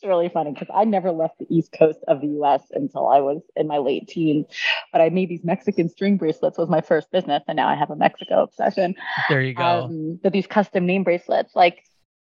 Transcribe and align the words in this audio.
it's 0.00 0.08
really 0.08 0.30
funny 0.30 0.52
because 0.52 0.68
I 0.74 0.84
never 0.84 1.12
left 1.12 1.38
the 1.38 1.46
East 1.54 1.72
Coast 1.78 1.98
of 2.08 2.22
the 2.22 2.28
US 2.40 2.62
until 2.70 3.06
I 3.06 3.20
was 3.20 3.42
in 3.54 3.66
my 3.66 3.78
late 3.78 4.08
teens. 4.08 4.46
But 4.92 5.02
I 5.02 5.10
made 5.10 5.28
these 5.28 5.44
Mexican 5.44 5.90
string 5.90 6.16
bracelets 6.16 6.56
was 6.56 6.70
my 6.70 6.80
first 6.80 7.10
business, 7.10 7.42
and 7.46 7.56
now 7.56 7.68
I 7.68 7.74
have 7.74 7.90
a 7.90 7.96
Mexico 7.96 8.42
obsession. 8.42 8.94
There 9.28 9.42
you 9.42 9.52
go. 9.52 9.62
Um, 9.62 10.18
but 10.22 10.32
these 10.32 10.46
custom 10.46 10.86
name 10.86 11.04
bracelets, 11.04 11.54
like, 11.54 11.84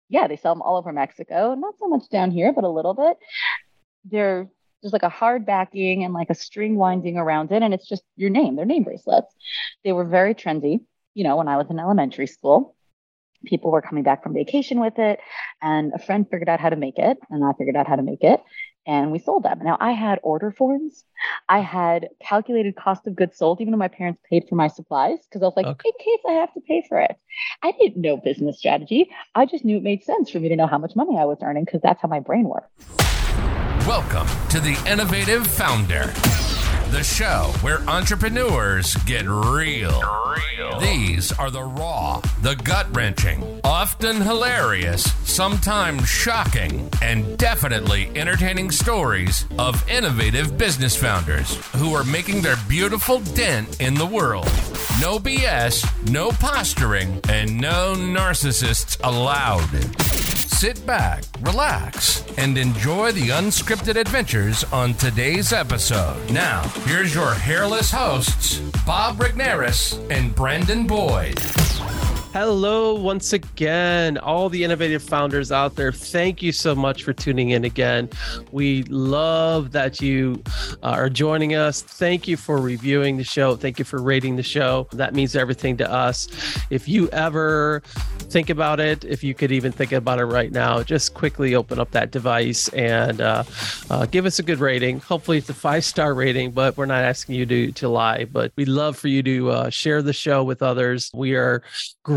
yeah, 0.07 0.27
they 0.27 0.35
sell 0.35 0.53
them 0.53 0.61
all 0.61 0.77
over 0.77 0.93
Mexico. 0.93 1.55
Not 1.55 1.73
so 1.79 1.87
much 1.87 2.09
down 2.09 2.29
here, 2.29 2.53
but 2.53 2.63
a 2.63 2.69
little 2.69 2.93
bit. 2.93 3.17
They're 4.05 4.49
just 4.83 4.93
like 4.93 5.03
a 5.03 5.09
hard 5.09 5.45
backing 5.45 6.03
and 6.03 6.13
like 6.13 6.29
a 6.29 6.35
string 6.35 6.75
winding 6.75 7.17
around 7.17 7.51
it, 7.51 7.63
and 7.63 7.73
it's 7.73 7.87
just 7.87 8.03
your 8.17 8.29
name. 8.29 8.55
They're 8.55 8.65
name 8.65 8.83
bracelets. 8.83 9.33
They 9.83 9.93
were 9.93 10.05
very 10.05 10.35
trendy, 10.35 10.81
you 11.15 11.23
know, 11.23 11.37
when 11.37 11.47
I 11.47 11.57
was 11.57 11.71
in 11.71 11.79
elementary 11.79 12.27
school 12.27 12.75
people 13.45 13.71
were 13.71 13.81
coming 13.81 14.03
back 14.03 14.23
from 14.23 14.33
vacation 14.33 14.79
with 14.79 14.97
it 14.97 15.19
and 15.61 15.91
a 15.93 15.99
friend 15.99 16.25
figured 16.29 16.49
out 16.49 16.59
how 16.59 16.69
to 16.69 16.75
make 16.75 16.97
it 16.97 17.17
and 17.29 17.43
i 17.43 17.51
figured 17.57 17.75
out 17.75 17.87
how 17.87 17.95
to 17.95 18.03
make 18.03 18.23
it 18.23 18.41
and 18.85 19.11
we 19.11 19.19
sold 19.19 19.43
them. 19.43 19.59
Now 19.63 19.77
i 19.79 19.91
had 19.91 20.19
order 20.23 20.51
forms. 20.51 21.03
I 21.47 21.59
had 21.59 22.09
calculated 22.21 22.75
cost 22.75 23.07
of 23.07 23.15
goods 23.15 23.37
sold 23.37 23.61
even 23.61 23.71
though 23.71 23.77
my 23.77 23.87
parents 23.87 24.21
paid 24.29 24.43
for 24.49 24.55
my 24.55 24.67
supplies 24.67 25.19
because 25.29 25.41
i 25.41 25.45
was 25.45 25.53
like 25.55 25.65
okay. 25.65 25.89
in 25.89 26.05
case 26.05 26.19
i 26.27 26.33
have 26.33 26.53
to 26.53 26.61
pay 26.61 26.83
for 26.87 26.99
it. 26.99 27.15
I 27.61 27.71
didn't 27.71 28.01
know 28.01 28.17
business 28.17 28.57
strategy. 28.59 29.09
I 29.35 29.45
just 29.45 29.65
knew 29.65 29.77
it 29.77 29.83
made 29.83 30.03
sense 30.03 30.29
for 30.29 30.39
me 30.39 30.49
to 30.49 30.55
know 30.55 30.67
how 30.67 30.77
much 30.77 30.95
money 30.95 31.17
i 31.17 31.25
was 31.25 31.39
earning 31.41 31.65
because 31.65 31.81
that's 31.81 32.01
how 32.01 32.07
my 32.07 32.19
brain 32.19 32.45
works. 32.45 32.69
Welcome 33.87 34.27
to 34.49 34.59
the 34.59 34.81
innovative 34.89 35.47
founder 35.47 36.13
the 36.93 37.03
show 37.03 37.51
where 37.61 37.79
entrepreneurs 37.89 38.93
get 39.07 39.25
real. 39.27 39.99
real. 40.59 40.79
These 40.79 41.31
are 41.31 41.49
the 41.49 41.63
raw, 41.63 42.21
the 42.43 42.55
gut 42.57 42.85
wrenching, 42.95 43.59
often 43.63 44.21
hilarious, 44.21 45.11
sometimes 45.27 46.07
shocking, 46.07 46.87
and 47.01 47.35
definitely 47.39 48.11
entertaining 48.15 48.69
stories 48.69 49.47
of 49.57 49.89
innovative 49.89 50.55
business 50.55 50.95
founders 50.95 51.55
who 51.77 51.95
are 51.95 52.03
making 52.03 52.43
their 52.43 52.57
beautiful 52.69 53.21
dent 53.21 53.81
in 53.81 53.95
the 53.95 54.05
world. 54.05 54.45
No 55.01 55.17
BS, 55.17 55.83
no 56.11 56.29
posturing, 56.29 57.19
and 57.27 57.59
no 57.59 57.95
narcissists 57.95 58.99
allowed. 59.03 60.52
Sit 60.53 60.85
back, 60.85 61.23
relax, 61.41 62.23
and 62.37 62.57
enjoy 62.57 63.11
the 63.11 63.29
unscripted 63.29 63.99
adventures 63.99 64.63
on 64.65 64.93
today's 64.93 65.51
episode. 65.51 66.31
Now, 66.31 66.61
here's 66.85 67.13
your 67.13 67.33
hairless 67.33 67.91
hosts, 67.91 68.59
Bob 68.85 69.17
Regnerus 69.17 69.99
and 70.09 70.33
Brandon 70.33 70.87
Boyd. 70.87 71.37
Hello, 72.33 72.95
once 72.95 73.31
again, 73.31 74.17
all 74.17 74.49
the 74.49 74.63
innovative 74.63 75.03
founders 75.03 75.51
out 75.51 75.75
there. 75.75 75.91
Thank 75.91 76.41
you 76.41 76.51
so 76.51 76.73
much 76.73 77.03
for 77.03 77.13
tuning 77.13 77.51
in 77.51 77.63
again. 77.63 78.09
We 78.51 78.81
love 78.85 79.71
that 79.73 80.01
you 80.01 80.41
uh, 80.81 80.87
are 80.97 81.11
joining 81.11 81.53
us. 81.53 81.83
Thank 81.83 82.27
you 82.27 82.35
for 82.35 82.57
reviewing 82.57 83.17
the 83.17 83.23
show. 83.23 83.55
Thank 83.55 83.77
you 83.77 83.85
for 83.85 84.01
rating 84.01 84.35
the 84.35 84.41
show. 84.41 84.87
That 84.93 85.13
means 85.13 85.35
everything 85.35 85.77
to 85.77 85.91
us. 85.91 86.27
If 86.71 86.87
you 86.87 87.07
ever 87.09 87.83
think 88.31 88.49
about 88.49 88.79
it, 88.79 89.05
if 89.05 89.23
you 89.23 89.35
could 89.35 89.51
even 89.51 89.71
think 89.71 89.91
about 89.91 90.17
it 90.17 90.25
right 90.25 90.51
now, 90.51 90.81
just 90.81 91.13
quickly 91.13 91.53
open 91.53 91.79
up 91.79 91.91
that 91.91 92.09
device 92.09 92.67
and 92.69 93.21
uh, 93.21 93.43
uh, 93.91 94.07
give 94.07 94.25
us 94.25 94.39
a 94.39 94.43
good 94.43 94.59
rating. 94.59 94.99
Hopefully, 95.01 95.37
it's 95.37 95.49
a 95.49 95.53
five 95.53 95.85
star 95.85 96.15
rating, 96.15 96.49
but 96.49 96.75
we're 96.77 96.87
not 96.87 97.03
asking 97.03 97.35
you 97.35 97.45
to, 97.45 97.71
to 97.73 97.89
lie. 97.89 98.25
But 98.25 98.53
we'd 98.55 98.69
love 98.69 98.97
for 98.97 99.07
you 99.07 99.21
to 99.21 99.51
uh, 99.51 99.69
share 99.69 100.01
the 100.01 100.13
show 100.13 100.43
with 100.43 100.63
others. 100.63 101.11
We 101.13 101.35
are 101.35 101.61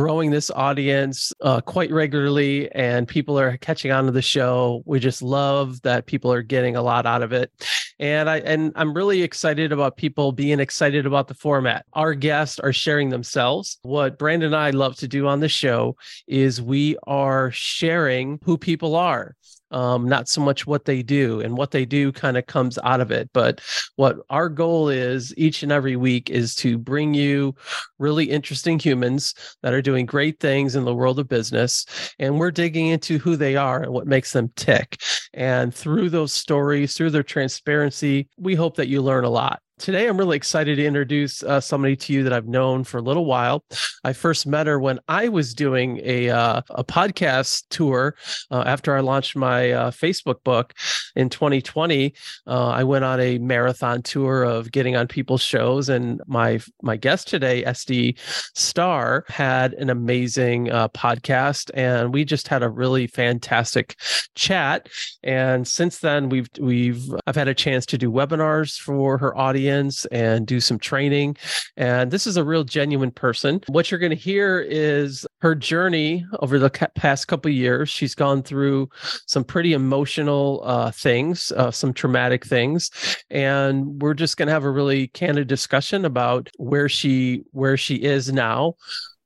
growing 0.06 0.30
this 0.30 0.52
audience 0.52 1.32
uh, 1.40 1.60
quite 1.60 1.90
regularly 1.90 2.70
and 2.76 3.08
people 3.08 3.36
are 3.36 3.56
catching 3.56 3.90
on 3.90 4.04
to 4.04 4.12
the 4.12 4.22
show. 4.22 4.80
We 4.86 5.00
just 5.00 5.20
love 5.20 5.82
that 5.82 6.06
people 6.06 6.32
are 6.32 6.42
getting 6.42 6.76
a 6.76 6.80
lot 6.80 7.06
out 7.06 7.24
of 7.24 7.32
it. 7.32 7.50
And 7.98 8.30
I 8.30 8.36
and 8.38 8.70
I'm 8.76 8.94
really 8.94 9.24
excited 9.24 9.72
about 9.72 9.96
people 9.96 10.30
being 10.30 10.60
excited 10.60 11.06
about 11.06 11.26
the 11.26 11.34
format. 11.34 11.86
Our 11.94 12.14
guests 12.14 12.60
are 12.60 12.72
sharing 12.72 13.08
themselves. 13.08 13.80
What 13.82 14.16
Brandon 14.16 14.54
and 14.54 14.54
I 14.54 14.70
love 14.70 14.94
to 14.98 15.08
do 15.08 15.26
on 15.26 15.40
the 15.40 15.48
show 15.48 15.96
is 16.28 16.62
we 16.62 16.96
are 17.08 17.50
sharing 17.50 18.38
who 18.44 18.56
people 18.56 18.94
are 18.94 19.34
um, 19.70 20.08
not 20.08 20.28
so 20.28 20.40
much 20.40 20.66
what 20.66 20.84
they 20.84 21.02
do 21.02 21.40
and 21.40 21.56
what 21.56 21.70
they 21.70 21.84
do 21.84 22.12
kind 22.12 22.36
of 22.36 22.46
comes 22.46 22.78
out 22.84 23.00
of 23.00 23.10
it 23.10 23.28
but 23.32 23.60
what 23.96 24.16
our 24.30 24.48
goal 24.48 24.88
is 24.88 25.34
each 25.36 25.62
and 25.62 25.72
every 25.72 25.96
week 25.96 26.30
is 26.30 26.54
to 26.54 26.78
bring 26.78 27.14
you 27.14 27.54
really 27.98 28.24
interesting 28.24 28.78
humans 28.78 29.34
that 29.62 29.74
are 29.74 29.82
doing 29.82 30.06
great 30.06 30.38
things 30.40 30.76
in 30.76 30.84
the 30.84 30.94
world 30.94 31.18
of 31.18 31.28
business 31.28 31.86
and 32.18 32.38
we're 32.38 32.50
digging 32.50 32.86
into 32.86 33.18
who 33.18 33.36
they 33.36 33.56
are 33.56 33.82
and 33.82 33.92
what 33.92 34.06
makes 34.06 34.32
them 34.32 34.50
tick 34.56 35.00
and 35.34 35.74
through 35.74 36.08
those 36.08 36.32
stories 36.32 36.94
through 36.94 37.10
their 37.10 37.22
transparency 37.22 38.28
we 38.38 38.54
hope 38.54 38.76
that 38.76 38.88
you 38.88 39.02
learn 39.02 39.24
a 39.24 39.30
lot 39.30 39.60
Today, 39.78 40.08
I'm 40.08 40.16
really 40.16 40.38
excited 40.38 40.76
to 40.76 40.86
introduce 40.86 41.42
uh, 41.42 41.60
somebody 41.60 41.96
to 41.96 42.12
you 42.14 42.22
that 42.22 42.32
I've 42.32 42.48
known 42.48 42.82
for 42.82 42.96
a 42.96 43.02
little 43.02 43.26
while. 43.26 43.62
I 44.04 44.14
first 44.14 44.46
met 44.46 44.66
her 44.66 44.80
when 44.80 45.00
I 45.06 45.28
was 45.28 45.52
doing 45.52 46.00
a 46.02 46.30
uh, 46.30 46.62
a 46.70 46.82
podcast 46.82 47.64
tour 47.68 48.16
uh, 48.50 48.64
after 48.66 48.96
I 48.96 49.00
launched 49.00 49.36
my 49.36 49.72
uh, 49.72 49.90
Facebook 49.90 50.42
book 50.44 50.72
in 51.14 51.28
2020. 51.28 52.14
Uh, 52.46 52.68
I 52.68 52.84
went 52.84 53.04
on 53.04 53.20
a 53.20 53.36
marathon 53.36 54.00
tour 54.00 54.44
of 54.44 54.72
getting 54.72 54.96
on 54.96 55.08
people's 55.08 55.42
shows, 55.42 55.90
and 55.90 56.22
my 56.26 56.58
my 56.80 56.96
guest 56.96 57.28
today, 57.28 57.62
Estie 57.62 58.18
Starr, 58.54 59.26
had 59.28 59.74
an 59.74 59.90
amazing 59.90 60.72
uh, 60.72 60.88
podcast, 60.88 61.70
and 61.74 62.14
we 62.14 62.24
just 62.24 62.48
had 62.48 62.62
a 62.62 62.70
really 62.70 63.08
fantastic 63.08 63.96
chat. 64.34 64.88
And 65.22 65.68
since 65.68 65.98
then, 65.98 66.30
we've 66.30 66.48
we've 66.58 67.14
I've 67.26 67.36
had 67.36 67.48
a 67.48 67.54
chance 67.54 67.84
to 67.86 67.98
do 67.98 68.10
webinars 68.10 68.80
for 68.80 69.18
her 69.18 69.36
audience 69.36 69.65
audience 69.66 70.04
and 70.06 70.46
do 70.46 70.60
some 70.60 70.78
training. 70.78 71.36
And 71.76 72.10
this 72.10 72.26
is 72.26 72.36
a 72.36 72.44
real 72.44 72.64
genuine 72.64 73.10
person. 73.10 73.60
What 73.66 73.90
you're 73.90 74.00
going 74.00 74.10
to 74.10 74.16
hear 74.16 74.60
is 74.60 75.26
her 75.40 75.54
journey 75.54 76.24
over 76.40 76.58
the 76.58 76.70
past 76.94 77.28
couple 77.28 77.50
years. 77.50 77.88
She's 77.88 78.14
gone 78.14 78.42
through 78.42 78.88
some 79.26 79.44
pretty 79.44 79.72
emotional 79.72 80.62
uh, 80.64 80.90
things, 80.92 81.52
uh, 81.56 81.70
some 81.70 81.92
traumatic 81.92 82.46
things, 82.46 82.90
and 83.30 84.00
we're 84.00 84.14
just 84.14 84.36
going 84.36 84.46
to 84.46 84.52
have 84.52 84.64
a 84.64 84.70
really 84.70 85.08
candid 85.08 85.48
discussion 85.48 86.04
about 86.04 86.48
where 86.58 86.88
she 86.88 87.42
where 87.52 87.76
she 87.76 87.96
is 87.96 88.32
now 88.32 88.74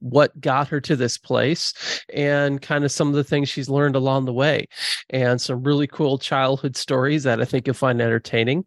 what 0.01 0.39
got 0.41 0.69
her 0.69 0.81
to 0.81 0.97
this 0.97 1.17
place 1.17 1.73
and 2.13 2.61
kind 2.61 2.85
of 2.85 2.93
some 2.93 3.09
of 3.09 3.15
the 3.15 3.25
things 3.25 3.49
she's 3.49 3.69
learned 3.69 3.97
along 3.97 4.25
the 4.25 4.33
way 4.33 4.67
and 5.11 5.41
some 5.41 5.63
really 5.63 5.87
cool 5.87 6.19
childhood 6.19 6.77
stories 6.77 7.23
that 7.23 7.41
i 7.41 7.45
think 7.45 7.67
you'll 7.67 7.75
find 7.75 8.01
entertaining 8.01 8.65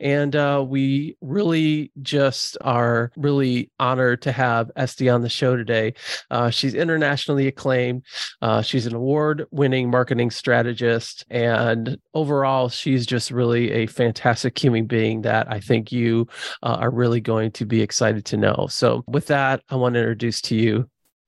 and 0.00 0.36
uh, 0.36 0.64
we 0.66 1.16
really 1.20 1.90
just 2.02 2.56
are 2.60 3.10
really 3.16 3.70
honored 3.78 4.22
to 4.22 4.32
have 4.32 4.70
Estie 4.76 5.12
on 5.12 5.22
the 5.22 5.28
show 5.28 5.56
today. 5.56 5.94
Uh, 6.30 6.50
she's 6.50 6.74
internationally 6.74 7.46
acclaimed 7.46 8.02
uh, 8.42 8.62
she's 8.62 8.86
an 8.86 8.94
award-winning 8.94 9.90
marketing 9.90 10.30
strategist 10.30 11.24
and 11.30 11.98
overall 12.14 12.68
she's 12.68 13.06
just 13.06 13.30
really 13.30 13.70
a 13.72 13.86
fantastic 13.86 14.58
human 14.58 14.86
being 14.86 15.22
that 15.22 15.50
i 15.50 15.60
think 15.60 15.92
you 15.92 16.26
uh, 16.62 16.76
are 16.80 16.90
really 16.90 17.20
going 17.20 17.50
to 17.50 17.64
be 17.64 17.80
excited 17.80 18.24
to 18.24 18.36
know. 18.36 18.66
So 18.70 19.04
with 19.06 19.26
that 19.26 19.62
i 19.70 19.76
want 19.76 19.94
to 19.94 20.00
introduce 20.00 20.40
to 20.42 20.56
you 20.56 20.73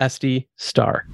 Estie 0.01 0.47
Starr. 0.57 1.07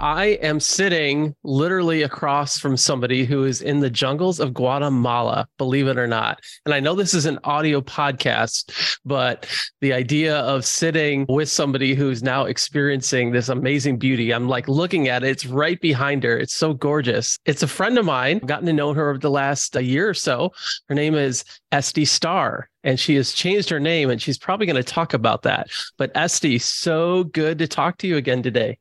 I 0.00 0.38
am 0.42 0.60
sitting 0.60 1.34
literally 1.42 2.02
across 2.02 2.56
from 2.56 2.76
somebody 2.76 3.24
who 3.24 3.42
is 3.42 3.60
in 3.60 3.80
the 3.80 3.90
jungles 3.90 4.38
of 4.38 4.54
Guatemala, 4.54 5.48
believe 5.58 5.88
it 5.88 5.98
or 5.98 6.06
not. 6.06 6.38
And 6.64 6.72
I 6.72 6.78
know 6.78 6.94
this 6.94 7.14
is 7.14 7.26
an 7.26 7.40
audio 7.42 7.80
podcast, 7.80 9.00
but 9.04 9.48
the 9.80 9.92
idea 9.92 10.36
of 10.36 10.64
sitting 10.64 11.26
with 11.28 11.48
somebody 11.48 11.96
who's 11.96 12.22
now 12.22 12.44
experiencing 12.44 13.32
this 13.32 13.48
amazing 13.48 13.98
beauty, 13.98 14.32
I'm 14.32 14.48
like 14.48 14.68
looking 14.68 15.08
at 15.08 15.24
it. 15.24 15.30
It's 15.30 15.46
right 15.46 15.80
behind 15.80 16.22
her. 16.22 16.38
It's 16.38 16.54
so 16.54 16.74
gorgeous. 16.74 17.36
It's 17.44 17.64
a 17.64 17.68
friend 17.68 17.98
of 17.98 18.04
mine. 18.04 18.36
I've 18.36 18.46
gotten 18.46 18.66
to 18.66 18.72
know 18.72 18.92
her 18.92 19.10
over 19.10 19.18
the 19.18 19.30
last 19.30 19.74
a 19.74 19.82
year 19.82 20.08
or 20.08 20.14
so. 20.14 20.52
Her 20.88 20.94
name 20.94 21.16
is 21.16 21.44
Estie 21.72 22.06
Starr 22.06 22.70
and 22.84 23.00
she 23.00 23.16
has 23.16 23.32
changed 23.32 23.68
her 23.70 23.80
name 23.80 24.10
and 24.10 24.22
she's 24.22 24.38
probably 24.38 24.66
going 24.66 24.76
to 24.76 24.84
talk 24.84 25.12
about 25.12 25.42
that. 25.42 25.70
But 25.96 26.14
Estie, 26.14 26.60
so 26.60 27.24
good 27.24 27.58
to 27.58 27.66
talk 27.66 27.98
to 27.98 28.06
you 28.06 28.16
again 28.16 28.44
today. 28.44 28.78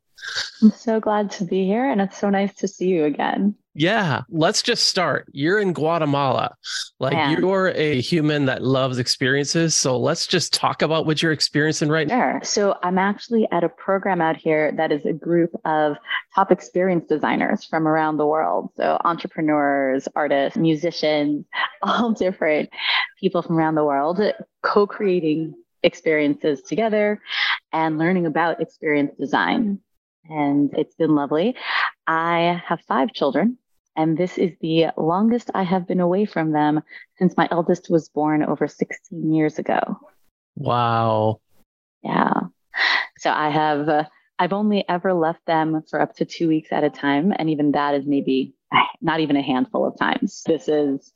I'm 0.62 0.72
so 0.72 1.00
glad 1.00 1.32
to 1.32 1.46
be 1.46 1.66
here 1.66 1.90
and 1.90 2.02
it's 2.02 2.18
so 2.18 2.30
nice 2.30 2.54
to 2.56 2.68
see 2.68 2.88
you 2.88 3.06
again. 3.06 3.56
Yeah, 3.80 4.24
let's 4.30 4.64
just 4.64 4.88
start. 4.88 5.28
You're 5.34 5.60
in 5.60 5.72
Guatemala. 5.72 6.56
Like 7.00 7.38
you're 7.38 7.68
a 7.76 8.02
human 8.02 8.46
that 8.46 8.64
loves 8.64 8.98
experiences. 8.98 9.76
So 9.76 10.00
let's 10.00 10.26
just 10.26 10.52
talk 10.52 10.82
about 10.82 11.06
what 11.06 11.22
you're 11.22 11.32
experiencing 11.32 11.90
right 11.90 12.08
now. 12.08 12.16
Sure. 12.16 12.40
So 12.44 12.80
I'm 12.82 12.98
actually 12.98 13.48
at 13.52 13.64
a 13.64 13.70
program 13.70 14.20
out 14.20 14.36
here 14.36 14.72
that 14.72 14.92
is 14.92 15.06
a 15.06 15.14
group 15.14 15.52
of 15.64 15.96
top 16.34 16.52
experience 16.52 17.06
designers 17.08 17.66
from 17.66 17.88
around 17.88 18.18
the 18.18 18.26
world. 18.26 18.72
So 18.78 19.00
entrepreneurs, 19.06 20.08
artists, 20.16 20.58
musicians, 20.58 21.46
all 21.84 22.14
different 22.14 22.72
people 23.20 23.44
from 23.44 23.60
around 23.60 23.76
the 23.76 23.86
world 23.86 24.20
co-creating 24.64 25.54
experiences 25.84 26.64
together 26.64 27.22
and 27.72 28.00
learning 28.00 28.26
about 28.26 28.60
experience 28.60 29.12
design 29.20 29.80
and 30.30 30.74
it's 30.74 30.96
been 30.96 31.16
lovely. 31.16 31.56
I 32.08 32.62
have 32.68 32.82
five 32.88 33.14
children 33.14 33.58
And 33.98 34.16
this 34.16 34.38
is 34.38 34.52
the 34.62 34.88
longest 34.96 35.50
I 35.56 35.64
have 35.64 35.88
been 35.88 36.00
away 36.00 36.26
from 36.26 36.52
them 36.52 36.82
since 37.18 37.36
my 37.36 37.48
eldest 37.50 37.90
was 37.90 38.10
born 38.10 38.44
over 38.44 38.68
16 38.68 39.34
years 39.34 39.58
ago. 39.58 39.80
Wow. 40.56 41.42
Yeah. 42.04 42.42
So 43.18 43.32
I 43.32 43.50
have, 43.50 43.90
uh, 43.90 44.04
I've 44.38 44.54
only 44.54 44.86
ever 44.88 45.14
left 45.14 45.44
them 45.48 45.82
for 45.90 46.00
up 46.00 46.16
to 46.18 46.26
two 46.26 46.48
weeks 46.48 46.72
at 46.72 46.84
a 46.84 46.92
time. 46.92 47.34
And 47.38 47.50
even 47.50 47.72
that 47.72 47.96
is 47.96 48.06
maybe 48.06 48.54
not 49.02 49.20
even 49.20 49.36
a 49.36 49.42
handful 49.42 49.88
of 49.88 49.98
times. 49.98 50.44
This 50.46 50.68
is, 50.68 51.12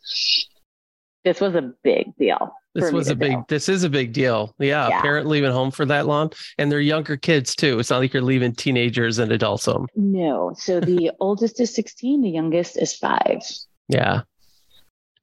this 1.23 1.39
was 1.39 1.55
a 1.55 1.73
big 1.83 2.15
deal. 2.17 2.53
This 2.73 2.91
was 2.91 3.09
a 3.09 3.15
big. 3.15 3.31
Do. 3.31 3.45
This 3.49 3.67
is 3.67 3.83
a 3.83 3.89
big 3.89 4.13
deal. 4.13 4.55
Yeah, 4.57 4.87
yeah, 4.87 5.01
parent 5.01 5.27
leaving 5.27 5.51
home 5.51 5.71
for 5.71 5.85
that 5.85 6.07
long, 6.07 6.31
and 6.57 6.71
they're 6.71 6.79
younger 6.79 7.17
kids 7.17 7.55
too. 7.55 7.79
It's 7.79 7.89
not 7.89 7.99
like 7.99 8.13
you're 8.13 8.23
leaving 8.23 8.53
teenagers 8.53 9.19
and 9.19 9.31
adults 9.31 9.65
home. 9.65 9.87
No. 9.95 10.53
So 10.55 10.79
the 10.79 11.11
oldest 11.19 11.59
is 11.59 11.75
16. 11.75 12.21
The 12.21 12.29
youngest 12.29 12.77
is 12.77 12.95
five. 12.95 13.41
Yeah. 13.89 14.21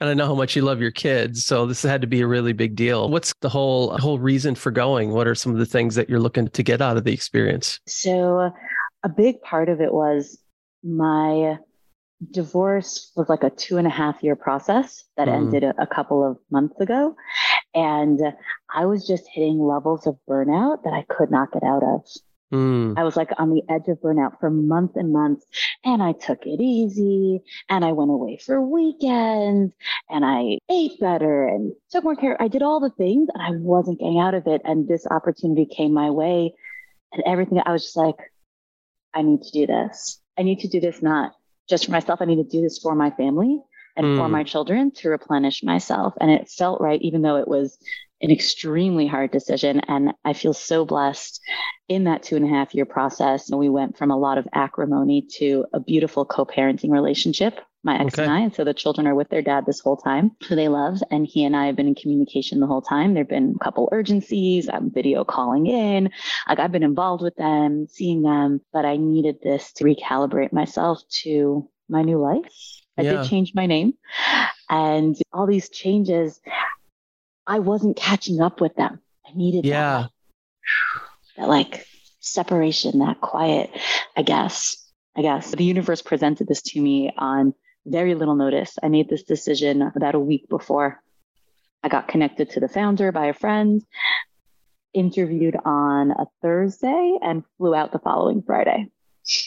And 0.00 0.10
I 0.10 0.14
know 0.14 0.26
how 0.26 0.34
much 0.34 0.54
you 0.54 0.62
love 0.62 0.80
your 0.80 0.92
kids, 0.92 1.44
so 1.44 1.66
this 1.66 1.82
had 1.82 2.02
to 2.02 2.06
be 2.06 2.20
a 2.20 2.26
really 2.26 2.52
big 2.52 2.76
deal. 2.76 3.08
What's 3.08 3.32
the 3.40 3.48
whole 3.48 3.96
whole 3.96 4.18
reason 4.18 4.54
for 4.54 4.70
going? 4.70 5.10
What 5.10 5.26
are 5.26 5.34
some 5.34 5.52
of 5.52 5.58
the 5.58 5.66
things 5.66 5.94
that 5.96 6.08
you're 6.08 6.20
looking 6.20 6.48
to 6.48 6.62
get 6.62 6.80
out 6.80 6.96
of 6.96 7.04
the 7.04 7.12
experience? 7.12 7.80
So, 7.86 8.52
a 9.02 9.08
big 9.08 9.40
part 9.40 9.68
of 9.68 9.80
it 9.80 9.92
was 9.92 10.38
my 10.84 11.58
divorce 12.30 13.12
was 13.16 13.28
like 13.28 13.44
a 13.44 13.50
two 13.50 13.76
and 13.76 13.86
a 13.86 13.90
half 13.90 14.22
year 14.22 14.36
process 14.36 15.04
that 15.16 15.28
mm. 15.28 15.34
ended 15.34 15.64
a, 15.64 15.74
a, 15.82 15.86
couple 15.86 16.28
of 16.28 16.36
months 16.50 16.78
ago. 16.80 17.14
And 17.74 18.20
I 18.74 18.86
was 18.86 19.06
just 19.06 19.28
hitting 19.32 19.60
levels 19.60 20.06
of 20.06 20.18
burnout 20.28 20.82
that 20.84 20.92
I 20.92 21.04
could 21.08 21.30
not 21.30 21.52
get 21.52 21.62
out 21.62 21.82
of. 21.82 22.02
Mm. 22.52 22.98
I 22.98 23.04
was 23.04 23.14
like 23.14 23.30
on 23.38 23.50
the 23.50 23.62
edge 23.68 23.88
of 23.88 23.98
burnout 23.98 24.40
for 24.40 24.50
months 24.50 24.96
and 24.96 25.12
months. 25.12 25.44
And 25.84 26.02
I 26.02 26.12
took 26.12 26.44
it 26.46 26.60
easy 26.60 27.42
and 27.68 27.84
I 27.84 27.92
went 27.92 28.10
away 28.10 28.38
for 28.44 28.60
weekends 28.60 29.72
and 30.08 30.24
I 30.24 30.58
ate 30.70 30.98
better 30.98 31.46
and 31.46 31.72
took 31.90 32.04
more 32.04 32.16
care. 32.16 32.40
I 32.40 32.48
did 32.48 32.62
all 32.62 32.80
the 32.80 32.90
things 32.90 33.28
and 33.32 33.42
I 33.42 33.50
wasn't 33.52 34.00
getting 34.00 34.18
out 34.18 34.34
of 34.34 34.46
it. 34.46 34.62
And 34.64 34.88
this 34.88 35.06
opportunity 35.06 35.66
came 35.66 35.92
my 35.92 36.10
way 36.10 36.54
and 37.12 37.22
everything. 37.26 37.60
I 37.64 37.72
was 37.72 37.84
just 37.84 37.96
like, 37.96 38.16
I 39.14 39.22
need 39.22 39.42
to 39.42 39.52
do 39.52 39.66
this. 39.66 40.20
I 40.38 40.42
need 40.42 40.60
to 40.60 40.68
do 40.68 40.80
this 40.80 41.02
not 41.02 41.32
just 41.68 41.86
for 41.86 41.92
myself. 41.92 42.20
I 42.20 42.24
need 42.24 42.36
to 42.36 42.44
do 42.44 42.62
this 42.62 42.78
for 42.78 42.94
my 42.94 43.10
family 43.10 43.60
and 43.96 44.06
mm. 44.06 44.16
for 44.16 44.28
my 44.28 44.44
children 44.44 44.90
to 44.92 45.10
replenish 45.10 45.62
myself. 45.62 46.14
And 46.20 46.30
it 46.30 46.48
felt 46.48 46.80
right, 46.80 47.00
even 47.02 47.22
though 47.22 47.36
it 47.36 47.48
was 47.48 47.78
an 48.20 48.30
extremely 48.30 49.06
hard 49.06 49.30
decision. 49.30 49.80
And 49.86 50.12
I 50.24 50.32
feel 50.32 50.52
so 50.52 50.84
blessed 50.84 51.40
in 51.88 52.04
that 52.04 52.22
two 52.22 52.36
and 52.36 52.44
a 52.44 52.48
half 52.48 52.74
year 52.74 52.84
process. 52.84 53.50
And 53.50 53.58
we 53.58 53.68
went 53.68 53.96
from 53.96 54.10
a 54.10 54.16
lot 54.16 54.38
of 54.38 54.48
acrimony 54.52 55.26
to 55.38 55.66
a 55.72 55.80
beautiful 55.80 56.24
co 56.24 56.44
parenting 56.44 56.90
relationship, 56.90 57.60
my 57.84 58.00
ex 58.00 58.14
okay. 58.14 58.24
and 58.24 58.32
I. 58.32 58.40
And 58.40 58.54
so 58.54 58.64
the 58.64 58.74
children 58.74 59.06
are 59.06 59.14
with 59.14 59.28
their 59.28 59.42
dad 59.42 59.64
this 59.66 59.80
whole 59.80 59.96
time, 59.96 60.32
who 60.48 60.56
they 60.56 60.68
love. 60.68 60.98
And 61.10 61.26
he 61.26 61.44
and 61.44 61.56
I 61.56 61.66
have 61.66 61.76
been 61.76 61.88
in 61.88 61.94
communication 61.94 62.60
the 62.60 62.66
whole 62.66 62.82
time. 62.82 63.14
There 63.14 63.22
have 63.22 63.28
been 63.28 63.56
a 63.60 63.64
couple 63.64 63.88
urgencies. 63.92 64.68
I'm 64.68 64.90
video 64.90 65.24
calling 65.24 65.66
in. 65.66 66.10
Like 66.48 66.58
I've 66.58 66.72
been 66.72 66.82
involved 66.82 67.22
with 67.22 67.36
them, 67.36 67.86
seeing 67.88 68.22
them, 68.22 68.60
but 68.72 68.84
I 68.84 68.96
needed 68.96 69.36
this 69.42 69.72
to 69.74 69.84
recalibrate 69.84 70.52
myself 70.52 71.00
to 71.22 71.68
my 71.88 72.02
new 72.02 72.18
life. 72.18 72.52
I 72.96 73.02
yeah. 73.02 73.12
did 73.12 73.30
change 73.30 73.52
my 73.54 73.66
name 73.66 73.94
and 74.68 75.16
all 75.32 75.46
these 75.46 75.68
changes. 75.68 76.40
I 77.46 77.60
wasn't 77.60 77.96
catching 77.96 78.40
up 78.40 78.60
with 78.60 78.74
them. 78.74 79.00
I 79.26 79.30
needed 79.36 79.64
yeah. 79.64 80.06
that, 81.36 81.42
that 81.42 81.48
like 81.48 81.86
separation, 82.20 82.98
that 82.98 83.20
quiet, 83.20 83.70
I 84.16 84.22
guess. 84.22 84.84
I 85.16 85.22
guess 85.22 85.50
the 85.50 85.64
universe 85.64 86.00
presented 86.00 86.46
this 86.46 86.62
to 86.62 86.80
me 86.80 87.12
on 87.18 87.52
very 87.88 88.14
little 88.14 88.34
notice. 88.34 88.76
I 88.82 88.88
made 88.88 89.08
this 89.08 89.22
decision 89.22 89.82
about 89.94 90.14
a 90.14 90.20
week 90.20 90.48
before 90.48 91.02
I 91.82 91.88
got 91.88 92.08
connected 92.08 92.50
to 92.50 92.60
the 92.60 92.68
founder 92.68 93.12
by 93.12 93.26
a 93.26 93.32
friend, 93.34 93.84
interviewed 94.94 95.56
on 95.64 96.10
a 96.10 96.26
Thursday, 96.42 97.18
and 97.22 97.44
flew 97.56 97.74
out 97.74 97.92
the 97.92 97.98
following 97.98 98.42
Friday. 98.42 98.88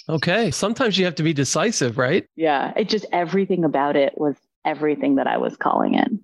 Okay. 0.07 0.51
Sometimes 0.51 0.97
you 0.97 1.05
have 1.05 1.15
to 1.15 1.23
be 1.23 1.33
decisive, 1.33 1.97
right? 1.97 2.27
Yeah. 2.35 2.71
It 2.75 2.87
just 2.87 3.05
everything 3.11 3.63
about 3.65 3.95
it 3.95 4.17
was 4.17 4.35
everything 4.63 5.15
that 5.15 5.27
I 5.27 5.37
was 5.37 5.57
calling 5.57 5.95
in. 5.95 6.19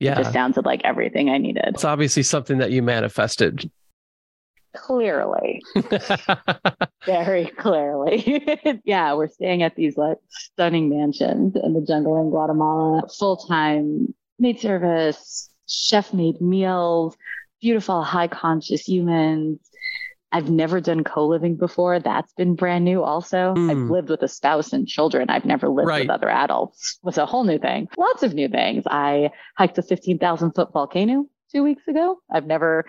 Yeah. 0.00 0.12
It 0.12 0.22
just 0.22 0.32
sounded 0.32 0.64
like 0.64 0.80
everything 0.84 1.28
I 1.28 1.38
needed. 1.38 1.64
It's 1.68 1.84
obviously 1.84 2.22
something 2.22 2.58
that 2.58 2.70
you 2.70 2.82
manifested. 2.82 3.70
Clearly. 4.78 5.62
Very 7.06 7.46
clearly. 7.46 8.80
yeah, 8.84 9.14
we're 9.14 9.28
staying 9.28 9.62
at 9.62 9.76
these 9.76 9.96
like 9.96 10.18
stunning 10.28 10.88
mansions 10.88 11.56
in 11.62 11.74
the 11.74 11.80
jungle 11.80 12.20
in 12.20 12.30
Guatemala, 12.30 13.02
full-time 13.18 14.14
maid 14.38 14.60
service, 14.60 15.50
chef 15.66 16.14
made 16.14 16.40
meals, 16.40 17.16
beautiful 17.60 18.02
high 18.02 18.28
conscious 18.28 18.86
humans. 18.86 19.58
I've 20.30 20.50
never 20.50 20.80
done 20.80 21.04
co-living 21.04 21.56
before. 21.56 21.98
That's 21.98 22.32
been 22.34 22.54
brand 22.54 22.84
new 22.84 23.02
also. 23.02 23.54
Mm. 23.54 23.70
I've 23.70 23.90
lived 23.90 24.10
with 24.10 24.22
a 24.22 24.28
spouse 24.28 24.72
and 24.72 24.86
children. 24.86 25.30
I've 25.30 25.46
never 25.46 25.68
lived 25.68 25.88
right. 25.88 26.02
with 26.02 26.10
other 26.10 26.28
adults. 26.28 26.98
It 27.02 27.06
was 27.06 27.18
a 27.18 27.26
whole 27.26 27.44
new 27.44 27.58
thing. 27.58 27.88
Lots 27.96 28.22
of 28.22 28.34
new 28.34 28.48
things. 28.48 28.84
I 28.86 29.30
hiked 29.56 29.78
a 29.78 29.82
15,000 29.82 30.52
foot 30.52 30.72
volcano 30.72 31.26
two 31.52 31.62
weeks 31.62 31.86
ago. 31.88 32.18
I've 32.30 32.46
never 32.46 32.84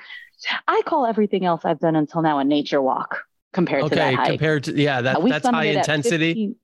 I 0.67 0.81
call 0.85 1.05
everything 1.05 1.45
else 1.45 1.61
I've 1.65 1.79
done 1.79 1.95
until 1.95 2.21
now 2.21 2.39
a 2.39 2.43
nature 2.43 2.81
walk 2.81 3.23
compared 3.53 3.83
okay, 3.83 3.89
to 3.89 3.95
that 3.95 4.13
hike. 4.15 4.29
compared 4.29 4.63
to 4.65 4.73
yeah, 4.73 5.01
that, 5.01 5.17
uh, 5.17 5.27
that's 5.27 5.47
high 5.47 5.65
intensity. 5.65 6.55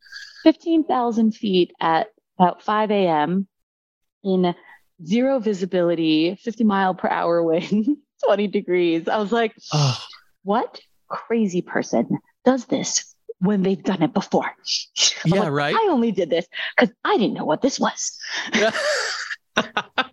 15,000 0.43 1.31
15, 1.31 1.39
feet 1.39 1.71
at 1.81 2.07
about 2.37 2.61
5 2.61 2.91
a.m. 2.91 3.47
in 4.23 4.53
zero 5.03 5.39
visibility, 5.39 6.35
50 6.35 6.63
mile 6.63 6.93
per 6.93 7.09
hour 7.09 7.41
wind, 7.43 7.97
20 8.25 8.47
degrees. 8.47 9.07
I 9.07 9.17
was 9.17 9.31
like, 9.31 9.53
oh 9.73 9.99
what 10.45 10.79
crazy 11.09 11.61
person 11.61 12.19
does 12.45 12.65
this 12.65 13.13
when 13.39 13.63
they've 13.63 13.83
done 13.83 14.01
it 14.01 14.13
before? 14.13 14.49
yeah, 15.25 15.41
like, 15.41 15.51
right. 15.51 15.75
I 15.75 15.87
only 15.89 16.11
did 16.11 16.29
this 16.29 16.45
because 16.77 16.95
I 17.03 17.17
didn't 17.17 17.33
know 17.33 17.45
what 17.45 17.61
this 17.61 17.79
was. 17.79 18.17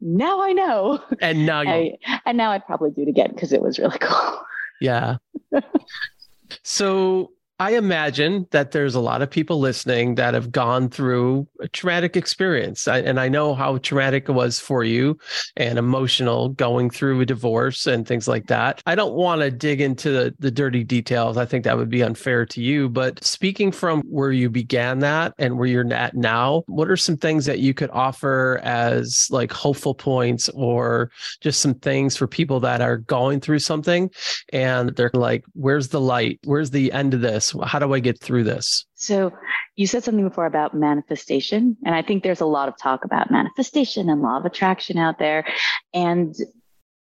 now 0.00 0.42
I 0.42 0.52
know. 0.52 1.02
And 1.20 1.46
now 1.46 1.62
you 1.62 1.68
I, 1.68 2.20
and 2.26 2.36
now 2.36 2.50
I'd 2.50 2.66
probably 2.66 2.90
do 2.90 3.02
it 3.02 3.08
again 3.08 3.30
because 3.32 3.52
it 3.52 3.62
was 3.62 3.78
really 3.78 3.98
cool. 3.98 4.40
Yeah. 4.80 5.16
so 6.62 7.30
I 7.60 7.76
imagine 7.76 8.48
that 8.50 8.72
there's 8.72 8.96
a 8.96 9.00
lot 9.00 9.22
of 9.22 9.30
people 9.30 9.60
listening 9.60 10.16
that 10.16 10.34
have 10.34 10.50
gone 10.50 10.88
through 10.88 11.46
a 11.60 11.68
traumatic 11.68 12.16
experience. 12.16 12.88
I, 12.88 12.98
and 12.98 13.20
I 13.20 13.28
know 13.28 13.54
how 13.54 13.78
traumatic 13.78 14.28
it 14.28 14.32
was 14.32 14.58
for 14.58 14.82
you 14.82 15.18
and 15.56 15.78
emotional 15.78 16.48
going 16.48 16.90
through 16.90 17.20
a 17.20 17.26
divorce 17.26 17.86
and 17.86 18.08
things 18.08 18.26
like 18.26 18.48
that. 18.48 18.82
I 18.86 18.96
don't 18.96 19.14
want 19.14 19.42
to 19.42 19.52
dig 19.52 19.80
into 19.80 20.10
the, 20.10 20.34
the 20.40 20.50
dirty 20.50 20.82
details. 20.82 21.36
I 21.36 21.46
think 21.46 21.62
that 21.62 21.76
would 21.76 21.90
be 21.90 22.02
unfair 22.02 22.44
to 22.46 22.60
you. 22.60 22.88
But 22.88 23.22
speaking 23.22 23.70
from 23.70 24.02
where 24.02 24.32
you 24.32 24.50
began 24.50 24.98
that 25.00 25.32
and 25.38 25.56
where 25.56 25.68
you're 25.68 25.92
at 25.94 26.16
now, 26.16 26.64
what 26.66 26.90
are 26.90 26.96
some 26.96 27.16
things 27.16 27.46
that 27.46 27.60
you 27.60 27.72
could 27.72 27.90
offer 27.90 28.60
as 28.64 29.28
like 29.30 29.52
hopeful 29.52 29.94
points 29.94 30.48
or 30.54 31.12
just 31.40 31.60
some 31.60 31.74
things 31.74 32.16
for 32.16 32.26
people 32.26 32.58
that 32.60 32.80
are 32.80 32.96
going 32.96 33.38
through 33.38 33.60
something 33.60 34.10
and 34.52 34.96
they're 34.96 35.10
like, 35.14 35.44
where's 35.52 35.88
the 35.88 36.00
light? 36.00 36.40
Where's 36.42 36.72
the 36.72 36.90
end 36.90 37.14
of 37.14 37.20
this? 37.20 37.43
This? 37.52 37.62
How 37.64 37.78
do 37.78 37.92
I 37.92 38.00
get 38.00 38.20
through 38.20 38.44
this? 38.44 38.86
So, 38.94 39.32
you 39.76 39.86
said 39.86 40.04
something 40.04 40.26
before 40.26 40.46
about 40.46 40.74
manifestation. 40.74 41.76
And 41.84 41.94
I 41.94 42.02
think 42.02 42.22
there's 42.22 42.40
a 42.40 42.46
lot 42.46 42.68
of 42.68 42.76
talk 42.78 43.04
about 43.04 43.30
manifestation 43.30 44.08
and 44.08 44.22
law 44.22 44.38
of 44.38 44.44
attraction 44.44 44.98
out 44.98 45.18
there. 45.18 45.44
And 45.92 46.34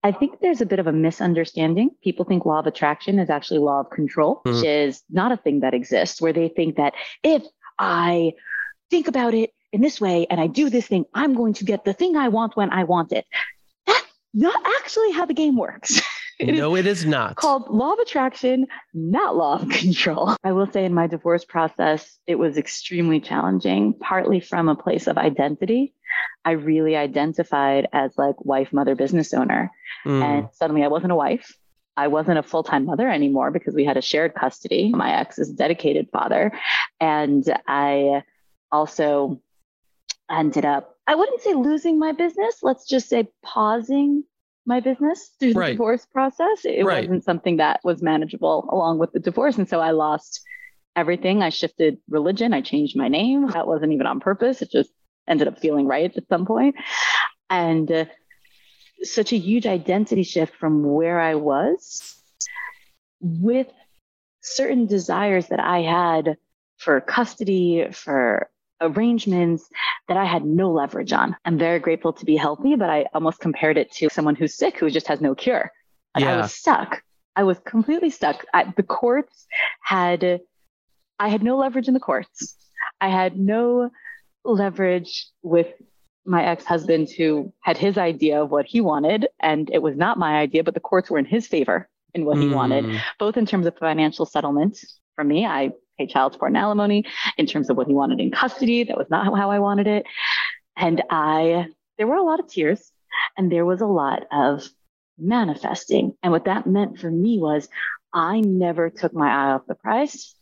I 0.04 0.12
think 0.12 0.42
there's 0.42 0.60
a 0.60 0.66
bit 0.66 0.80
of 0.80 0.88
a 0.88 0.92
misunderstanding. 0.92 1.92
People 2.04 2.26
think 2.26 2.46
law 2.46 2.60
of 2.60 2.68
attraction 2.68 3.20
is 3.20 3.30
actually 3.30 3.60
law 3.60 3.80
of 3.80 3.90
control, 3.90 4.42
mm-hmm. 4.46 4.58
which 4.58 4.66
is 4.66 5.02
not 5.10 5.32
a 5.32 5.38
thing 5.38 5.62
that 5.62 5.74
exists, 5.74 6.22
where 6.22 6.34
they 6.34 6.50
think 6.50 6.76
that 6.76 6.94
if 7.24 7.44
I 7.80 8.34
think 8.90 9.08
about 9.08 9.34
it 9.34 9.52
in 9.72 9.82
this 9.82 10.02
way 10.02 10.28
and 10.30 10.42
I 10.42 10.48
do 10.48 10.70
this 10.70 10.88
thing, 10.88 11.06
I'm 11.14 11.36
going 11.36 11.54
to 11.54 11.66
get 11.66 11.86
the 11.86 11.94
thing 11.94 12.18
I 12.18 12.30
want 12.30 12.58
when 12.58 12.72
I 12.72 12.84
want 12.84 13.12
it. 13.14 13.26
That's 13.88 14.04
not 14.34 14.62
actually 14.82 15.12
how 15.12 15.26
the 15.26 15.34
game 15.34 15.56
works. 15.56 16.02
It 16.40 16.56
no, 16.56 16.76
it 16.76 16.88
is 16.88 17.06
not. 17.06 17.36
Called 17.36 17.70
law 17.70 17.94
of 17.94 18.00
attraction, 18.00 18.66
not 18.94 19.36
law 19.36 19.60
of 19.62 19.70
control. 19.70 20.36
I 20.44 20.52
will 20.52 20.70
say 20.72 20.84
in 20.84 20.94
my 20.94 21.06
divorce 21.06 21.46
process, 21.46 22.18
it 22.26 22.36
was 22.36 22.58
extremely 22.58 23.20
challenging, 23.20 23.94
partly 23.94 24.40
from 24.40 24.68
a 24.68 24.76
place 24.76 25.06
of 25.08 25.18
identity. 25.18 25.94
I 26.44 26.52
really 26.52 26.96
identified 26.96 27.88
as 27.94 28.18
like 28.18 28.44
wife, 28.44 28.74
mother, 28.74 28.96
business 28.96 29.34
owner. 29.34 29.72
Mm. 30.06 30.24
And 30.24 30.50
suddenly 30.54 30.84
I 30.84 30.88
wasn't 30.88 31.12
a 31.12 31.16
wife. 31.16 31.56
I 31.96 32.08
wasn't 32.08 32.40
a 32.40 32.44
full 32.44 32.64
time 32.64 32.86
mother 32.86 33.08
anymore 33.08 33.52
because 33.52 33.76
we 33.76 33.86
had 33.86 33.98
a 33.98 34.02
shared 34.02 34.34
custody. 34.34 34.90
My 34.90 35.20
ex 35.20 35.38
is 35.38 35.52
a 35.52 35.56
dedicated 35.56 36.10
father. 36.12 36.52
And 37.00 37.46
I 37.68 38.24
also 38.72 39.42
ended 40.32 40.66
up, 40.66 40.98
I 41.06 41.16
wouldn't 41.16 41.42
say 41.42 41.54
losing 41.54 42.00
my 42.00 42.12
business, 42.12 42.60
let's 42.64 42.88
just 42.88 43.10
say 43.10 43.28
pausing 43.44 44.24
my 44.66 44.80
business 44.80 45.32
through 45.40 45.54
the 45.54 45.60
right. 45.60 45.72
divorce 45.72 46.06
process. 46.06 46.66
It 46.66 46.86
right. 46.86 47.04
wasn't 47.04 47.24
something 47.24 47.58
that 47.58 47.82
was 47.84 48.02
manageable 48.02 48.68
along 48.72 49.00
with 49.00 49.12
the 49.12 49.20
divorce. 49.20 49.58
And 49.58 49.68
so 49.68 49.80
I 49.80 49.92
lost 49.92 50.42
everything. 50.96 51.42
I 51.42 51.50
shifted 51.50 51.98
religion. 52.10 52.54
I 52.54 52.62
changed 52.62 52.96
my 52.96 53.08
name. 53.08 53.48
That 53.48 53.68
wasn't 53.68 53.94
even 53.94 54.08
on 54.08 54.20
purpose. 54.20 54.62
It 54.62 54.72
just 54.72 54.92
ended 55.28 55.48
up 55.48 55.60
feeling 55.60 55.88
right 55.88 56.16
at 56.16 56.28
some 56.28 56.46
point. 56.46 56.76
And 57.50 57.92
uh, 57.92 58.06
such 59.04 59.34
a 59.34 59.38
huge 59.38 59.66
identity 59.66 60.24
shift 60.24 60.56
from 60.56 60.84
where 60.84 61.20
I 61.20 61.36
was 61.36 62.22
with 63.20 63.68
certain 64.42 64.86
desires 64.86 65.48
that 65.48 65.60
I 65.60 65.82
had 65.82 66.38
for 66.78 67.00
custody, 67.02 67.88
for 67.92 68.50
arrangements 68.84 69.70
that 70.08 70.18
I 70.18 70.26
had 70.26 70.46
no 70.46 70.72
leverage 70.72 71.14
on. 71.14 71.36
I'm 71.46 71.58
very 71.58 71.80
grateful 71.80 72.14
to 72.14 72.26
be 72.26 72.36
healthy, 72.36 72.76
but 72.76 72.90
I 72.90 73.06
almost 73.14 73.40
compared 73.40 73.78
it 73.78 73.92
to 73.94 74.10
someone 74.10 74.36
who's 74.36 74.56
sick 74.56 74.78
who 74.78 74.90
just 74.90 75.08
has 75.08 75.22
no 75.22 75.34
cure. 75.34 75.72
Like 76.16 76.26
yeah. 76.26 76.36
I 76.36 76.38
was 76.38 76.54
stuck. 76.54 77.02
I 77.36 77.44
was 77.44 77.58
completely 77.60 78.10
stuck. 78.10 78.46
I, 78.54 78.72
the 78.76 78.84
courts 78.84 79.48
had, 79.82 80.42
I 81.20 81.30
had 81.30 81.42
no 81.42 81.58
leverage 81.58 81.88
in 81.88 81.94
the 81.94 82.00
courts. 82.00 82.56
I 83.02 83.10
had 83.10 83.38
no 83.38 83.90
leverage 84.46 85.28
with 85.42 85.68
my 86.26 86.44
ex-husband 86.46 87.10
who 87.18 87.52
had 87.62 87.78
his 87.78 87.98
idea 87.98 88.42
of 88.42 88.52
what 88.52 88.66
he 88.66 88.82
wanted 88.82 89.28
and 89.42 89.70
it 89.72 89.82
was 89.82 89.96
not 89.96 90.18
my 90.18 90.38
idea 90.38 90.64
but 90.64 90.74
the 90.74 90.80
courts 90.80 91.10
were 91.10 91.20
in 91.20 91.26
his 91.26 91.48
favor 91.48 91.90
in 92.14 92.24
what 92.24 92.38
mm. 92.38 92.44
he 92.44 92.50
wanted 92.50 92.86
mm. 92.86 93.00
both 93.20 93.36
in 93.36 93.46
terms 93.46 93.66
of 93.66 93.78
financial 93.78 94.26
settlement 94.26 94.80
for 95.16 95.24
me 95.24 95.46
i 95.46 95.70
pay 95.98 96.08
child 96.08 96.34
support 96.34 96.52
and 96.52 96.58
alimony 96.58 97.06
in 97.38 97.46
terms 97.46 97.70
of 97.70 97.78
what 97.78 97.88
he 97.88 97.94
wanted 97.94 98.20
in 98.20 98.32
custody 98.32 98.84
that 98.84 98.98
was 98.98 99.10
not 99.10 99.26
how 99.38 99.52
i 99.52 99.60
wanted 99.60 99.88
it 99.88 100.06
and 100.78 101.02
i 101.10 101.68
there 101.98 102.08
were 102.08 102.16
a 102.16 102.24
lot 102.24 102.40
of 102.40 102.48
tears 102.48 102.92
and 103.38 103.52
there 103.52 103.66
was 103.66 103.82
a 103.82 103.86
lot 103.86 104.24
of 104.32 104.68
manifesting 105.18 106.16
and 106.24 106.32
what 106.32 106.46
that 106.46 106.66
meant 106.66 107.00
for 107.00 107.10
me 107.10 107.38
was 107.40 107.68
i 108.14 108.40
never 108.40 108.90
took 108.90 109.14
my 109.14 109.30
eye 109.30 109.52
off 109.54 109.68
the 109.68 109.76
prize 109.76 110.36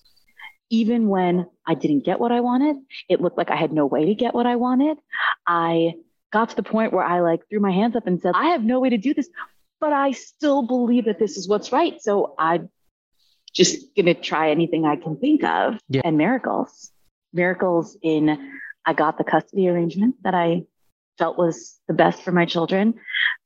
even 0.72 1.10
when 1.10 1.46
I 1.67 1.75
didn't 1.75 2.05
get 2.05 2.20
what 2.20 2.31
I 2.31 2.39
wanted, 2.39 2.77
it 3.10 3.22
looked 3.22 3.38
like 3.38 3.51
I 3.51 3.58
had 3.58 3.74
no 3.74 3.86
way 3.86 4.05
to 4.05 4.15
get 4.15 4.34
what 4.34 4.48
I 4.48 4.55
wanted. 4.55 4.98
I 5.46 5.96
got 6.31 6.50
to 6.51 6.55
the 6.55 6.63
point 6.63 6.93
where 6.93 7.03
I 7.03 7.20
like 7.20 7.41
threw 7.50 7.60
my 7.60 7.72
hands 7.72 7.96
up 7.96 8.08
and 8.08 8.20
said, 8.22 8.34
I 8.36 8.51
have 8.51 8.63
no 8.63 8.79
way 8.79 8.89
to 8.89 8.98
do 8.98 9.13
this, 9.13 9.29
but 9.81 9.91
I 9.91 10.12
still 10.12 10.63
believe 10.63 11.05
that 11.05 11.20
this 11.20 11.36
is 11.36 11.48
what's 11.48 11.74
right. 11.74 12.01
So 12.01 12.36
I'm 12.39 12.70
just 13.53 13.93
going 13.96 14.05
to 14.05 14.13
try 14.13 14.51
anything 14.51 14.86
I 14.86 14.96
can 14.96 15.17
think 15.17 15.43
of. 15.43 15.79
Yeah. 15.89 16.01
And 16.03 16.17
miracles, 16.17 16.91
miracles 17.34 17.98
in 18.01 18.60
I 18.86 18.93
got 18.93 19.17
the 19.17 19.24
custody 19.24 19.70
arrangement 19.70 20.15
that 20.24 20.34
I 20.34 20.63
felt 21.17 21.38
was 21.38 21.79
the 21.88 21.93
best 21.93 22.24
for 22.24 22.31
my 22.31 22.46
children. 22.46 22.96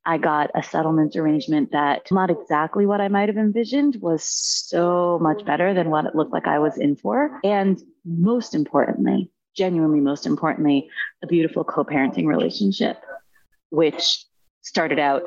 I 0.05 0.17
got 0.17 0.51
a 0.55 0.63
settlement 0.63 1.15
arrangement 1.15 1.71
that 1.71 2.09
not 2.11 2.29
exactly 2.29 2.85
what 2.85 3.01
I 3.01 3.07
might 3.07 3.27
have 3.27 3.37
envisioned 3.37 3.97
was 4.01 4.23
so 4.23 5.19
much 5.21 5.43
better 5.45 5.73
than 5.73 5.89
what 5.89 6.05
it 6.05 6.15
looked 6.15 6.31
like 6.31 6.47
I 6.47 6.59
was 6.59 6.77
in 6.77 6.95
for. 6.95 7.39
And 7.43 7.81
most 8.05 8.53
importantly, 8.55 9.29
genuinely 9.55 9.99
most 9.99 10.25
importantly, 10.25 10.89
a 11.23 11.27
beautiful 11.27 11.63
co-parenting 11.63 12.27
relationship, 12.27 13.01
which 13.71 14.25
started 14.61 14.99
out 14.99 15.23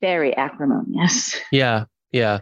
very 0.00 0.36
acrimonious. 0.36 1.36
Yeah. 1.50 1.86
Yeah. 2.12 2.38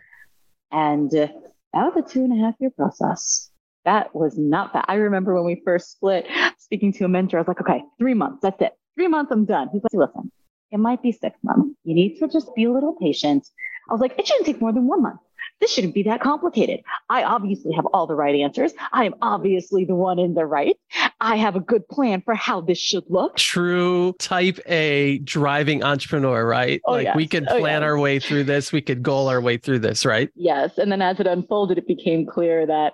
And 0.73 1.15
uh, 1.15 1.29
that 1.73 1.95
was 1.95 1.95
a 1.97 2.09
two 2.09 2.25
and 2.25 2.33
a 2.33 2.45
half 2.45 2.55
year 2.61 2.71
process. 2.71 3.51
That 3.85 4.15
was 4.15 4.37
not 4.37 4.73
bad. 4.73 4.85
I 4.89 4.95
remember 4.95 5.35
when 5.35 5.45
we 5.45 5.63
first 5.65 5.93
split, 5.93 6.27
speaking 6.59 6.93
to 6.95 7.05
a 7.05 7.09
mentor, 7.09 7.39
I 7.39 7.41
was 7.41 7.49
like, 7.49 7.61
okay, 7.61 7.83
three 7.99 8.15
months, 8.15 8.41
that's 8.43 8.61
it. 8.61 8.73
Three 8.97 9.09
months, 9.09 9.31
I'm 9.31 9.45
done. 9.45 9.69
He's 9.73 9.83
like, 9.83 10.09
listen, 10.09 10.33
it 10.73 10.79
might 10.79 11.03
be 11.03 11.13
six 11.13 11.39
months. 11.45 11.77
You 11.85 11.95
need 11.95 12.19
to 12.19 12.29
just 12.29 12.55
be 12.55 12.65
a 12.65 12.73
little 12.73 12.95
patient. 12.95 13.47
I 13.89 13.93
was 13.93 14.01
like, 14.01 14.19
it 14.19 14.27
shouldn't 14.27 14.47
take 14.47 14.61
more 14.61 14.73
than 14.73 14.87
one 14.87 15.03
month. 15.03 15.21
This 15.61 15.73
shouldn't 15.73 15.95
be 15.95 16.03
that 16.03 16.21
complicated. 16.21 16.81
I 17.09 17.23
obviously 17.23 17.73
have 17.73 17.87
all 17.87 18.07
the 18.07 18.15
right 18.15 18.35
answers. 18.35 18.73
I 18.93 19.07
am 19.07 19.15
obviously 19.23 19.87
the 19.87 19.95
one 19.95 20.19
in 20.19 20.35
the 20.35 20.45
right. 20.45 20.77
I 21.19 21.37
have 21.37 21.57
a 21.57 21.61
good 21.61 21.89
plan 21.89 22.21
for 22.21 22.35
how 22.35 22.61
this 22.61 22.79
should 22.79 23.05
look. 23.09 23.37
True 23.37 24.15
type 24.19 24.59
A 24.67 25.19
driving 25.19 25.83
entrepreneur, 25.83 26.47
right? 26.47 26.83
Oh, 26.85 26.93
like 26.93 27.05
yes. 27.05 27.17
we 27.17 27.27
could 27.27 27.49
oh, 27.49 27.59
plan 27.59 27.83
oh, 27.83 27.87
yes. 27.87 27.89
our 27.89 27.99
way 27.99 28.19
through 28.19 28.45
this, 28.45 28.71
we 28.71 28.83
could 28.83 29.03
goal 29.03 29.29
our 29.29 29.41
way 29.41 29.57
through 29.57 29.79
this, 29.79 30.05
right? 30.05 30.31
Yes. 30.35 30.77
And 30.77 30.93
then 30.93 31.01
as 31.01 31.21
it 31.21 31.27
unfolded, 31.27 31.79
it 31.79 31.89
became 31.89 32.27
clear 32.27 32.67
that 32.67 32.93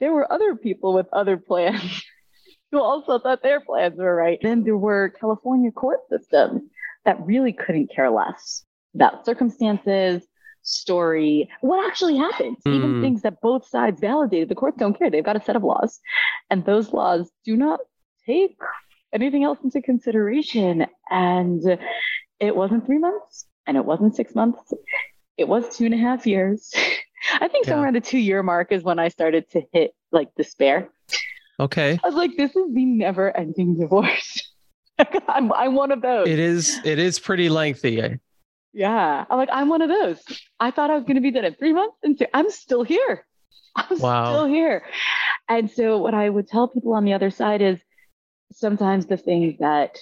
there 0.00 0.12
were 0.12 0.30
other 0.32 0.56
people 0.56 0.94
with 0.94 1.06
other 1.12 1.36
plans 1.36 2.02
who 2.72 2.80
also 2.80 3.18
thought 3.18 3.42
their 3.42 3.60
plans 3.60 3.98
were 3.98 4.14
right. 4.14 4.38
Then 4.42 4.64
there 4.64 4.76
were 4.78 5.10
California 5.20 5.70
court 5.72 6.00
systems 6.08 6.62
that 7.04 7.24
really 7.24 7.52
couldn't 7.52 7.94
care 7.94 8.10
less 8.10 8.64
about 8.94 9.26
circumstances, 9.26 10.26
story, 10.66 11.48
what 11.60 11.86
actually 11.86 12.16
happened, 12.16 12.56
mm. 12.66 12.74
even 12.74 12.94
hmm. 12.94 13.02
things 13.02 13.22
that 13.22 13.40
both 13.40 13.66
sides 13.68 14.00
validated. 14.00 14.48
The 14.48 14.54
courts 14.54 14.76
don't 14.78 14.98
care. 14.98 15.10
They've 15.10 15.24
got 15.24 15.36
a 15.36 15.42
set 15.42 15.56
of 15.56 15.64
laws, 15.64 16.00
and 16.50 16.64
those 16.64 16.92
laws 16.92 17.30
do 17.44 17.56
not 17.56 17.80
take 18.26 18.58
anything 19.12 19.44
else 19.44 19.58
into 19.62 19.80
consideration. 19.80 20.86
And 21.10 21.78
it 22.40 22.54
wasn't 22.54 22.84
three 22.84 22.98
months, 22.98 23.46
and 23.66 23.76
it 23.76 23.84
wasn't 23.84 24.16
six 24.16 24.34
months. 24.34 24.72
It 25.36 25.48
was 25.48 25.76
two 25.76 25.86
and 25.86 25.94
a 25.94 25.98
half 25.98 26.26
years. 26.26 26.72
I 27.40 27.48
think 27.48 27.64
somewhere 27.64 27.80
yeah. 27.80 27.84
around 27.84 27.94
the 27.94 28.00
two 28.00 28.18
year 28.18 28.42
mark 28.42 28.72
is 28.72 28.82
when 28.82 28.98
I 28.98 29.08
started 29.08 29.50
to 29.50 29.62
hit 29.72 29.92
like 30.12 30.34
despair. 30.36 30.90
Okay. 31.58 31.98
I 32.02 32.06
was 32.06 32.14
like, 32.14 32.36
this 32.36 32.54
is 32.54 32.74
the 32.74 32.84
never 32.84 33.34
ending 33.36 33.78
divorce. 33.78 34.52
I'm, 35.28 35.52
I'm 35.52 35.74
one 35.74 35.90
of 35.90 36.02
those. 36.02 36.28
It 36.28 36.38
is. 36.38 36.78
It 36.84 36.98
is 36.98 37.18
pretty 37.18 37.48
lengthy. 37.48 38.18
Yeah. 38.76 39.24
I'm 39.30 39.38
like, 39.38 39.48
I'm 39.50 39.70
one 39.70 39.80
of 39.80 39.88
those. 39.88 40.22
I 40.60 40.70
thought 40.70 40.90
I 40.90 40.96
was 40.96 41.04
going 41.04 41.14
to 41.14 41.22
be 41.22 41.30
done 41.30 41.46
in 41.46 41.54
three 41.54 41.72
months, 41.72 41.96
and 42.02 42.26
I'm 42.34 42.50
still 42.50 42.82
here. 42.82 43.24
I'm 43.76 43.98
wow. 43.98 44.26
still 44.26 44.46
here. 44.46 44.84
And 45.48 45.70
so, 45.70 45.96
what 45.96 46.12
I 46.12 46.28
would 46.28 46.46
tell 46.46 46.68
people 46.68 46.92
on 46.92 47.06
the 47.06 47.14
other 47.14 47.30
side 47.30 47.62
is 47.62 47.78
sometimes 48.52 49.06
the 49.06 49.16
things 49.16 49.58
that 49.60 49.98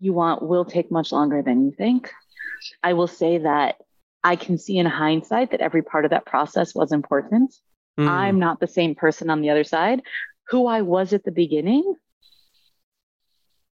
you 0.00 0.12
want 0.12 0.42
will 0.42 0.64
take 0.64 0.90
much 0.90 1.12
longer 1.12 1.42
than 1.42 1.64
you 1.64 1.70
think. 1.70 2.10
I 2.82 2.94
will 2.94 3.06
say 3.06 3.38
that 3.38 3.76
I 4.24 4.34
can 4.34 4.58
see 4.58 4.78
in 4.78 4.86
hindsight 4.86 5.52
that 5.52 5.60
every 5.60 5.82
part 5.82 6.04
of 6.04 6.10
that 6.10 6.26
process 6.26 6.74
was 6.74 6.90
important. 6.90 7.54
Mm. 8.00 8.08
I'm 8.08 8.38
not 8.40 8.58
the 8.58 8.66
same 8.66 8.96
person 8.96 9.30
on 9.30 9.42
the 9.42 9.50
other 9.50 9.64
side. 9.64 10.02
Who 10.48 10.66
I 10.66 10.82
was 10.82 11.12
at 11.12 11.22
the 11.22 11.30
beginning 11.30 11.94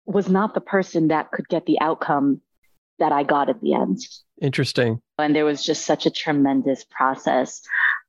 was 0.05 0.29
not 0.29 0.53
the 0.53 0.61
person 0.61 1.07
that 1.07 1.31
could 1.31 1.49
get 1.49 1.65
the 1.65 1.79
outcome 1.79 2.41
that 2.99 3.11
I 3.11 3.23
got 3.23 3.49
at 3.49 3.59
the 3.59 3.73
end. 3.73 3.99
Interesting. 4.41 5.01
And 5.17 5.35
there 5.35 5.45
was 5.45 5.63
just 5.63 5.85
such 5.85 6.05
a 6.05 6.11
tremendous 6.11 6.83
process 6.83 7.61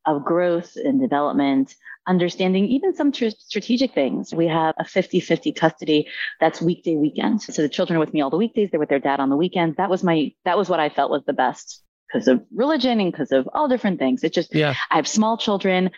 of 0.06 0.25
growth 0.25 0.76
and 0.76 1.00
development, 1.00 1.75
understanding 2.06 2.66
even 2.66 2.95
some 2.95 3.12
tr- 3.12 3.28
strategic 3.28 3.95
things. 3.95 4.35
We 4.35 4.49
have 4.49 4.75
a 4.78 4.85
50 4.85 5.21
50 5.21 5.52
custody 5.52 6.09
that's 6.40 6.61
weekday 6.61 6.97
weekend. 6.97 7.42
So 7.42 7.62
the 7.62 7.68
children 7.68 7.97
are 7.97 8.00
with 8.00 8.14
me 8.14 8.21
all 8.21 8.30
the 8.30 8.37
weekdays, 8.37 8.71
they're 8.71 8.80
with 8.80 8.88
their 8.88 8.99
dad 8.99 9.21
on 9.21 9.30
the 9.30 9.37
weekends. 9.37 9.76
That 9.76 9.90
was 9.90 10.02
my, 10.02 10.33
that 10.45 10.59
was 10.59 10.68
what 10.68 10.80
I 10.80 10.88
felt 10.88 11.11
was 11.11 11.25
the 11.26 11.33
best 11.33 11.83
because 12.09 12.28
of 12.28 12.45
religion 12.54 13.00
and 13.00 13.12
because 13.12 13.33
of 13.33 13.49
all 13.52 13.68
different 13.68 13.99
things. 13.99 14.25
It 14.25 14.33
just, 14.33 14.54
yeah. 14.54 14.75
I 14.90 14.97
have 14.97 15.09
small 15.09 15.37
children 15.37 15.90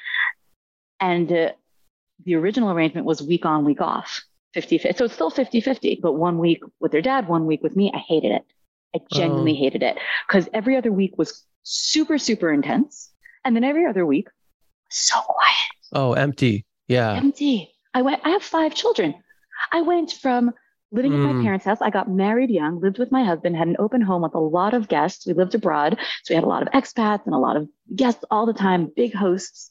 and 1.01 1.31
uh, 1.31 1.53
the 2.25 2.35
original 2.35 2.71
arrangement 2.71 3.07
was 3.07 3.23
week 3.23 3.47
on, 3.47 3.65
week 3.65 3.81
off. 3.81 4.23
50 4.55 4.79
50. 4.79 4.99
So 4.99 5.05
it's 5.05 5.15
still 5.15 5.31
50 5.31 5.61
50, 5.61 6.01
but 6.03 6.15
one 6.15 6.39
week 6.39 6.63
with 6.81 6.91
their 6.91 7.03
dad, 7.03 7.29
one 7.29 7.47
week 7.47 7.63
with 7.63 7.77
me. 7.77 7.93
I 7.95 7.99
hated 7.99 8.33
it. 8.33 8.43
I 8.95 9.01
genuinely 9.13 9.53
oh. 9.53 9.57
hated 9.57 9.83
it 9.83 9.99
because 10.27 10.49
every 10.53 10.77
other 10.77 10.93
week 10.93 11.19
was 11.19 11.45
super, 11.63 12.19
super 12.19 12.53
intense. 12.53 13.11
And 13.45 13.55
then 13.55 13.65
every 13.65 13.87
other 13.87 14.05
week, 14.05 14.29
so 14.91 15.21
quiet. 15.21 15.55
Oh, 15.93 16.13
empty. 16.15 16.67
Yeah. 16.87 17.15
Empty. 17.15 17.73
I 17.95 18.03
went, 18.03 18.21
I 18.25 18.31
have 18.31 18.43
five 18.43 18.75
children. 18.75 19.15
I 19.73 19.83
went 19.83 20.13
from 20.13 20.53
living 20.91 21.13
mm. 21.13 21.17
at 21.17 21.35
my 21.35 21.41
mm. 21.41 21.43
parents' 21.43 21.65
house. 21.65 21.79
I 21.81 21.91
got 21.91 22.11
married 22.11 22.51
young, 22.51 22.81
lived 22.81 22.99
with 22.99 23.13
my 23.13 23.25
husband, 23.25 23.57
had 23.57 23.69
an 23.69 23.77
open 23.79 24.01
home 24.01 24.23
with 24.23 24.35
a 24.35 24.41
lot 24.41 24.75
of 24.75 24.89
guests. 24.89 25.27
We 25.27 25.35
lived 25.35 25.55
abroad. 25.55 25.99
So 26.25 26.33
we 26.33 26.35
had 26.35 26.45
a 26.45 26.49
lot 26.49 26.63
of 26.63 26.69
expats 26.69 27.27
and 27.27 27.35
a 27.35 27.39
lot 27.39 27.57
of 27.57 27.69
guests 27.95 28.25
all 28.31 28.47
the 28.47 28.55
time, 28.55 28.91
big 28.97 29.15
hosts, 29.15 29.69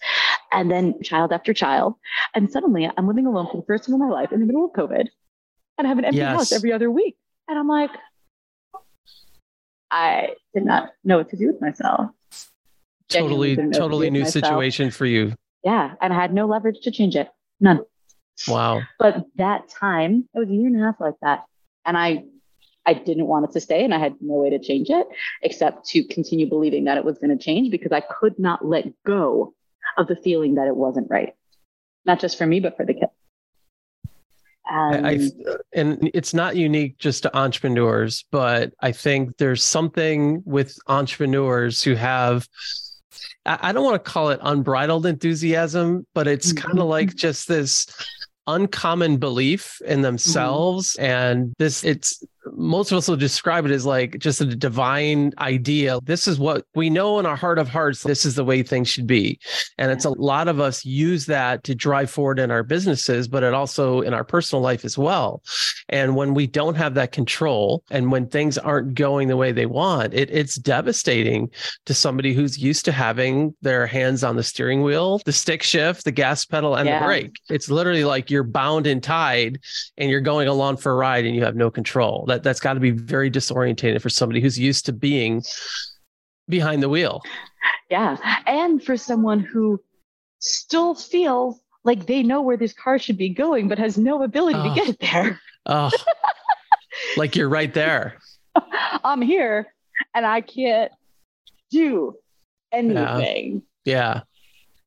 and 0.51 0.69
then 0.69 1.01
child 1.03 1.31
after 1.33 1.53
child. 1.53 1.95
And 2.35 2.51
suddenly 2.51 2.89
I'm 2.97 3.07
living 3.07 3.25
alone 3.25 3.47
for 3.51 3.57
the 3.57 3.65
first 3.65 3.85
time 3.85 3.95
in 3.95 3.99
my 3.99 4.09
life 4.09 4.31
in 4.31 4.39
the 4.39 4.45
middle 4.45 4.65
of 4.65 4.71
COVID 4.71 5.07
and 5.77 5.85
I 5.85 5.89
have 5.89 5.99
an 5.99 6.05
empty 6.05 6.17
yes. 6.17 6.35
house 6.35 6.51
every 6.51 6.73
other 6.73 6.89
week. 6.89 7.15
And 7.47 7.57
I'm 7.57 7.67
like, 7.67 7.91
I 9.89 10.35
did 10.53 10.65
not 10.65 10.89
know 11.03 11.17
what 11.17 11.29
to 11.29 11.37
do 11.37 11.47
with 11.47 11.61
myself. 11.61 12.11
Totally, 13.09 13.55
totally 13.55 14.09
new 14.09 14.25
situation 14.25 14.91
for 14.91 15.05
you. 15.05 15.33
Yeah. 15.63 15.93
And 16.01 16.13
I 16.13 16.15
had 16.15 16.33
no 16.33 16.45
leverage 16.45 16.81
to 16.81 16.91
change 16.91 17.15
it. 17.15 17.29
None. 17.59 17.81
Wow. 18.47 18.81
But 18.99 19.25
that 19.35 19.69
time, 19.69 20.27
it 20.33 20.39
was 20.39 20.49
a 20.49 20.53
year 20.53 20.67
and 20.67 20.79
a 20.79 20.85
half 20.85 20.99
like 20.99 21.15
that. 21.21 21.45
And 21.85 21.97
I 21.97 22.25
I 22.85 22.93
didn't 22.93 23.27
want 23.27 23.43
it 23.43 23.51
to 23.51 23.59
stay 23.59 23.83
and 23.83 23.93
I 23.93 23.99
had 23.99 24.15
no 24.21 24.35
way 24.35 24.49
to 24.49 24.59
change 24.59 24.89
it 24.89 25.07
except 25.41 25.85
to 25.89 26.05
continue 26.05 26.47
believing 26.47 26.85
that 26.85 26.97
it 26.97 27.03
was 27.03 27.17
going 27.17 27.37
to 27.37 27.43
change 27.43 27.69
because 27.69 27.91
I 27.91 27.99
could 27.99 28.39
not 28.39 28.65
let 28.65 28.85
go 29.05 29.53
of 29.97 30.07
the 30.07 30.15
feeling 30.15 30.55
that 30.55 30.67
it 30.67 30.75
wasn't 30.75 31.07
right. 31.09 31.33
Not 32.05 32.21
just 32.21 32.37
for 32.37 32.45
me, 32.45 32.61
but 32.61 32.77
for 32.77 32.85
the 32.85 32.93
kids. 32.93 33.11
And, 34.69 35.07
I, 35.07 35.19
and 35.73 36.11
it's 36.13 36.33
not 36.33 36.55
unique 36.55 36.97
just 36.97 37.23
to 37.23 37.37
entrepreneurs, 37.37 38.25
but 38.31 38.73
I 38.81 38.91
think 38.91 39.37
there's 39.37 39.63
something 39.63 40.43
with 40.45 40.77
entrepreneurs 40.87 41.81
who 41.81 41.95
have 41.95 42.47
I 43.47 43.71
don't 43.71 43.85
want 43.85 44.03
to 44.03 44.11
call 44.11 44.29
it 44.29 44.39
unbridled 44.43 45.05
enthusiasm, 45.05 46.05
but 46.13 46.27
it's 46.27 46.51
kind 46.51 46.77
of 46.77 46.83
mm-hmm. 46.83 46.89
like 46.89 47.15
just 47.15 47.47
this 47.47 47.87
uncommon 48.45 49.17
belief 49.17 49.81
in 49.81 49.95
mm-hmm. 49.95 50.03
themselves 50.03 50.93
mm-hmm. 50.93 51.05
and 51.05 51.53
this 51.57 51.83
it's 51.83 52.23
most 52.55 52.91
of 52.91 52.97
us 52.97 53.07
will 53.07 53.17
describe 53.17 53.65
it 53.65 53.71
as 53.71 53.85
like 53.85 54.17
just 54.19 54.41
a 54.41 54.55
divine 54.55 55.33
idea. 55.37 55.99
This 56.03 56.27
is 56.27 56.39
what 56.39 56.65
we 56.75 56.89
know 56.89 57.19
in 57.19 57.25
our 57.25 57.35
heart 57.35 57.59
of 57.59 57.69
hearts. 57.69 58.03
This 58.03 58.25
is 58.25 58.35
the 58.35 58.45
way 58.45 58.63
things 58.63 58.87
should 58.87 59.07
be. 59.07 59.39
And 59.77 59.91
it's 59.91 60.05
a 60.05 60.09
lot 60.09 60.47
of 60.47 60.59
us 60.59 60.85
use 60.85 61.25
that 61.27 61.63
to 61.65 61.75
drive 61.75 62.09
forward 62.09 62.39
in 62.39 62.51
our 62.51 62.63
businesses, 62.63 63.27
but 63.27 63.43
it 63.43 63.53
also 63.53 64.01
in 64.01 64.13
our 64.13 64.23
personal 64.23 64.61
life 64.61 64.85
as 64.85 64.97
well. 64.97 65.41
And 65.89 66.15
when 66.15 66.33
we 66.33 66.47
don't 66.47 66.75
have 66.75 66.95
that 66.95 67.11
control 67.11 67.83
and 67.89 68.11
when 68.11 68.27
things 68.27 68.57
aren't 68.57 68.93
going 68.93 69.27
the 69.27 69.37
way 69.37 69.51
they 69.51 69.65
want, 69.65 70.13
it, 70.13 70.29
it's 70.31 70.55
devastating 70.55 71.49
to 71.85 71.93
somebody 71.93 72.33
who's 72.33 72.57
used 72.57 72.85
to 72.85 72.91
having 72.91 73.55
their 73.61 73.87
hands 73.87 74.23
on 74.23 74.35
the 74.35 74.43
steering 74.43 74.83
wheel, 74.83 75.21
the 75.25 75.31
stick 75.31 75.63
shift, 75.63 76.03
the 76.03 76.11
gas 76.11 76.45
pedal, 76.45 76.75
and 76.75 76.87
yeah. 76.87 76.99
the 76.99 77.05
brake. 77.05 77.35
It's 77.49 77.69
literally 77.69 78.03
like 78.03 78.29
you're 78.29 78.43
bound 78.43 78.87
and 78.87 79.01
tied 79.01 79.59
and 79.97 80.09
you're 80.09 80.21
going 80.21 80.47
along 80.47 80.77
for 80.77 80.91
a 80.91 80.95
ride 80.95 81.25
and 81.25 81.35
you 81.35 81.43
have 81.43 81.55
no 81.55 81.71
control. 81.71 82.25
That 82.37 82.43
that's 82.43 82.59
got 82.59 82.73
to 82.73 82.79
be 82.79 82.91
very 82.91 83.31
disorientating 83.31 84.01
for 84.01 84.09
somebody 84.09 84.41
who's 84.41 84.59
used 84.59 84.85
to 84.85 84.93
being 84.93 85.43
behind 86.47 86.83
the 86.83 86.89
wheel. 86.89 87.21
Yeah. 87.89 88.17
And 88.45 88.83
for 88.83 88.95
someone 88.95 89.39
who 89.39 89.81
still 90.39 90.93
feels 90.93 91.59
like 91.83 92.05
they 92.05 92.21
know 92.21 92.41
where 92.41 92.57
this 92.57 92.73
car 92.73 92.99
should 92.99 93.17
be 93.17 93.29
going, 93.29 93.67
but 93.67 93.79
has 93.79 93.97
no 93.97 94.21
ability 94.21 94.59
oh. 94.59 94.63
to 94.63 94.69
ah. 94.69 94.75
get 94.75 94.89
it 94.89 94.99
there. 94.99 95.41
Oh, 95.65 95.91
like 97.17 97.35
you're 97.35 97.49
right 97.49 97.73
there. 97.73 98.19
I'm 99.03 99.21
here 99.21 99.73
and 100.13 100.25
I 100.25 100.41
can't 100.41 100.91
do 101.71 102.15
anything. 102.71 103.63
Yeah. 103.83 104.21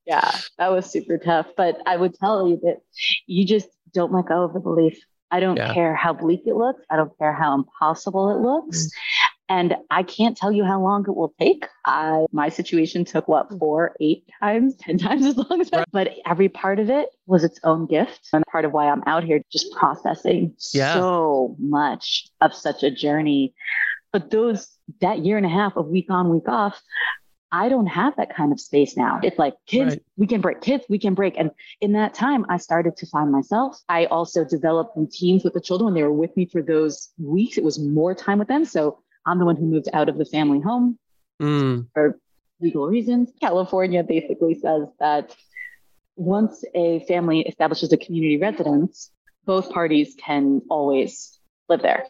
yeah. 0.07 0.23
Yeah. 0.23 0.38
That 0.59 0.73
was 0.73 0.87
super 0.87 1.19
tough. 1.19 1.47
But 1.57 1.80
I 1.87 1.97
would 1.97 2.14
tell 2.14 2.49
you 2.49 2.61
that 2.62 2.80
you 3.26 3.45
just 3.45 3.69
don't 3.92 4.12
let 4.12 4.26
go 4.26 4.45
of 4.45 4.52
the 4.52 4.61
belief 4.61 4.99
I 5.30 5.40
don't 5.40 5.56
yeah. 5.56 5.72
care 5.72 5.94
how 5.94 6.12
bleak 6.12 6.42
it 6.46 6.54
looks. 6.54 6.82
I 6.90 6.96
don't 6.96 7.16
care 7.18 7.32
how 7.32 7.54
impossible 7.54 8.30
it 8.30 8.40
looks. 8.40 8.87
Mm. 8.87 8.90
And 9.50 9.75
I 9.90 10.04
can't 10.04 10.37
tell 10.37 10.52
you 10.52 10.64
how 10.64 10.80
long 10.80 11.04
it 11.08 11.16
will 11.16 11.34
take. 11.40 11.66
I, 11.84 12.26
my 12.30 12.50
situation 12.50 13.04
took 13.04 13.26
what, 13.26 13.50
four, 13.58 13.96
eight 14.00 14.25
times, 14.40 14.76
10 14.76 14.99
times 14.99 15.26
as 15.26 15.37
long 15.37 15.60
as 15.60 15.70
that. 15.70 15.78
Right. 15.78 15.87
But 15.90 16.12
every 16.25 16.49
part 16.49 16.78
of 16.78 16.88
it 16.88 17.08
was 17.26 17.42
its 17.42 17.58
own 17.64 17.87
gift. 17.87 18.28
And 18.32 18.44
part 18.50 18.64
of 18.64 18.72
why 18.72 18.88
I'm 18.88 19.02
out 19.06 19.25
here 19.25 19.42
just 19.50 19.72
processing 19.72 20.54
yeah. 20.72 20.94
so 20.94 21.56
much 21.58 22.28
of 22.40 22.54
such 22.54 22.84
a 22.84 22.92
journey. 22.92 23.52
But 24.12 24.30
those, 24.30 24.68
that 25.00 25.25
year 25.25 25.37
and 25.37 25.46
a 25.46 25.50
half 25.50 25.76
of 25.76 25.88
week 25.88 26.10
on, 26.10 26.30
week 26.30 26.49
off, 26.49 26.80
I 27.52 27.69
don't 27.69 27.87
have 27.87 28.16
that 28.16 28.35
kind 28.35 28.52
of 28.52 28.61
space 28.61 28.97
now. 28.97 29.21
It's 29.23 29.38
like 29.38 29.54
kids, 29.66 29.95
right. 29.95 30.02
we 30.16 30.26
can 30.26 30.40
break, 30.40 30.61
kids, 30.61 30.85
we 30.88 30.99
can 30.99 31.14
break. 31.14 31.35
And 31.37 31.50
in 31.80 31.92
that 31.92 32.14
time, 32.14 32.47
I 32.49 32.59
started 32.59 32.97
to 32.99 33.07
find 33.07 33.33
myself. 33.33 33.80
I 33.88 34.07
also 34.07 34.45
developed 34.45 34.97
routines 34.97 35.42
with 35.42 35.54
the 35.54 35.61
children 35.61 35.87
when 35.87 35.95
they 35.95 36.02
were 36.02 36.12
with 36.12 36.37
me 36.37 36.47
for 36.47 36.62
those 36.62 37.11
weeks. 37.19 37.59
It 37.59 37.64
was 37.64 37.78
more 37.78 38.14
time 38.14 38.38
with 38.38 38.49
them. 38.49 38.64
So 38.64 39.00
I'm 39.26 39.38
the 39.38 39.45
one 39.45 39.57
who 39.57 39.66
moved 39.66 39.88
out 39.92 40.09
of 40.09 40.16
the 40.16 40.25
family 40.25 40.61
home 40.61 40.99
mm. 41.42 41.87
for 41.92 42.21
legal 42.61 42.87
reasons. 42.87 43.33
California 43.40 44.04
basically 44.04 44.54
says 44.54 44.88
that 45.00 45.35
once 46.16 46.64
a 46.75 47.00
family 47.07 47.40
establishes 47.40 47.92
a 47.92 47.97
community 47.97 48.37
residence, 48.37 49.11
both 49.45 49.71
parties 49.71 50.14
can 50.19 50.62
always 50.71 51.38
live 51.69 51.83
there. 51.83 52.07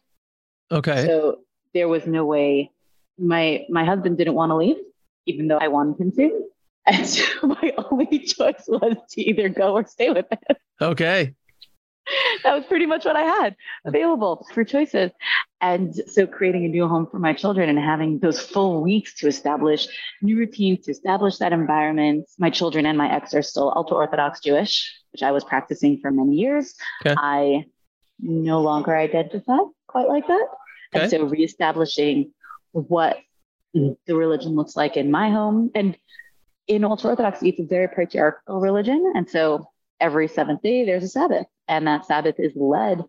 Okay. 0.71 1.07
So 1.07 1.41
there 1.73 1.89
was 1.89 2.07
no 2.07 2.27
way 2.27 2.73
my 3.19 3.65
my 3.69 3.85
husband 3.85 4.19
didn't 4.19 4.35
want 4.35 4.51
to 4.51 4.57
leave 4.57 4.77
even 5.27 5.49
though 5.49 5.59
I 5.59 5.69
wanted 5.69 6.01
him 6.01 6.13
to. 6.13 6.45
And 6.87 7.07
so 7.07 7.25
my 7.47 7.73
only 7.91 8.21
choice 8.21 8.65
was 8.67 8.97
to 9.11 9.23
either 9.23 9.49
go 9.49 9.75
or 9.75 9.87
stay 9.87 10.11
with 10.11 10.27
him. 10.31 10.57
Okay. 10.81 11.35
That 12.43 12.55
was 12.55 12.65
pretty 12.65 12.87
much 12.87 13.05
what 13.05 13.15
I 13.15 13.23
had 13.23 13.55
available 13.85 14.47
for 14.53 14.65
choices. 14.65 15.13
And 15.61 15.95
so 15.95 16.27
creating 16.27 16.65
a 16.65 16.69
new 16.69 16.89
home 16.89 17.07
for 17.07 17.19
my 17.19 17.33
children 17.33 17.69
and 17.69 17.79
having 17.79 18.19
those 18.19 18.41
full 18.41 18.83
weeks 18.83 19.15
to 19.21 19.29
establish 19.29 19.87
new 20.23 20.37
routines, 20.37 20.87
to 20.87 20.91
establish 20.91 21.37
that 21.39 21.53
environment. 21.53 22.27
My 22.39 22.51
children 22.51 22.87
and 22.87 22.99
my 22.99 23.15
ex 23.15 23.35
are 23.35 23.43
still 23.43 23.73
ultra 23.77 23.97
Orthodox 23.97 24.41
Jewish, 24.41 24.93
which 25.13 25.23
I 25.23 25.31
was 25.31 25.45
practicing 25.45 25.99
for 26.01 26.11
many 26.11 26.35
years. 26.35 26.75
Okay. 27.05 27.15
I 27.17 27.67
no 28.19 28.61
longer 28.61 28.97
identify 28.97 29.59
quite 29.87 30.09
like 30.09 30.27
that. 30.27 30.47
Okay. 30.95 31.03
And 31.03 31.11
so 31.11 31.25
reestablishing 31.25 32.33
what 32.73 33.19
Mm. 33.77 33.97
the 34.07 34.17
religion 34.17 34.57
looks 34.57 34.77
like 34.77 34.97
in 34.97 35.11
my 35.11 35.31
home. 35.31 35.71
And 35.75 35.97
in 36.67 36.85
ultra 36.85 37.11
Orthodoxy, 37.11 37.51
it's 37.51 37.61
a 37.61 37.65
very 37.65 37.89
patriarchal 37.89 38.61
religion. 38.61 39.13
And 39.15 39.29
so 39.29 39.69
every 40.01 40.29
seventh 40.29 40.63
day, 40.63 40.85
there's 40.85 41.05
a 41.05 41.09
Sabbath. 41.09 41.47
And 41.69 41.87
that 41.87 42.07
Sabbath 42.07 42.37
is 42.39 42.53
led 42.57 43.05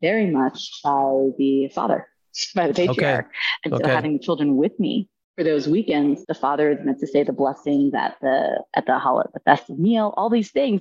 very 0.00 0.30
much 0.30 0.70
by 0.82 1.30
the 1.36 1.70
father, 1.74 2.08
by 2.54 2.68
the 2.68 2.74
patriarch. 2.74 3.26
Okay. 3.26 3.34
And 3.64 3.74
so 3.74 3.80
okay. 3.80 3.90
having 3.90 4.12
the 4.14 4.18
children 4.18 4.56
with 4.56 4.78
me 4.78 5.08
for 5.36 5.44
those 5.44 5.68
weekends, 5.68 6.24
the 6.26 6.34
father 6.34 6.70
is 6.70 6.84
meant 6.84 6.98
to 7.00 7.06
say 7.06 7.22
the 7.22 7.32
blessings 7.32 7.94
at 7.94 8.16
the 8.20 8.62
at 8.74 8.86
the 8.86 8.98
holiday, 8.98 9.30
the 9.34 9.40
festive 9.40 9.78
meal, 9.78 10.12
all 10.16 10.30
these 10.30 10.50
things. 10.50 10.80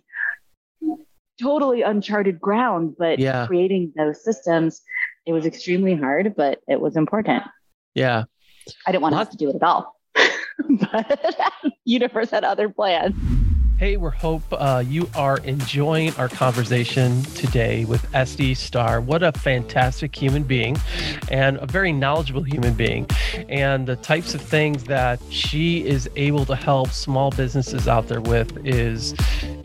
Totally 1.40 1.84
uncharted 1.84 2.42
ground, 2.42 2.96
but 2.98 3.20
yeah. 3.20 3.46
creating 3.46 3.94
those 3.96 4.24
systems, 4.24 4.82
it 5.28 5.34
was 5.34 5.46
extremely 5.46 5.96
hard, 5.96 6.36
but 6.36 6.60
it 6.68 6.82
was 6.82 6.98
important. 6.98 7.44
Yeah. 7.94 8.24
I 8.86 8.92
didn't 8.92 9.02
want 9.02 9.14
to 9.14 9.18
have 9.18 9.30
to 9.32 9.38
do 9.38 9.50
it 9.50 9.56
at 9.56 9.64
all. 9.64 9.96
but 10.92 11.56
universe 11.86 12.32
had 12.32 12.44
other 12.44 12.70
plans. 12.70 13.16
Hey, 13.78 13.96
we 13.96 14.10
hope 14.10 14.42
uh, 14.52 14.84
you 14.84 15.08
are 15.16 15.38
enjoying 15.38 16.12
our 16.16 16.30
conversation 16.30 17.22
today 17.36 17.86
with 17.86 18.12
Estie 18.12 18.58
Starr. 18.58 19.02
What 19.02 19.22
a 19.22 19.32
fantastic 19.32 20.16
human 20.16 20.42
being 20.42 20.78
and 21.30 21.58
a 21.58 21.68
very 21.68 21.92
knowledgeable 21.92 22.42
human 22.42 22.74
being. 22.74 23.06
And 23.50 23.88
the 23.88 23.96
types 23.98 24.34
of 24.34 24.42
things 24.42 24.86
that 24.86 25.22
she 25.30 25.86
is 25.86 26.10
able 26.16 26.44
to 26.46 26.56
help 26.56 26.90
small 26.90 27.30
businesses 27.30 27.88
out 27.88 28.08
there 28.08 28.20
with 28.20 28.66
is 28.66 29.14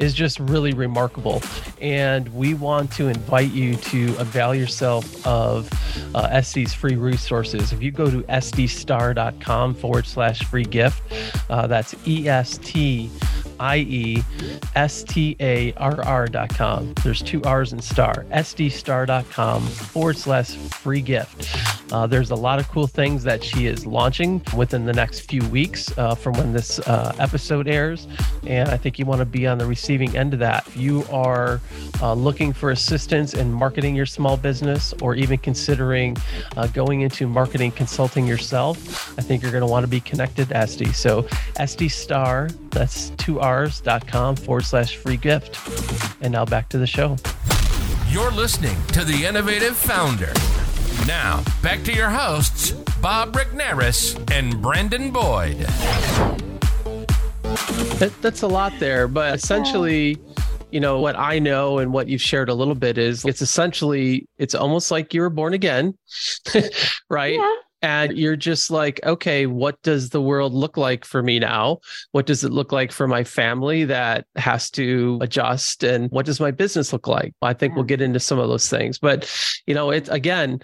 is 0.03 0.13
just 0.13 0.41
really 0.41 0.73
remarkable. 0.73 1.41
And 1.81 2.29
we 2.35 2.55
want 2.55 2.91
to 2.93 3.09
invite 3.09 3.53
you 3.53 3.77
to 3.77 4.17
avail 4.19 4.55
yourself 4.55 5.25
of 5.27 5.71
uh, 6.15 6.29
Estie's 6.31 6.75
free 6.75 6.97
resources. 6.97 7.73
If 7.73 7.83
you 7.83 7.93
go 7.93 8.11
to 8.11 8.23
estiestarr.com 8.23 9.75
forward 9.75 10.07
slash 10.07 10.41
free 10.41 10.65
gift, 10.65 11.03
uh, 11.49 11.69
that's 11.69 11.95
E 12.07 12.29
S 12.29 12.59
T 12.59 13.11
I 13.61 13.79
E 13.79 14.23
S 14.75 15.05
T 15.05 15.37
A 15.39 15.73
R 15.75 16.05
R 16.05 16.27
dot 16.27 16.51
com. 16.51 16.93
There's 17.05 17.23
two 17.23 17.41
R's 17.45 17.73
in 17.73 17.81
star. 17.81 18.27
com 19.31 19.63
forward 19.63 20.17
slash 20.17 20.57
free 20.57 21.01
gift. 21.01 21.82
Uh, 21.93 22.07
there's 22.07 22.31
a 22.31 22.35
lot 22.35 22.59
of 22.59 22.67
cool 22.69 22.87
things 22.87 23.23
that 23.23 23.45
she 23.45 23.67
is 23.67 23.85
launching 23.85 24.41
within 24.57 24.87
the 24.87 24.93
next 24.95 25.21
few 25.31 25.47
weeks 25.49 25.97
uh, 25.99 26.15
from 26.15 26.33
when 26.39 26.53
this 26.53 26.79
uh, 26.81 27.15
episode 27.19 27.69
airs. 27.69 28.09
And 28.47 28.71
I 28.71 28.79
think 28.79 28.99
you 28.99 29.05
want 29.05 29.19
to 29.19 29.27
be 29.27 29.47
on 29.47 29.59
the 29.59 29.67
receiving 29.67 30.17
end 30.17 30.33
of 30.33 30.39
that. 30.41 30.67
If 30.69 30.77
you 30.79 31.05
are 31.13 31.61
uh, 32.01 32.15
looking 32.15 32.55
for 32.55 32.71
assistance 32.71 33.35
in 33.35 33.53
marketing 33.53 33.95
your 33.95 34.07
small 34.07 34.39
business 34.39 34.95
or 35.03 35.15
even 35.15 35.37
considering 35.37 36.17
uh, 36.57 36.67
going 36.69 37.03
into 37.03 37.27
marketing 37.27 37.73
consulting 37.73 38.27
yourself, 38.27 39.19
I 39.19 39.23
think 39.23 39.43
you're 39.43 39.53
going 39.53 39.61
to 39.61 39.71
want 39.71 39.85
to 39.85 39.91
be 39.91 40.01
connected 40.01 40.49
to 40.49 40.55
Estie. 40.55 40.95
So, 40.95 41.25
Estie 41.61 41.91
Starr, 41.91 42.49
that's 42.71 43.11
two 43.11 43.39
R's 43.39 43.83
com 44.07 44.35
forward 44.35 44.65
slash 44.65 44.97
free 44.97 45.19
gift. 45.19 45.59
And 46.23 46.33
now 46.33 46.47
back 46.47 46.71
to 46.71 46.79
the 46.79 46.87
show. 46.87 47.17
You're 48.09 48.33
listening 48.33 48.77
to 48.89 49.05
The 49.05 49.27
Innovative 49.27 49.77
Founder. 49.77 50.33
Now, 51.07 51.43
back 51.63 51.83
to 51.85 51.93
your 51.93 52.11
hosts, 52.11 52.73
Bob 53.01 53.35
Regnerus 53.35 54.17
and 54.31 54.61
Brandon 54.61 55.11
Boyd. 55.11 55.59
That, 57.99 58.13
that's 58.21 58.43
a 58.43 58.47
lot 58.47 58.73
there, 58.79 59.09
but 59.09 59.35
essentially, 59.35 60.19
you 60.71 60.81
know, 60.81 61.01
what 61.01 61.19
I 61.19 61.39
know 61.39 61.79
and 61.79 61.93
what 61.93 62.09
you've 62.09 62.23
shared 62.23 62.49
a 62.49 62.55
little 62.55 62.75
bit 62.75 62.99
is 62.99 63.25
it's 63.25 63.43
essentially, 63.43 64.29
it's 64.39 64.55
almost 64.55 64.91
like 64.91 65.13
you 65.15 65.21
were 65.21 65.31
born 65.31 65.55
again, 65.55 65.97
right? 67.11 67.35
Yeah 67.35 67.55
and 67.83 68.17
you're 68.17 68.37
just 68.37 68.71
like 68.71 69.01
okay 69.05 69.47
what 69.47 69.81
does 69.83 70.11
the 70.11 70.21
world 70.23 70.53
look 70.53 70.77
like 70.77 71.05
for 71.05 71.23
me 71.23 71.39
now? 71.39 71.79
What 72.13 72.27
does 72.27 72.45
it 72.45 72.53
look 72.53 72.73
like 72.73 72.93
for 72.93 73.09
my 73.09 73.25
family 73.25 73.85
that 73.85 74.27
has 74.37 74.71
to 74.73 75.19
adjust? 75.21 75.83
And 75.85 76.11
what 76.11 76.27
does 76.27 76.41
my 76.41 76.51
business 76.51 76.93
look 76.93 77.07
like? 77.07 77.35
I 77.43 77.53
think 77.53 77.73
yeah. 77.73 77.77
we'll 77.77 77.85
get 77.85 78.03
into 78.03 78.21
some 78.21 78.39
of 78.39 78.49
those 78.49 78.69
things. 78.69 78.99
But 78.99 79.31
you 79.67 79.75
know 79.75 79.91
it 79.91 80.09
again 80.11 80.61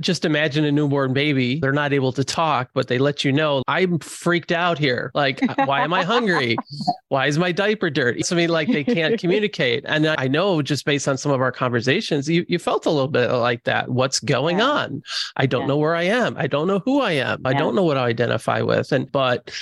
just 0.00 0.24
imagine 0.24 0.64
a 0.64 0.72
newborn 0.72 1.12
baby. 1.12 1.60
They're 1.60 1.72
not 1.72 1.92
able 1.92 2.12
to 2.12 2.24
talk, 2.24 2.70
but 2.72 2.88
they 2.88 2.98
let 2.98 3.24
you 3.24 3.32
know, 3.32 3.62
I'm 3.68 3.98
freaked 3.98 4.52
out 4.52 4.78
here. 4.78 5.10
Like, 5.14 5.42
uh, 5.42 5.66
why 5.66 5.82
am 5.82 5.92
I 5.92 6.04
hungry? 6.04 6.56
Why 7.08 7.26
is 7.26 7.38
my 7.38 7.52
diaper 7.52 7.88
dirty? 7.88 8.22
Something 8.22 8.48
like 8.48 8.66
they 8.66 8.82
can't 8.82 9.18
communicate. 9.20 9.84
And 9.86 10.08
I 10.08 10.26
know 10.26 10.60
just 10.60 10.84
based 10.84 11.06
on 11.06 11.16
some 11.16 11.30
of 11.30 11.40
our 11.40 11.52
conversations, 11.52 12.28
you, 12.28 12.44
you 12.48 12.58
felt 12.58 12.84
a 12.84 12.90
little 12.90 13.08
bit 13.08 13.30
like 13.30 13.62
that. 13.64 13.88
What's 13.88 14.18
going 14.18 14.58
yeah. 14.58 14.64
on? 14.64 15.02
I 15.36 15.46
don't 15.46 15.62
yeah. 15.62 15.66
know 15.68 15.76
where 15.76 15.94
I 15.94 16.02
am. 16.02 16.36
I 16.36 16.48
don't 16.48 16.66
know 16.66 16.80
who 16.80 17.00
I 17.00 17.12
am. 17.12 17.42
I 17.44 17.52
don't 17.52 17.76
know 17.76 17.84
what 17.84 17.96
I 17.96 18.06
identify 18.06 18.60
with. 18.60 18.90
And, 18.90 19.10
but 19.12 19.52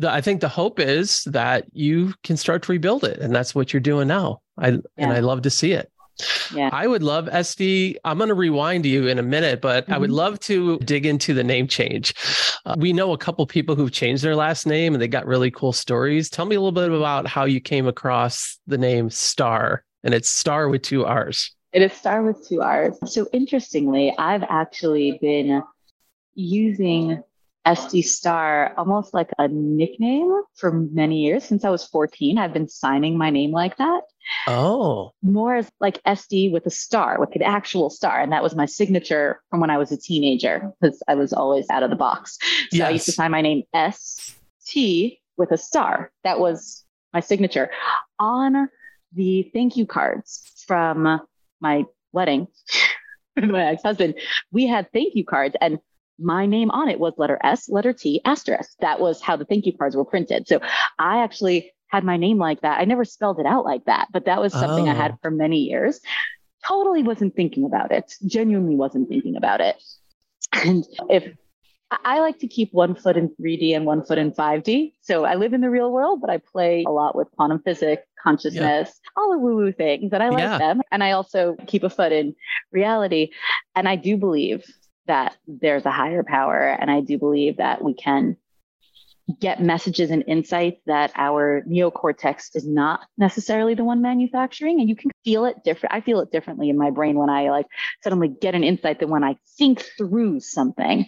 the, 0.00 0.10
I 0.10 0.20
think 0.20 0.40
the 0.40 0.48
hope 0.48 0.80
is 0.80 1.24
that 1.24 1.64
you 1.72 2.14
can 2.24 2.36
start 2.36 2.62
to 2.64 2.72
rebuild 2.72 3.04
it, 3.04 3.18
and 3.20 3.34
that's 3.34 3.54
what 3.54 3.72
you're 3.72 3.80
doing 3.80 4.08
now. 4.08 4.40
I 4.58 4.78
and 4.96 5.12
I 5.12 5.20
love 5.20 5.42
to 5.42 5.50
see 5.50 5.72
it. 5.72 5.90
Yeah. 6.54 6.68
I 6.72 6.86
would 6.86 7.02
love 7.02 7.26
Estie. 7.26 7.96
I'm 8.04 8.18
going 8.18 8.28
to 8.28 8.34
rewind 8.34 8.84
you 8.84 9.06
in 9.06 9.18
a 9.18 9.22
minute, 9.22 9.60
but 9.60 9.88
I 9.90 9.98
would 9.98 10.10
Mhm. 10.10 10.14
love 10.14 10.40
to 10.40 10.78
dig 10.80 11.06
into 11.06 11.32
the 11.32 11.44
name 11.44 11.66
change. 11.66 12.14
Uh, 12.66 12.74
we 12.78 12.92
know 12.92 13.12
a 13.12 13.18
couple 13.18 13.46
people 13.46 13.74
who've 13.74 13.92
changed 13.92 14.22
their 14.22 14.36
last 14.36 14.66
name 14.66 14.94
and 14.94 15.00
they 15.00 15.08
got 15.08 15.26
really 15.26 15.50
cool 15.50 15.72
stories. 15.72 16.28
Tell 16.28 16.44
me 16.46 16.56
a 16.56 16.60
little 16.60 16.72
bit 16.72 16.90
about 16.90 17.26
how 17.26 17.44
you 17.44 17.60
came 17.60 17.86
across 17.86 18.58
the 18.66 18.76
name 18.78 19.08
Starr, 19.10 19.84
and 20.04 20.12
it's 20.12 20.28
Starr 20.28 20.68
with 20.68 20.82
two 20.82 21.04
R's. 21.06 21.52
It 21.72 21.82
is 21.82 21.92
Starr 21.92 22.22
with 22.22 22.46
two 22.48 22.60
R's. 22.62 22.98
So 23.06 23.26
interestingly, 23.32 24.12
I've 24.18 24.42
actually 24.42 25.18
been 25.22 25.62
using 26.34 27.22
SD 27.66 28.02
Star 28.02 28.74
almost 28.76 29.12
like 29.14 29.30
a 29.38 29.46
nickname 29.48 30.32
for 30.54 30.72
many 30.72 31.20
years. 31.24 31.44
Since 31.44 31.64
I 31.64 31.70
was 31.70 31.84
14, 31.84 32.38
I've 32.38 32.52
been 32.52 32.68
signing 32.68 33.16
my 33.16 33.30
name 33.30 33.52
like 33.52 33.76
that. 33.76 34.00
Oh, 34.46 35.12
More 35.22 35.56
as 35.56 35.70
like 35.80 36.02
SD 36.04 36.52
with 36.52 36.66
a 36.66 36.70
star, 36.70 37.18
with 37.18 37.34
an 37.34 37.42
actual 37.42 37.90
star. 37.90 38.20
And 38.20 38.32
that 38.32 38.42
was 38.42 38.54
my 38.54 38.66
signature 38.66 39.40
from 39.50 39.60
when 39.60 39.70
I 39.70 39.78
was 39.78 39.92
a 39.92 39.96
teenager 39.96 40.72
because 40.80 41.02
I 41.08 41.14
was 41.14 41.32
always 41.32 41.68
out 41.70 41.82
of 41.82 41.90
the 41.90 41.96
box. 41.96 42.38
So 42.70 42.84
I 42.84 42.90
used 42.90 43.06
to 43.06 43.12
sign 43.12 43.30
my 43.30 43.40
name 43.40 43.62
S 43.74 44.36
T 44.66 45.20
with 45.36 45.52
a 45.52 45.58
star. 45.58 46.12
That 46.24 46.38
was 46.38 46.84
my 47.12 47.20
signature. 47.20 47.70
On 48.18 48.68
the 49.12 49.50
thank 49.52 49.76
you 49.76 49.86
cards 49.86 50.64
from 50.66 51.20
my 51.60 51.84
wedding 52.12 52.46
with 53.36 53.50
my 53.50 53.64
ex-husband, 53.64 54.14
we 54.52 54.66
had 54.66 54.90
thank 54.92 55.14
you 55.14 55.24
cards 55.24 55.56
and 55.60 55.78
my 56.22 56.44
name 56.44 56.70
on 56.70 56.88
it 56.88 57.00
was 57.00 57.14
letter 57.16 57.38
S, 57.42 57.68
letter 57.68 57.92
T, 57.92 58.20
asterisk. 58.24 58.70
That 58.80 59.00
was 59.00 59.22
how 59.22 59.36
the 59.36 59.46
thank 59.46 59.66
you 59.66 59.76
cards 59.76 59.96
were 59.96 60.04
printed. 60.04 60.46
So 60.46 60.60
I 60.98 61.22
actually 61.22 61.72
had 61.90 62.04
my 62.04 62.16
name 62.16 62.38
like 62.38 62.60
that. 62.62 62.80
I 62.80 62.84
never 62.84 63.04
spelled 63.04 63.38
it 63.40 63.46
out 63.46 63.64
like 63.64 63.84
that, 63.86 64.08
but 64.12 64.24
that 64.26 64.40
was 64.40 64.52
something 64.52 64.88
I 64.88 64.92
Oh. 64.92 64.96
had 64.96 65.18
for 65.22 65.30
many 65.30 65.58
years. 65.60 66.00
Totally 66.66 67.02
wasn't 67.02 67.34
thinking 67.36 67.64
about 67.64 67.92
it. 67.92 68.14
Genuinely 68.26 68.76
wasn't 68.76 69.08
thinking 69.08 69.36
about 69.36 69.60
it. 69.60 69.76
And 70.52 70.84
if 71.08 71.24
I 71.24 71.98
I 72.04 72.20
like 72.20 72.38
to 72.38 72.46
keep 72.48 72.72
one 72.72 72.94
foot 72.94 73.16
in 73.16 73.30
3D 73.30 73.74
and 73.74 73.84
one 73.84 74.04
foot 74.04 74.18
in 74.18 74.30
5D. 74.32 74.94
So 75.00 75.24
I 75.24 75.34
live 75.34 75.52
in 75.54 75.60
the 75.60 75.70
real 75.70 75.90
world, 75.90 76.20
but 76.20 76.30
I 76.30 76.38
play 76.38 76.84
a 76.86 76.90
lot 76.90 77.16
with 77.16 77.28
quantum 77.32 77.60
physics, 77.64 78.04
consciousness, 78.22 79.00
all 79.16 79.32
the 79.32 79.38
woo 79.38 79.56
woo 79.56 79.72
things, 79.72 80.12
and 80.12 80.22
I 80.22 80.28
like 80.28 80.38
Yeah. 80.38 80.58
them. 80.58 80.82
And 80.92 81.02
I 81.02 81.12
also 81.12 81.56
keep 81.66 81.82
a 81.82 81.90
foot 81.90 82.12
in 82.12 82.36
reality. 82.70 83.30
And 83.74 83.88
I 83.88 83.96
do 83.96 84.16
believe 84.16 84.64
that 85.06 85.36
there's 85.48 85.84
a 85.84 85.90
higher 85.90 86.22
power. 86.22 86.68
And 86.80 86.90
I 86.90 87.00
do 87.00 87.18
believe 87.18 87.56
that 87.56 87.82
we 87.82 87.94
can 87.94 88.36
get 89.38 89.62
messages 89.62 90.10
and 90.10 90.24
insights 90.26 90.80
that 90.86 91.12
our 91.16 91.62
neocortex 91.68 92.54
is 92.54 92.66
not 92.66 93.00
necessarily 93.18 93.74
the 93.74 93.84
one 93.84 94.02
manufacturing 94.02 94.80
and 94.80 94.88
you 94.88 94.96
can 94.96 95.10
feel 95.24 95.44
it 95.44 95.56
different 95.64 95.94
i 95.94 96.00
feel 96.00 96.20
it 96.20 96.30
differently 96.32 96.70
in 96.70 96.78
my 96.78 96.90
brain 96.90 97.16
when 97.18 97.30
i 97.30 97.50
like 97.50 97.66
suddenly 98.02 98.28
get 98.28 98.54
an 98.54 98.64
insight 98.64 99.00
than 99.00 99.10
when 99.10 99.24
i 99.24 99.36
think 99.58 99.80
through 99.96 100.40
something. 100.40 101.06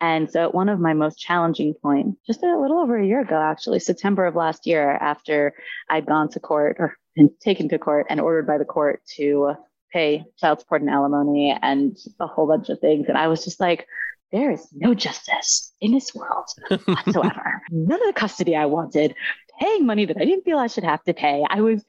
And 0.00 0.30
so 0.30 0.44
at 0.44 0.54
one 0.54 0.68
of 0.68 0.80
my 0.80 0.92
most 0.92 1.18
challenging 1.18 1.72
points 1.80 2.20
just 2.26 2.42
a 2.42 2.60
little 2.60 2.78
over 2.78 2.98
a 2.98 3.06
year 3.06 3.20
ago 3.20 3.40
actually 3.40 3.78
september 3.78 4.26
of 4.26 4.34
last 4.34 4.66
year 4.66 4.90
after 4.90 5.54
i'd 5.88 6.04
gone 6.04 6.28
to 6.30 6.40
court 6.40 6.76
or 6.78 6.96
been 7.16 7.30
taken 7.40 7.68
to 7.70 7.78
court 7.78 8.06
and 8.10 8.20
ordered 8.20 8.46
by 8.46 8.58
the 8.58 8.64
court 8.64 9.00
to 9.16 9.54
pay 9.92 10.24
child 10.38 10.60
support 10.60 10.82
and 10.82 10.90
alimony 10.90 11.56
and 11.62 11.96
a 12.20 12.26
whole 12.26 12.46
bunch 12.46 12.68
of 12.68 12.80
things 12.80 13.06
and 13.08 13.16
i 13.16 13.28
was 13.28 13.44
just 13.44 13.60
like 13.60 13.86
there 14.34 14.50
is 14.50 14.66
no 14.72 14.94
justice 14.94 15.72
in 15.80 15.92
this 15.92 16.12
world 16.12 16.46
whatsoever. 16.86 17.62
None 17.70 18.00
of 18.00 18.06
the 18.06 18.20
custody 18.20 18.56
I 18.56 18.66
wanted, 18.66 19.14
paying 19.60 19.86
money 19.86 20.06
that 20.06 20.16
I 20.16 20.24
didn't 20.24 20.44
feel 20.44 20.58
I 20.58 20.66
should 20.66 20.82
have 20.82 21.04
to 21.04 21.14
pay. 21.14 21.44
I 21.48 21.60
was 21.60 21.84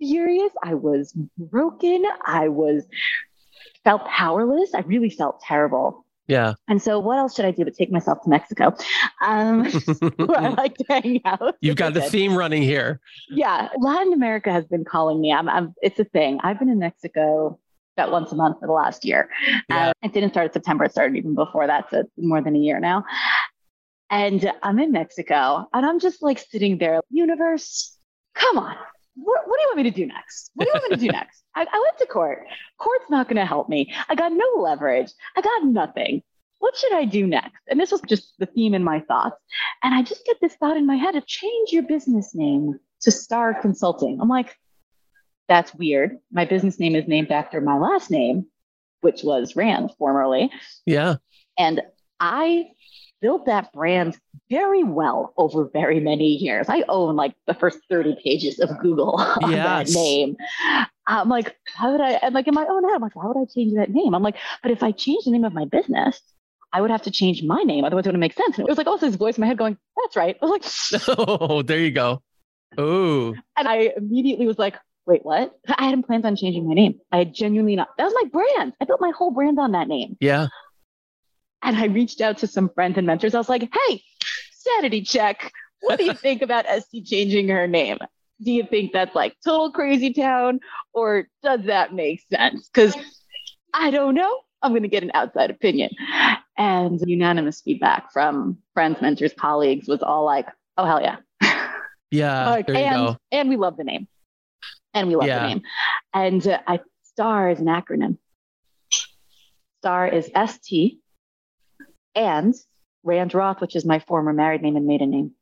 furious. 0.00 0.50
I 0.62 0.74
was 0.74 1.12
broken. 1.36 2.02
I 2.24 2.48
was 2.48 2.84
felt 3.84 4.06
powerless. 4.06 4.74
I 4.74 4.80
really 4.80 5.10
felt 5.10 5.42
terrible. 5.42 6.06
yeah. 6.26 6.54
And 6.68 6.80
so, 6.80 6.98
what 6.98 7.18
else 7.18 7.36
should 7.36 7.44
I 7.44 7.50
do 7.50 7.64
but 7.64 7.74
take 7.74 7.92
myself 7.92 8.22
to 8.22 8.30
Mexico? 8.30 8.74
Um, 9.22 9.64
where 10.16 10.38
I 10.38 10.48
like 10.48 10.76
to 10.78 10.84
hang 10.88 11.20
out. 11.26 11.56
You've 11.60 11.76
got 11.76 11.92
the 11.92 12.00
theme 12.00 12.34
running 12.34 12.62
here. 12.62 12.98
Yeah, 13.28 13.68
Latin 13.78 14.14
America 14.14 14.50
has 14.50 14.64
been 14.64 14.86
calling 14.86 15.20
me. 15.20 15.34
I'm, 15.34 15.50
I'm, 15.50 15.74
it's 15.82 16.00
a 16.00 16.04
thing. 16.04 16.40
I've 16.42 16.58
been 16.58 16.70
in 16.70 16.78
Mexico 16.78 17.58
about 17.96 18.10
once 18.10 18.32
a 18.32 18.36
month 18.36 18.58
for 18.60 18.66
the 18.66 18.72
last 18.72 19.04
year. 19.04 19.30
Yeah. 19.68 19.88
Uh, 19.88 19.92
it 20.02 20.12
didn't 20.12 20.30
start 20.30 20.48
in 20.48 20.52
September. 20.52 20.84
It 20.84 20.92
started 20.92 21.16
even 21.16 21.34
before 21.34 21.66
that. 21.66 21.90
So 21.90 22.00
it's 22.00 22.10
more 22.16 22.42
than 22.42 22.56
a 22.56 22.58
year 22.58 22.80
now. 22.80 23.04
And 24.10 24.52
I'm 24.62 24.78
in 24.78 24.92
Mexico 24.92 25.66
and 25.72 25.86
I'm 25.86 25.98
just 25.98 26.22
like 26.22 26.38
sitting 26.38 26.78
there, 26.78 27.00
universe, 27.10 27.96
come 28.34 28.58
on. 28.58 28.76
What, 29.16 29.46
what 29.46 29.56
do 29.56 29.62
you 29.62 29.68
want 29.68 29.76
me 29.78 29.82
to 29.84 29.90
do 29.90 30.06
next? 30.06 30.50
What 30.54 30.64
do 30.64 30.70
you 30.70 30.80
want 30.80 30.90
me 30.90 30.96
to 30.96 31.00
do 31.00 31.12
next? 31.18 31.42
I, 31.54 31.62
I 31.62 31.78
went 31.78 31.98
to 31.98 32.06
court. 32.06 32.46
Court's 32.78 33.08
not 33.08 33.28
going 33.28 33.36
to 33.36 33.46
help 33.46 33.68
me. 33.68 33.92
I 34.08 34.14
got 34.14 34.32
no 34.32 34.44
leverage. 34.56 35.12
I 35.36 35.40
got 35.40 35.64
nothing. 35.64 36.22
What 36.58 36.76
should 36.76 36.94
I 36.94 37.04
do 37.04 37.26
next? 37.26 37.60
And 37.68 37.78
this 37.78 37.92
was 37.92 38.00
just 38.02 38.32
the 38.38 38.46
theme 38.46 38.74
in 38.74 38.82
my 38.82 39.00
thoughts. 39.00 39.36
And 39.82 39.94
I 39.94 40.02
just 40.02 40.24
get 40.24 40.36
this 40.40 40.54
thought 40.54 40.76
in 40.76 40.86
my 40.86 40.96
head 40.96 41.12
to 41.12 41.20
change 41.20 41.72
your 41.72 41.82
business 41.82 42.34
name 42.34 42.78
to 43.02 43.10
Starr 43.10 43.54
Consulting. 43.60 44.18
I'm 44.20 44.28
like, 44.28 44.56
that's 45.48 45.74
weird. 45.74 46.18
My 46.32 46.44
business 46.44 46.78
name 46.80 46.94
is 46.96 47.06
named 47.06 47.30
after 47.30 47.60
my 47.60 47.76
last 47.78 48.10
name, 48.10 48.46
which 49.00 49.22
was 49.22 49.56
Rand 49.56 49.90
formerly. 49.98 50.50
Yeah. 50.86 51.16
And 51.58 51.82
I 52.20 52.68
built 53.20 53.46
that 53.46 53.72
brand 53.72 54.18
very 54.50 54.82
well 54.84 55.32
over 55.36 55.68
very 55.72 55.98
many 56.00 56.26
years. 56.28 56.66
I 56.68 56.84
own 56.88 57.16
like 57.16 57.34
the 57.46 57.54
first 57.54 57.78
30 57.88 58.16
pages 58.22 58.58
of 58.60 58.70
Google 58.80 59.14
on 59.42 59.50
Yes. 59.50 59.92
that 59.92 59.98
name. 59.98 60.36
I'm 61.06 61.28
like, 61.28 61.56
how 61.74 61.92
would 61.92 62.00
I, 62.00 62.12
and 62.22 62.34
like 62.34 62.48
in 62.48 62.54
my 62.54 62.66
own 62.66 62.84
head, 62.84 62.94
I'm 62.94 63.02
like, 63.02 63.16
why 63.16 63.26
would 63.26 63.36
I 63.36 63.44
change 63.52 63.74
that 63.76 63.90
name? 63.90 64.14
I'm 64.14 64.22
like, 64.22 64.36
but 64.62 64.70
if 64.72 64.82
I 64.82 64.90
change 64.92 65.24
the 65.24 65.30
name 65.30 65.44
of 65.44 65.52
my 65.52 65.64
business, 65.64 66.20
I 66.72 66.80
would 66.80 66.90
have 66.90 67.02
to 67.02 67.10
change 67.10 67.42
my 67.42 67.62
name. 67.62 67.84
Otherwise, 67.84 68.04
it 68.04 68.08
wouldn't 68.08 68.20
make 68.20 68.32
sense. 68.34 68.58
And 68.58 68.66
it 68.66 68.70
was 68.70 68.78
like, 68.78 68.86
also 68.88 69.06
this 69.06 69.14
voice 69.16 69.36
in 69.36 69.42
my 69.42 69.46
head 69.46 69.58
going, 69.58 69.78
that's 70.02 70.16
right. 70.16 70.36
I 70.42 70.46
was 70.46 70.50
like, 70.92 71.18
Oh, 71.18 71.62
there 71.62 71.78
you 71.78 71.90
go. 71.92 72.22
Oh, 72.76 73.34
And 73.56 73.68
I 73.68 73.92
immediately 73.96 74.46
was 74.46 74.58
like, 74.58 74.74
wait, 75.06 75.24
what? 75.24 75.54
I 75.68 75.84
hadn't 75.84 76.04
planned 76.04 76.24
on 76.26 76.36
changing 76.36 76.66
my 76.66 76.74
name. 76.74 77.00
I 77.12 77.18
had 77.18 77.34
genuinely 77.34 77.76
not. 77.76 77.88
That 77.98 78.04
was 78.04 78.14
my 78.22 78.28
brand. 78.28 78.74
I 78.80 78.84
built 78.84 79.00
my 79.00 79.12
whole 79.16 79.30
brand 79.30 79.58
on 79.58 79.72
that 79.72 79.88
name. 79.88 80.16
yeah. 80.20 80.48
And 81.62 81.76
I 81.78 81.86
reached 81.86 82.20
out 82.20 82.38
to 82.38 82.46
some 82.46 82.68
friends 82.68 82.98
and 82.98 83.06
mentors. 83.06 83.34
I 83.34 83.38
was 83.38 83.48
like, 83.48 83.62
hey, 83.62 84.02
sanity 84.52 85.00
check. 85.00 85.50
What 85.80 85.98
do 85.98 86.04
you 86.04 86.12
think 86.14 86.42
about 86.42 86.66
Estie 86.66 87.06
changing 87.06 87.48
her 87.48 87.66
name? 87.66 87.96
Do 88.42 88.52
you 88.52 88.64
think 88.64 88.92
that's 88.92 89.14
like 89.14 89.34
total 89.42 89.72
crazy 89.72 90.12
town 90.12 90.60
or 90.92 91.26
does 91.42 91.64
that 91.64 91.94
make 91.94 92.22
sense? 92.30 92.68
Because 92.68 92.94
I 93.72 93.90
don't 93.90 94.14
know. 94.14 94.40
I'm 94.60 94.72
going 94.72 94.82
to 94.82 94.88
get 94.88 95.04
an 95.04 95.12
outside 95.14 95.50
opinion. 95.50 95.90
And 96.58 97.00
unanimous 97.06 97.62
feedback 97.62 98.12
from 98.12 98.58
friends, 98.74 99.00
mentors, 99.00 99.32
colleagues 99.32 99.88
was 99.88 100.02
all 100.02 100.24
like, 100.24 100.46
oh, 100.76 100.84
hell 100.84 101.00
yeah. 101.00 101.16
Yeah. 102.10 102.50
Like, 102.50 102.68
and, 102.68 102.96
go. 102.96 103.16
and 103.32 103.48
we 103.48 103.56
love 103.56 103.76
the 103.76 103.84
name. 103.84 104.06
And 104.94 105.08
we 105.08 105.16
love 105.16 105.26
Yeah. 105.26 105.40
the 105.42 105.48
name. 105.48 105.62
And 106.12 106.46
uh, 106.46 106.60
I 106.66 106.80
STAR 107.02 107.50
is 107.50 107.60
an 107.60 107.66
acronym. 107.66 108.18
STAR 109.80 110.08
is 110.08 110.30
ST 110.48 110.98
and 112.14 112.54
Rand 113.02 113.34
Roth, 113.34 113.60
which 113.60 113.76
is 113.76 113.84
my 113.84 113.98
former 113.98 114.32
married 114.32 114.62
name 114.62 114.76
and 114.76 114.86
maiden 114.86 115.10
name. 115.10 115.32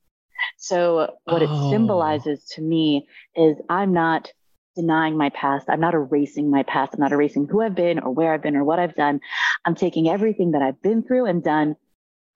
So 0.56 1.14
what 1.24 1.42
Oh. 1.42 1.44
it 1.44 1.70
symbolizes 1.70 2.44
to 2.54 2.62
me 2.62 3.06
is 3.36 3.56
I'm 3.68 3.92
not 3.92 4.32
denying 4.74 5.16
my 5.16 5.28
past. 5.30 5.66
I'm 5.68 5.80
not 5.80 5.94
erasing 5.94 6.50
my 6.50 6.62
past. 6.62 6.94
I'm 6.94 7.00
not 7.00 7.12
erasing 7.12 7.46
who 7.46 7.60
I've 7.60 7.74
been 7.74 7.98
or 8.00 8.10
where 8.10 8.32
I've 8.32 8.42
been 8.42 8.56
or 8.56 8.64
what 8.64 8.78
I've 8.78 8.94
done. 8.94 9.20
I'm 9.64 9.74
taking 9.74 10.08
everything 10.08 10.52
that 10.52 10.62
I've 10.62 10.80
been 10.82 11.02
through 11.02 11.26
and 11.26 11.44
done 11.44 11.76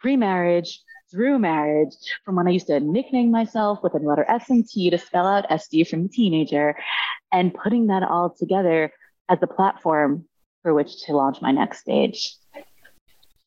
pre-marriage, 0.01 0.83
through 1.17 1.39
marriage, 1.39 1.95
from 2.25 2.37
when 2.37 2.47
I 2.47 2.51
used 2.51 2.67
to 2.67 2.79
nickname 2.79 3.31
myself 3.31 3.79
with 3.83 3.95
a 3.95 3.99
letter 3.99 4.25
S 4.29 4.51
and 4.51 4.69
T 4.69 4.91
to 4.91 4.99
spell 4.99 5.27
out 5.27 5.49
SD 5.49 5.89
from 5.89 6.05
a 6.05 6.09
teenager, 6.09 6.77
and 7.33 7.55
putting 7.55 7.87
that 7.87 8.03
all 8.03 8.29
together 8.39 8.93
as 9.31 9.39
a 9.43 9.47
platform 9.47 10.27
for 10.63 10.75
which 10.75 11.05
to 11.05 11.13
launch 11.17 11.41
my 11.41 11.53
next 11.53 11.79
stage. 11.81 12.37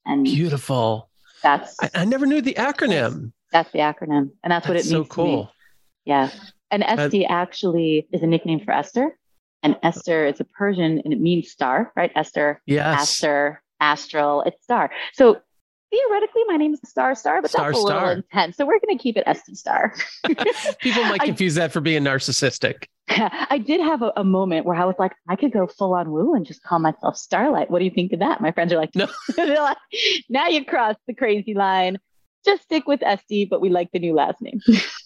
And 0.06 0.24
Beautiful. 0.26 1.10
that's 1.44 1.76
I, 1.80 1.90
I 1.94 2.06
never 2.06 2.26
knew 2.26 2.42
the 2.42 2.56
acronym. 2.56 3.32
that's 3.52 3.72
the 3.72 3.80
acronym, 3.80 4.32
and 4.44 4.52
that's, 4.52 4.68
what 4.68 4.76
it 4.78 4.86
means. 4.86 4.90
so 4.90 4.98
to 4.98 5.04
me. 5.04 5.10
cool. 5.10 5.52
Yeah. 6.06 6.32
And 6.72 6.82
Estie 6.82 7.26
actually 7.30 8.08
is 8.12 8.24
a 8.24 8.28
nickname 8.28 8.62
for 8.62 8.72
Esther. 8.72 9.16
And 9.62 9.76
Esther 9.84 10.26
is 10.26 10.40
a 10.40 10.46
Persian 10.46 11.02
and 11.04 11.12
it 11.14 11.20
means 11.20 11.52
star, 11.52 11.92
right? 11.96 12.12
Esther, 12.16 12.62
Yes. 12.66 13.02
Esther, 13.02 13.62
astral, 13.80 14.42
it's 14.44 14.64
star. 14.64 14.90
So 15.14 15.42
theoretically, 15.92 16.42
my 16.48 16.58
name 16.58 16.74
is 16.74 16.80
Star 16.86 17.16
Star, 17.16 17.42
but 17.42 17.52
Star 17.52 17.68
that's 17.72 17.78
a 17.80 17.84
little 17.84 18.00
Star. 18.00 18.12
intense. 18.14 18.58
So 18.58 18.66
we're 18.66 18.80
going 18.80 18.98
to 18.98 19.02
keep 19.02 19.18
it 19.18 19.26
Estie 19.26 19.56
Starr. 19.58 19.94
People 20.80 21.04
might 21.06 21.22
I- 21.22 21.26
confuse 21.26 21.56
that 21.56 21.72
for 21.72 21.82
being 21.82 22.04
narcissistic. 22.04 22.86
I 23.10 23.58
did 23.58 23.82
have 23.82 24.04
a, 24.04 24.12
a 24.18 24.24
moment 24.24 24.66
where 24.68 24.76
I 24.76 24.86
was 24.86 24.96
like, 25.00 25.14
I 25.28 25.36
could 25.36 25.52
go 25.52 25.66
full 25.66 25.96
on 25.96 26.12
woo 26.12 26.36
and 26.36 26.46
just 26.46 26.62
call 26.62 26.78
myself 26.78 27.18
Starlight. 27.18 27.72
What 27.72 27.80
do 27.80 27.86
you 27.86 27.92
think 27.92 28.14
of 28.14 28.20
that? 28.20 28.40
My 28.40 28.52
friends 28.52 28.72
are 28.72 28.78
like, 28.78 28.92
No. 28.96 29.08
they're 29.36 29.56
like, 29.62 29.78
now 30.30 30.48
you 30.48 30.64
crossed 30.64 31.00
the 31.08 31.16
crazy 31.16 31.56
line. 31.56 31.98
just 32.46 32.62
stick 32.64 32.88
with 32.88 33.00
Estie, 33.00 33.50
but 33.50 33.62
we 33.62 33.70
like 33.70 33.92
the 33.92 34.00
new 34.00 34.14
last 34.14 34.42
name. 34.42 34.60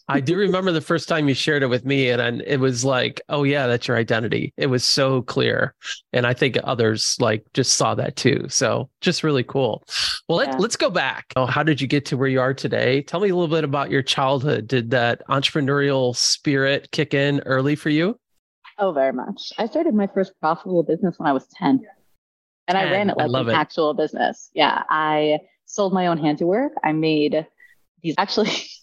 I 0.09 0.19
do 0.19 0.35
remember 0.35 0.71
the 0.73 0.81
first 0.81 1.07
time 1.07 1.29
you 1.29 1.33
shared 1.33 1.63
it 1.63 1.67
with 1.67 1.85
me, 1.85 2.09
and, 2.09 2.21
and 2.21 2.41
it 2.45 2.59
was 2.59 2.83
like, 2.83 3.21
oh 3.29 3.43
yeah, 3.43 3.67
that's 3.67 3.87
your 3.87 3.95
identity. 3.95 4.53
It 4.57 4.67
was 4.67 4.83
so 4.83 5.21
clear, 5.21 5.75
and 6.11 6.27
I 6.27 6.33
think 6.33 6.57
others 6.63 7.15
like 7.19 7.45
just 7.53 7.75
saw 7.75 7.95
that 7.95 8.15
too. 8.17 8.45
So 8.49 8.89
just 9.01 9.23
really 9.23 9.43
cool. 9.43 9.83
Well, 10.27 10.39
let, 10.39 10.49
Yeah. 10.49 10.57
let's 10.57 10.75
go 10.75 10.89
back. 10.89 11.27
Oh, 11.37 11.45
how 11.45 11.63
did 11.63 11.79
you 11.79 11.87
get 11.87 12.05
to 12.07 12.17
where 12.17 12.27
you 12.27 12.41
are 12.41 12.53
today? 12.53 13.01
Tell 13.03 13.19
me 13.21 13.29
a 13.29 13.35
little 13.35 13.53
bit 13.53 13.63
about 13.63 13.89
your 13.91 14.01
childhood. 14.01 14.67
Did 14.67 14.91
that 14.91 15.21
entrepreneurial 15.29 16.15
spirit 16.15 16.89
kick 16.91 17.13
in 17.13 17.39
early 17.45 17.75
for 17.75 17.89
you? 17.89 18.19
Oh, 18.79 18.91
very 18.91 19.13
much. 19.13 19.53
I 19.57 19.67
started 19.67 19.93
my 19.93 20.07
first 20.07 20.33
profitable 20.41 20.83
business 20.83 21.15
when 21.17 21.29
I 21.29 21.33
was 21.33 21.47
10. 21.57 21.79
And 22.67 22.77
I 22.77 22.85
ran 22.91 23.09
it 23.09 23.17
like 23.17 23.43
an 23.45 23.49
it. 23.49 23.53
actual 23.55 23.93
business. 23.93 24.49
Yeah. 24.53 24.83
I 24.89 25.39
sold 25.65 25.93
my 25.93 26.07
own 26.07 26.17
handiwork. 26.17 26.71
I 26.83 26.91
made 26.93 27.45
these 28.01 28.15
actually 28.17 28.49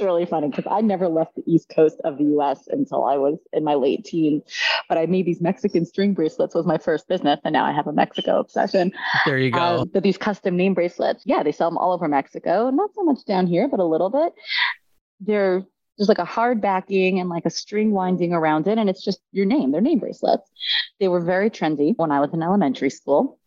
it's 0.00 0.06
really 0.06 0.24
funny 0.24 0.48
because 0.48 0.66
I 0.70 0.80
never 0.80 1.08
left 1.08 1.36
the 1.36 1.42
east 1.46 1.68
coast 1.68 2.00
of 2.04 2.16
the 2.16 2.24
US 2.36 2.66
until 2.68 3.04
I 3.04 3.16
was 3.16 3.38
in 3.52 3.64
my 3.64 3.74
late 3.74 4.04
teens. 4.04 4.42
But 4.88 4.96
I 4.96 5.06
made 5.06 5.26
these 5.26 5.40
Mexican 5.40 5.84
string 5.84 6.14
bracelets 6.14 6.54
was 6.54 6.66
my 6.66 6.78
first 6.78 7.06
business. 7.06 7.38
And 7.44 7.52
now 7.52 7.66
I 7.66 7.72
have 7.72 7.86
a 7.86 7.92
Mexico 7.92 8.40
obsession. 8.40 8.92
There 9.26 9.38
you 9.38 9.50
go. 9.50 9.60
Um, 9.60 9.90
but 9.92 10.02
these 10.02 10.16
custom 10.16 10.56
name 10.56 10.72
bracelets, 10.72 11.24
yeah, 11.26 11.42
they 11.42 11.52
sell 11.52 11.68
them 11.68 11.76
all 11.76 11.92
over 11.92 12.08
Mexico. 12.08 12.70
Not 12.70 12.94
so 12.94 13.02
much 13.04 13.24
down 13.26 13.46
here, 13.46 13.68
but 13.68 13.80
a 13.80 13.84
little 13.84 14.10
bit. 14.10 14.32
They're 15.20 15.66
just 15.98 16.08
like 16.08 16.18
a 16.18 16.24
hard 16.24 16.62
backing 16.62 17.20
and 17.20 17.28
like 17.28 17.44
a 17.44 17.50
string 17.50 17.90
winding 17.90 18.32
around 18.32 18.66
it, 18.66 18.78
and 18.78 18.88
it's 18.88 19.04
just 19.04 19.20
your 19.32 19.44
name. 19.44 19.70
They're 19.70 19.82
name 19.82 19.98
bracelets. 19.98 20.50
They 20.98 21.08
were 21.08 21.20
very 21.20 21.50
trendy 21.50 21.92
when 21.96 22.10
I 22.10 22.20
was 22.20 22.30
in 22.32 22.42
elementary 22.42 22.88
school. 22.88 23.38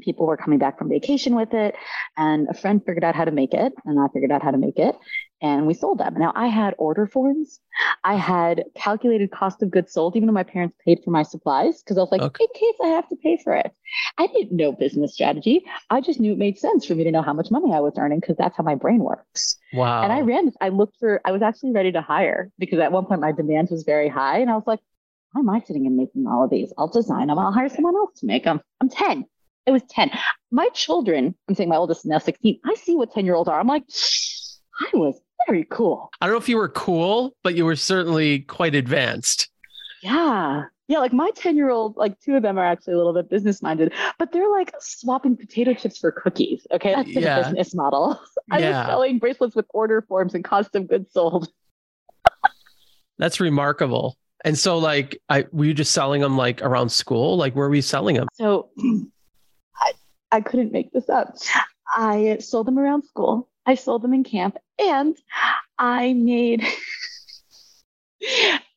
People 0.00 0.26
were 0.26 0.36
coming 0.36 0.58
back 0.58 0.78
from 0.78 0.88
vacation 0.88 1.34
with 1.36 1.52
it, 1.54 1.74
and 2.16 2.48
a 2.48 2.54
friend 2.54 2.80
figured 2.84 3.04
out 3.04 3.14
how 3.14 3.24
to 3.24 3.30
make 3.30 3.54
it, 3.54 3.72
and 3.84 4.00
I 4.00 4.06
figured 4.12 4.32
out 4.32 4.42
how 4.42 4.50
to 4.50 4.58
make 4.58 4.78
it, 4.78 4.96
and 5.40 5.66
we 5.66 5.74
sold 5.74 5.98
them. 5.98 6.14
Now 6.18 6.32
I 6.34 6.46
had 6.48 6.74
order 6.78 7.06
forms, 7.06 7.60
I 8.02 8.14
had 8.16 8.64
calculated 8.74 9.30
cost 9.30 9.62
of 9.62 9.70
goods 9.70 9.92
sold, 9.92 10.16
even 10.16 10.26
though 10.26 10.32
my 10.32 10.42
parents 10.42 10.76
paid 10.84 11.00
for 11.04 11.10
my 11.10 11.22
supplies, 11.22 11.82
because 11.82 11.98
I 11.98 12.00
was 12.00 12.10
like, 12.10 12.22
Okay. 12.22 12.44
in 12.44 12.48
case 12.58 12.76
I 12.82 12.88
have 12.88 13.08
to 13.10 13.16
pay 13.16 13.38
for 13.44 13.54
it. 13.54 13.70
I 14.18 14.26
didn't 14.28 14.52
know 14.52 14.72
business 14.72 15.12
strategy. 15.14 15.64
I 15.90 16.00
just 16.00 16.18
knew 16.18 16.32
it 16.32 16.38
made 16.38 16.58
sense 16.58 16.86
for 16.86 16.94
me 16.94 17.04
to 17.04 17.10
know 17.10 17.22
how 17.22 17.34
much 17.34 17.50
money 17.50 17.72
I 17.74 17.80
was 17.80 17.94
earning 17.98 18.20
because 18.20 18.36
that's 18.36 18.56
how 18.56 18.64
my 18.64 18.74
brain 18.74 18.98
works. 19.00 19.56
wow. 19.72 20.02
And 20.02 20.12
I 20.12 20.22
ran 20.22 20.46
this, 20.46 20.56
I 20.60 20.70
looked 20.70 20.96
for, 20.98 21.20
I 21.24 21.32
was 21.32 21.42
actually 21.42 21.72
ready 21.72 21.92
to 21.92 22.00
hire 22.00 22.50
because 22.58 22.78
at 22.80 22.90
one 22.92 23.04
point 23.04 23.20
my 23.20 23.32
demand 23.32 23.68
was 23.70 23.82
very 23.84 24.08
high. 24.08 24.38
And 24.38 24.50
I 24.50 24.54
was 24.54 24.64
like, 24.66 24.80
why 25.32 25.40
am 25.40 25.50
I 25.50 25.60
sitting 25.60 25.86
and 25.86 25.96
making 25.96 26.26
all 26.26 26.44
of 26.44 26.50
these? 26.50 26.72
I'll 26.76 26.88
design 26.88 27.28
them. 27.28 27.38
I'll 27.38 27.52
hire 27.52 27.68
someone 27.68 27.94
else 27.94 28.18
to 28.20 28.26
make 28.26 28.44
them. 28.44 28.60
I'm 28.80 28.88
10. 28.88 29.24
It 29.66 29.70
was 29.70 29.82
10. 29.90 30.10
My 30.50 30.68
children, 30.74 31.34
I'm 31.48 31.54
saying 31.54 31.68
my 31.68 31.76
oldest 31.76 32.00
is 32.00 32.06
now 32.06 32.18
16. 32.18 32.58
I 32.64 32.74
see 32.74 32.96
what 32.96 33.12
10 33.12 33.24
year 33.24 33.34
olds 33.34 33.48
are. 33.48 33.60
I'm 33.60 33.66
like, 33.68 33.84
I 34.80 34.96
was 34.96 35.20
very 35.46 35.64
cool. 35.70 36.10
I 36.20 36.26
don't 36.26 36.34
know 36.34 36.38
if 36.38 36.48
you 36.48 36.56
were 36.56 36.68
cool, 36.68 37.34
but 37.44 37.54
you 37.54 37.64
were 37.64 37.76
certainly 37.76 38.40
quite 38.40 38.74
advanced. 38.74 39.48
Yeah. 40.02 40.64
Yeah, 40.88 40.98
like 40.98 41.12
my 41.12 41.30
10 41.36 41.56
year 41.56 41.70
old, 41.70 41.96
like 41.96 42.18
two 42.20 42.34
of 42.34 42.42
them 42.42 42.58
are 42.58 42.64
actually 42.64 42.94
a 42.94 42.96
little 42.96 43.14
bit 43.14 43.30
business 43.30 43.62
minded, 43.62 43.92
but 44.18 44.32
they're 44.32 44.50
like 44.50 44.72
swapping 44.80 45.36
potato 45.36 45.74
chips 45.74 45.98
for 45.98 46.10
cookies. 46.10 46.66
Okay. 46.72 46.92
That's 46.94 47.14
their 47.14 47.22
Yeah. 47.22 47.42
business 47.42 47.72
model. 47.74 48.20
I 48.50 48.58
Yeah. 48.58 48.78
was 48.80 48.86
selling 48.88 49.18
bracelets 49.18 49.54
with 49.54 49.66
order 49.72 50.02
forms 50.02 50.34
and 50.34 50.44
cost 50.44 50.74
of 50.74 50.88
goods 50.88 51.12
sold. 51.12 51.48
That's 53.18 53.38
remarkable. 53.40 54.16
And 54.44 54.58
so, 54.58 54.78
like, 54.78 55.20
I 55.28 55.46
were 55.52 55.66
you 55.66 55.74
just 55.74 55.92
selling 55.92 56.20
them 56.20 56.36
like 56.36 56.60
around 56.62 56.88
school? 56.90 57.36
Like, 57.36 57.54
where 57.54 57.68
were 57.68 57.74
you 57.76 57.82
selling 57.82 58.16
them? 58.16 58.26
So 58.34 58.70
I, 60.32 60.40
couldn't 60.40 60.72
make 60.72 60.92
this 60.92 61.08
up. 61.08 61.36
I 61.94 62.38
sold 62.40 62.66
them 62.66 62.78
around 62.78 63.04
school, 63.04 63.48
I 63.66 63.74
sold 63.74 64.02
them 64.02 64.14
in 64.14 64.24
camp, 64.24 64.56
and 64.78 65.16
I 65.78 66.12
made. 66.14 66.66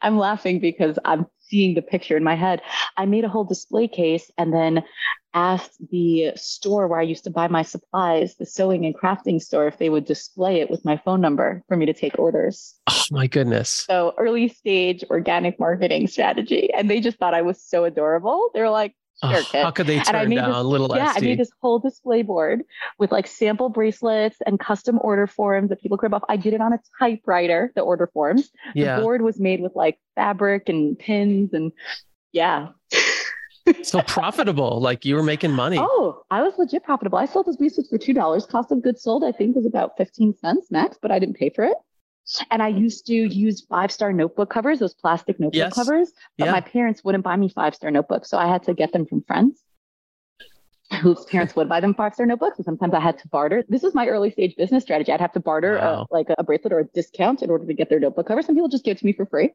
I'm 0.01 0.17
laughing 0.17 0.59
because 0.59 0.99
I'm 1.05 1.27
seeing 1.47 1.75
the 1.75 1.81
picture 1.81 2.17
in 2.17 2.23
my 2.23 2.35
head. 2.35 2.61
I 2.97 3.05
made 3.05 3.23
a 3.23 3.29
whole 3.29 3.43
display 3.43 3.87
case 3.87 4.31
and 4.37 4.53
then 4.53 4.83
asked 5.33 5.77
the 5.91 6.31
store 6.35 6.87
where 6.87 6.99
I 6.99 7.03
used 7.03 7.25
to 7.25 7.29
buy 7.29 7.47
my 7.47 7.61
supplies, 7.61 8.35
the 8.37 8.45
sewing 8.45 8.85
and 8.85 8.95
crafting 8.95 9.41
store, 9.41 9.67
if 9.67 9.77
they 9.77 9.89
would 9.89 10.05
display 10.05 10.61
it 10.61 10.71
with 10.71 10.85
my 10.85 10.97
phone 10.97 11.21
number 11.21 11.61
for 11.67 11.75
me 11.75 11.85
to 11.85 11.93
take 11.93 12.17
orders. 12.17 12.75
Oh 12.89 13.03
my 13.11 13.27
goodness. 13.27 13.85
So 13.87 14.13
early 14.17 14.47
stage 14.47 15.03
organic 15.09 15.59
marketing 15.59 16.07
strategy. 16.07 16.73
And 16.73 16.89
they 16.89 17.01
just 17.01 17.17
thought 17.17 17.33
I 17.33 17.41
was 17.41 17.61
so 17.61 17.83
adorable. 17.83 18.49
They 18.53 18.61
were 18.61 18.69
like, 18.69 18.95
Oh, 19.23 19.43
how 19.53 19.71
could 19.71 19.87
they 19.87 19.99
turn 19.99 20.29
down 20.29 20.51
this- 20.51 20.63
little 20.65 20.91
yeah, 20.95 21.13
I 21.15 21.19
made 21.21 21.39
this 21.39 21.51
whole 21.61 21.79
display 21.79 22.21
board 22.21 22.63
with 22.99 23.11
like 23.11 23.27
sample 23.27 23.69
bracelets 23.69 24.37
and 24.45 24.59
custom 24.59 24.99
order 25.01 25.25
forms 25.25 25.69
that 25.69 25.81
people 25.81 25.97
rip 26.01 26.13
off. 26.13 26.23
I 26.27 26.35
did 26.35 26.53
it 26.53 26.61
on 26.61 26.73
a 26.73 26.79
typewriter, 26.99 27.71
the 27.75 27.81
order 27.81 28.07
forms. 28.07 28.49
yeah. 28.75 28.97
The 28.97 29.01
board 29.01 29.21
was 29.21 29.39
made 29.39 29.61
with 29.61 29.73
like 29.75 29.97
fabric 30.15 30.67
and 30.69 30.99
pins 30.99 31.53
and 31.53 31.71
yeah. 32.33 32.69
so 33.83 34.01
profitable. 34.01 34.81
Like 34.81 35.05
you 35.05 35.15
were 35.15 35.23
making 35.23 35.51
money. 35.51 35.77
Oh, 35.79 36.21
I 36.29 36.41
was 36.43 36.53
legit 36.57 36.83
profitable. 36.83 37.17
I 37.17 37.25
sold 37.25 37.47
those 37.47 37.57
bracelets 37.57 37.89
for 37.89 37.97
two 37.97 38.13
dollars. 38.13 38.45
Cost 38.45 38.71
of 38.71 38.83
goods 38.83 39.01
sold, 39.01 39.23
I 39.23 39.31
think, 39.31 39.55
was 39.55 39.65
about 39.65 39.97
fifteen 39.97 40.35
cents 40.35 40.67
max, 40.71 40.97
but 41.01 41.11
I 41.11 41.19
didn't 41.19 41.37
pay 41.37 41.49
for 41.49 41.63
it. 41.63 41.77
And 42.49 42.61
I 42.63 42.69
used 42.69 43.05
to 43.07 43.13
use 43.13 43.65
five 43.65 43.91
star 43.91 44.11
notebook 44.11 44.49
covers, 44.49 44.79
those 44.79 44.93
plastic 44.95 45.39
notebook 45.39 45.53
Yes. 45.59 45.75
covers, 45.75 46.11
but 46.37 46.45
Yeah. 46.45 46.51
my 46.51 46.61
parents 46.61 47.03
wouldn't 47.03 47.23
buy 47.23 47.35
me 47.35 47.49
five 47.49 47.75
star 47.75 47.91
notebooks, 47.91 48.29
so 48.29 48.37
I 48.37 48.47
had 48.47 48.63
to 48.63 48.73
get 48.73 48.91
them 48.93 49.05
from 49.05 49.21
friends 49.23 49.63
whose 51.01 51.25
parents 51.25 51.55
would 51.55 51.67
buy 51.67 51.79
them 51.79 51.93
five 51.95 52.13
star 52.13 52.25
notebooks. 52.25 52.57
And 52.57 52.65
sometimes 52.65 52.93
I 52.93 52.99
had 52.99 53.17
to 53.19 53.27
barter. 53.27 53.63
This 53.67 53.81
was 53.83 53.93
my 53.95 54.07
early 54.07 54.29
stage 54.31 54.55
business 54.55 54.83
strategy. 54.83 55.11
I'd 55.11 55.19
have 55.21 55.33
to 55.33 55.39
barter 55.39 55.79
uh, 55.79 55.81
Wow. 55.85 56.07
a, 56.09 56.13
like 56.13 56.27
a 56.37 56.43
bracelet 56.43 56.73
or 56.73 56.79
a 56.79 56.85
discount 56.85 57.41
in 57.41 57.49
order 57.49 57.65
to 57.65 57.73
get 57.73 57.89
their 57.89 57.99
notebook 57.99 58.27
cover. 58.27 58.41
Some 58.41 58.55
people 58.55 58.69
just 58.69 58.83
give 58.85 58.93
it 58.97 58.99
to 58.99 59.05
me 59.05 59.13
for 59.13 59.25
free, 59.25 59.51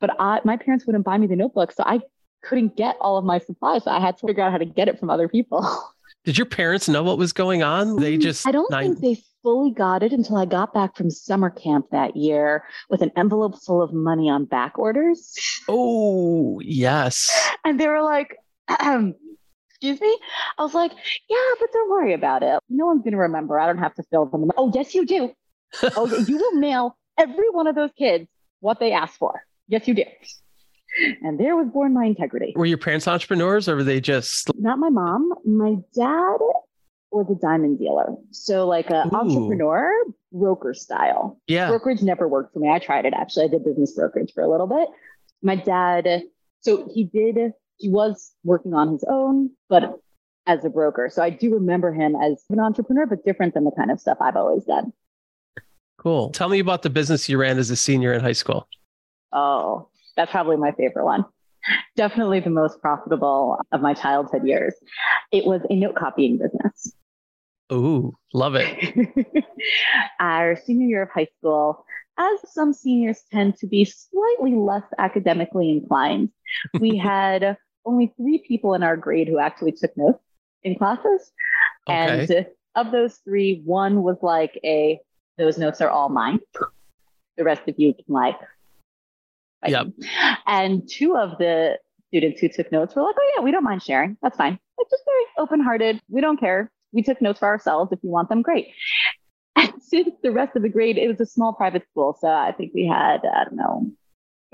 but 0.00 0.10
I, 0.18 0.40
my 0.44 0.56
parents 0.56 0.86
wouldn't 0.86 1.04
buy 1.04 1.18
me 1.18 1.26
the 1.26 1.36
notebook, 1.36 1.72
so 1.72 1.82
I 1.86 2.00
couldn't 2.42 2.76
get 2.76 2.96
all 3.00 3.16
of 3.18 3.24
my 3.24 3.38
supplies. 3.38 3.84
So 3.84 3.90
I 3.90 4.00
had 4.00 4.16
to 4.18 4.26
figure 4.26 4.42
out 4.42 4.50
how 4.52 4.58
to 4.58 4.64
get 4.64 4.88
it 4.88 4.98
from 4.98 5.08
other 5.10 5.28
people. 5.28 5.60
Did 6.24 6.38
your 6.38 6.46
parents 6.46 6.88
know 6.88 7.02
what 7.02 7.18
was 7.18 7.32
going 7.32 7.62
on? 7.62 7.96
They 7.96 8.16
just 8.16 8.44
Mm, 8.44 8.48
I 8.48 8.52
don't 8.52 8.70
think 8.70 9.00
they 9.00 9.22
fully 9.42 9.72
got 9.72 10.02
it 10.02 10.12
until 10.12 10.36
I 10.36 10.44
got 10.44 10.72
back 10.72 10.96
from 10.96 11.10
summer 11.10 11.50
camp 11.50 11.86
that 11.90 12.16
year 12.16 12.64
with 12.88 13.02
an 13.02 13.10
envelope 13.16 13.60
full 13.60 13.82
of 13.82 13.92
money 13.92 14.30
on 14.30 14.44
back 14.44 14.78
orders. 14.78 15.34
Oh 15.68 16.60
yes. 16.60 17.28
And 17.64 17.78
they 17.80 17.88
were 17.88 18.02
like, 18.02 18.36
um, 18.80 19.14
excuse 19.70 20.00
me? 20.00 20.16
I 20.58 20.62
was 20.62 20.74
like, 20.74 20.92
yeah, 21.28 21.50
but 21.58 21.72
don't 21.72 21.90
worry 21.90 22.14
about 22.14 22.44
it. 22.44 22.60
No 22.68 22.86
one's 22.86 23.02
going 23.02 23.12
to 23.12 23.18
remember. 23.18 23.58
I 23.58 23.66
don't 23.66 23.78
have 23.78 23.94
to 23.96 24.04
fill 24.04 24.26
them. 24.26 24.48
Oh, 24.56 24.70
yes, 24.72 24.94
you 24.94 25.04
do. 25.04 25.32
oh, 25.96 26.06
you 26.28 26.36
will 26.36 26.52
mail 26.52 26.96
every 27.18 27.50
one 27.50 27.66
of 27.66 27.74
those 27.74 27.90
kids 27.98 28.28
what 28.60 28.78
they 28.78 28.92
asked 28.92 29.16
for. 29.16 29.44
Yes, 29.66 29.88
you 29.88 29.94
do. 29.94 30.04
And 31.22 31.40
there 31.40 31.56
was 31.56 31.68
born 31.72 31.94
my 31.94 32.04
integrity. 32.04 32.52
Were 32.56 32.66
your 32.66 32.78
parents 32.78 33.08
entrepreneurs 33.08 33.68
or 33.68 33.76
were 33.76 33.84
they 33.84 34.00
just 34.00 34.50
Not 34.58 34.78
my 34.78 34.90
mom. 34.90 35.32
My 35.44 35.76
dad 35.94 36.38
was 37.10 37.26
a 37.30 37.34
diamond 37.34 37.78
dealer. 37.78 38.14
So, 38.30 38.66
like 38.66 38.90
an 38.90 39.10
entrepreneur, 39.14 39.90
broker 40.32 40.74
style. 40.74 41.40
yeah. 41.46 41.68
brokerage 41.68 42.02
never 42.02 42.26
worked 42.28 42.52
for 42.52 42.58
me. 42.58 42.70
I 42.70 42.78
tried 42.78 43.04
it 43.06 43.14
actually. 43.14 43.44
I 43.44 43.48
did 43.48 43.64
business 43.64 43.92
brokerage 43.92 44.32
for 44.32 44.42
a 44.42 44.50
little 44.50 44.66
bit. 44.66 44.88
My 45.42 45.56
dad, 45.56 46.22
so 46.60 46.88
he 46.92 47.04
did, 47.04 47.52
he 47.78 47.88
was 47.88 48.32
working 48.44 48.74
on 48.74 48.92
his 48.92 49.04
own, 49.08 49.50
but 49.68 50.00
as 50.46 50.64
a 50.64 50.70
broker. 50.70 51.08
So 51.10 51.22
I 51.22 51.30
do 51.30 51.52
remember 51.54 51.92
him 51.92 52.16
as 52.16 52.44
an 52.50 52.60
entrepreneur, 52.60 53.06
but 53.06 53.24
different 53.24 53.54
than 53.54 53.64
the 53.64 53.70
kind 53.72 53.90
of 53.90 54.00
stuff 54.00 54.18
I've 54.20 54.36
always 54.36 54.64
done. 54.64 54.92
Cool. 55.98 56.30
Tell 56.30 56.48
me 56.48 56.58
about 56.58 56.82
the 56.82 56.90
business 56.90 57.28
you 57.28 57.38
ran 57.38 57.58
as 57.58 57.70
a 57.70 57.76
senior 57.76 58.12
in 58.12 58.20
high 58.20 58.32
school. 58.32 58.66
Oh, 59.32 59.88
that's 60.16 60.30
probably 60.30 60.56
my 60.56 60.72
favorite 60.72 61.04
one. 61.04 61.24
Definitely 61.96 62.40
the 62.40 62.50
most 62.50 62.80
profitable 62.80 63.60
of 63.70 63.80
my 63.80 63.94
childhood 63.94 64.46
years. 64.46 64.74
It 65.30 65.44
was 65.44 65.62
a 65.70 65.76
note 65.76 65.94
copying 65.94 66.38
business. 66.38 66.94
Ooh, 67.72 68.14
love 68.34 68.54
it. 68.56 69.46
Our 70.20 70.56
senior 70.56 70.88
year 70.88 71.02
of 71.02 71.10
high 71.10 71.28
school, 71.38 71.84
as 72.18 72.52
some 72.52 72.72
seniors 72.72 73.22
tend 73.32 73.56
to 73.58 73.66
be 73.66 73.84
slightly 73.84 74.54
less 74.54 74.84
academically 74.98 75.70
inclined, 75.70 76.30
we 76.78 76.96
had 76.98 77.56
only 77.84 78.12
three 78.16 78.44
people 78.46 78.74
in 78.74 78.82
our 78.82 78.96
grade 78.96 79.28
who 79.28 79.38
actually 79.38 79.72
took 79.72 79.96
notes 79.96 80.22
in 80.62 80.76
classes. 80.76 81.32
Okay. 81.88 82.26
And 82.26 82.46
of 82.74 82.92
those 82.92 83.16
three, 83.24 83.62
one 83.64 84.02
was 84.02 84.18
like 84.22 84.58
a, 84.64 85.00
those 85.38 85.58
notes 85.58 85.80
are 85.80 85.90
all 85.90 86.08
mine. 86.08 86.40
The 87.36 87.44
rest 87.44 87.62
of 87.68 87.74
you 87.78 87.94
can 87.94 88.04
like. 88.08 88.36
Fight 89.62 89.70
Yep. 89.70 89.86
And 90.46 90.88
two 90.88 91.16
of 91.16 91.38
the 91.38 91.78
students 92.08 92.40
who 92.40 92.48
took 92.48 92.70
notes 92.70 92.94
were 92.94 93.02
like, 93.02 93.14
oh, 93.18 93.32
yeah, 93.36 93.42
we 93.42 93.50
don't 93.50 93.64
mind 93.64 93.82
sharing. 93.82 94.16
That's 94.22 94.36
fine. 94.36 94.58
Like, 94.78 94.86
just 94.90 95.02
very 95.06 95.24
open 95.38 95.60
hearted. 95.60 96.00
We 96.08 96.20
don't 96.20 96.38
care. 96.38 96.70
We 96.92 97.02
took 97.02 97.22
notes 97.22 97.38
for 97.38 97.48
ourselves. 97.48 97.90
If 97.92 98.00
you 98.02 98.10
want 98.10 98.28
them, 98.28 98.42
great. 98.42 98.68
And 99.54 99.70
since 99.82 100.14
the 100.22 100.32
rest 100.32 100.56
of 100.56 100.62
the 100.62 100.70
grade, 100.70 100.96
it 100.96 101.08
was 101.08 101.20
a 101.20 101.26
small 101.26 101.52
private 101.52 101.86
school. 101.90 102.16
So 102.18 102.26
I 102.26 102.52
think 102.52 102.72
we 102.74 102.86
had, 102.86 103.20
I 103.26 103.44
don't 103.44 103.56
know, 103.56 103.90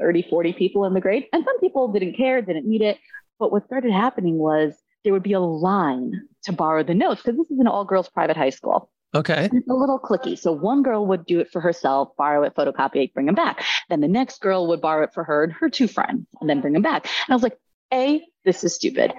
30, 0.01 0.27
40 0.29 0.53
people 0.55 0.85
in 0.87 0.95
the 0.95 1.01
grade. 1.01 1.27
And 1.33 1.45
some 1.45 1.61
people 1.61 1.87
didn't 1.93 2.17
care, 2.17 2.43
didn't 2.43 2.67
need 2.67 2.83
it. 2.83 2.99
But 3.39 3.53
what 3.53 3.65
started 3.65 3.93
happening 3.93 4.39
was 4.39 4.75
there 5.05 5.13
would 5.13 5.23
be 5.23 5.35
a 5.35 5.41
line 5.41 6.13
to 6.45 6.53
borrow 6.53 6.83
the 6.83 6.95
notes 6.95 7.23
because 7.23 7.39
this 7.39 7.51
is 7.51 7.61
an 7.61 7.69
all 7.69 7.85
girls 7.85 8.09
private 8.09 8.37
high 8.37 8.51
school. 8.51 8.91
Okay. 9.15 9.49
It's 9.53 9.69
a 9.69 9.75
little 9.75 9.99
clicky. 9.99 10.39
So 10.39 10.53
one 10.53 10.83
girl 10.83 11.07
would 11.07 11.25
do 11.25 11.41
it 11.41 11.51
for 11.51 11.61
herself, 11.61 12.11
borrow 12.17 12.43
it, 12.43 12.55
photocopy 12.55 13.05
it, 13.05 13.15
bring 13.15 13.27
them 13.27 13.35
back. 13.35 13.65
Then 13.89 14.01
the 14.01 14.09
next 14.09 14.41
girl 14.41 14.69
would 14.69 14.81
borrow 14.81 15.05
it 15.05 15.15
for 15.15 15.25
her 15.25 15.45
and 15.45 15.53
her 15.53 15.71
two 15.71 15.89
friends, 15.89 16.27
and 16.41 16.49
then 16.49 16.61
bring 16.61 16.75
them 16.75 16.83
back. 16.83 17.05
And 17.05 17.33
I 17.33 17.35
was 17.35 17.43
like, 17.43 17.57
A, 17.93 18.23
this 18.45 18.65
is 18.65 18.75
stupid. 18.75 19.15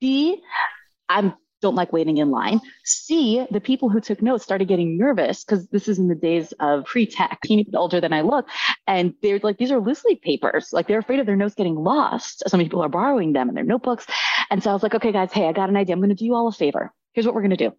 B, 0.00 0.42
I'm 1.08 1.34
don't 1.60 1.74
like 1.74 1.92
waiting 1.92 2.16
in 2.16 2.30
line. 2.30 2.60
C, 2.84 3.46
the 3.50 3.60
people 3.60 3.90
who 3.90 4.00
took 4.00 4.22
notes 4.22 4.44
started 4.44 4.68
getting 4.68 4.96
nervous 4.96 5.44
because 5.44 5.68
this 5.68 5.88
is 5.88 5.98
in 5.98 6.08
the 6.08 6.14
days 6.14 6.52
of 6.58 6.86
pre-tech, 6.86 7.38
bit 7.46 7.66
older 7.74 8.00
than 8.00 8.12
I 8.12 8.22
look. 8.22 8.48
And 8.86 9.14
they're 9.22 9.40
like, 9.42 9.58
these 9.58 9.70
are 9.70 9.78
loose 9.78 10.04
leaf 10.04 10.22
papers. 10.22 10.70
Like 10.72 10.88
they're 10.88 10.98
afraid 10.98 11.20
of 11.20 11.26
their 11.26 11.36
notes 11.36 11.54
getting 11.54 11.76
lost. 11.76 12.42
So 12.46 12.56
many 12.56 12.68
people 12.68 12.82
are 12.82 12.88
borrowing 12.88 13.32
them 13.32 13.48
in 13.48 13.54
their 13.54 13.64
notebooks. 13.64 14.06
And 14.50 14.62
so 14.62 14.70
I 14.70 14.72
was 14.72 14.82
like, 14.82 14.94
okay, 14.94 15.12
guys, 15.12 15.32
hey, 15.32 15.48
I 15.48 15.52
got 15.52 15.68
an 15.68 15.76
idea. 15.76 15.94
I'm 15.94 16.00
going 16.00 16.08
to 16.10 16.14
do 16.14 16.24
you 16.24 16.34
all 16.34 16.48
a 16.48 16.52
favor. 16.52 16.92
Here's 17.12 17.26
what 17.26 17.34
we're 17.34 17.42
going 17.42 17.50
to 17.50 17.68
do. 17.68 17.72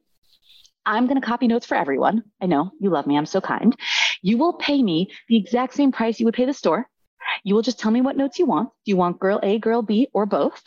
I'm 0.85 1.07
going 1.07 1.19
to 1.19 1.25
copy 1.25 1.47
notes 1.47 1.65
for 1.65 1.75
everyone. 1.75 2.23
I 2.41 2.45
know 2.47 2.71
you 2.79 2.89
love 2.89 3.07
me. 3.07 3.17
I'm 3.17 3.25
so 3.25 3.41
kind. 3.41 3.75
You 4.21 4.37
will 4.37 4.53
pay 4.53 4.81
me 4.81 5.11
the 5.27 5.37
exact 5.37 5.73
same 5.73 5.91
price 5.91 6.19
you 6.19 6.25
would 6.25 6.33
pay 6.33 6.45
the 6.45 6.53
store. 6.53 6.87
You 7.43 7.55
will 7.55 7.61
just 7.61 7.79
tell 7.79 7.91
me 7.91 8.01
what 8.01 8.17
notes 8.17 8.39
you 8.39 8.45
want. 8.45 8.69
Do 8.85 8.91
you 8.91 8.97
want 8.97 9.19
girl 9.19 9.39
A, 9.43 9.59
girl 9.59 9.81
B, 9.81 10.07
or 10.13 10.25
both? 10.25 10.61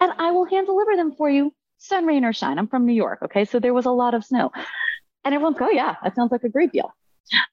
And 0.00 0.12
I 0.18 0.30
will 0.30 0.46
hand 0.46 0.66
deliver 0.66 0.96
them 0.96 1.14
for 1.16 1.28
you, 1.28 1.52
sun, 1.78 2.06
rain, 2.06 2.24
or 2.24 2.32
shine. 2.32 2.58
I'm 2.58 2.68
from 2.68 2.86
New 2.86 2.94
York. 2.94 3.20
Okay. 3.24 3.44
So 3.44 3.58
there 3.58 3.74
was 3.74 3.86
a 3.86 3.90
lot 3.90 4.14
of 4.14 4.24
snow. 4.24 4.50
And 5.24 5.34
everyone's 5.34 5.60
like, 5.60 5.70
oh, 5.70 5.72
yeah, 5.72 5.96
that 6.02 6.16
sounds 6.16 6.32
like 6.32 6.44
a 6.44 6.48
great 6.48 6.72
deal. 6.72 6.94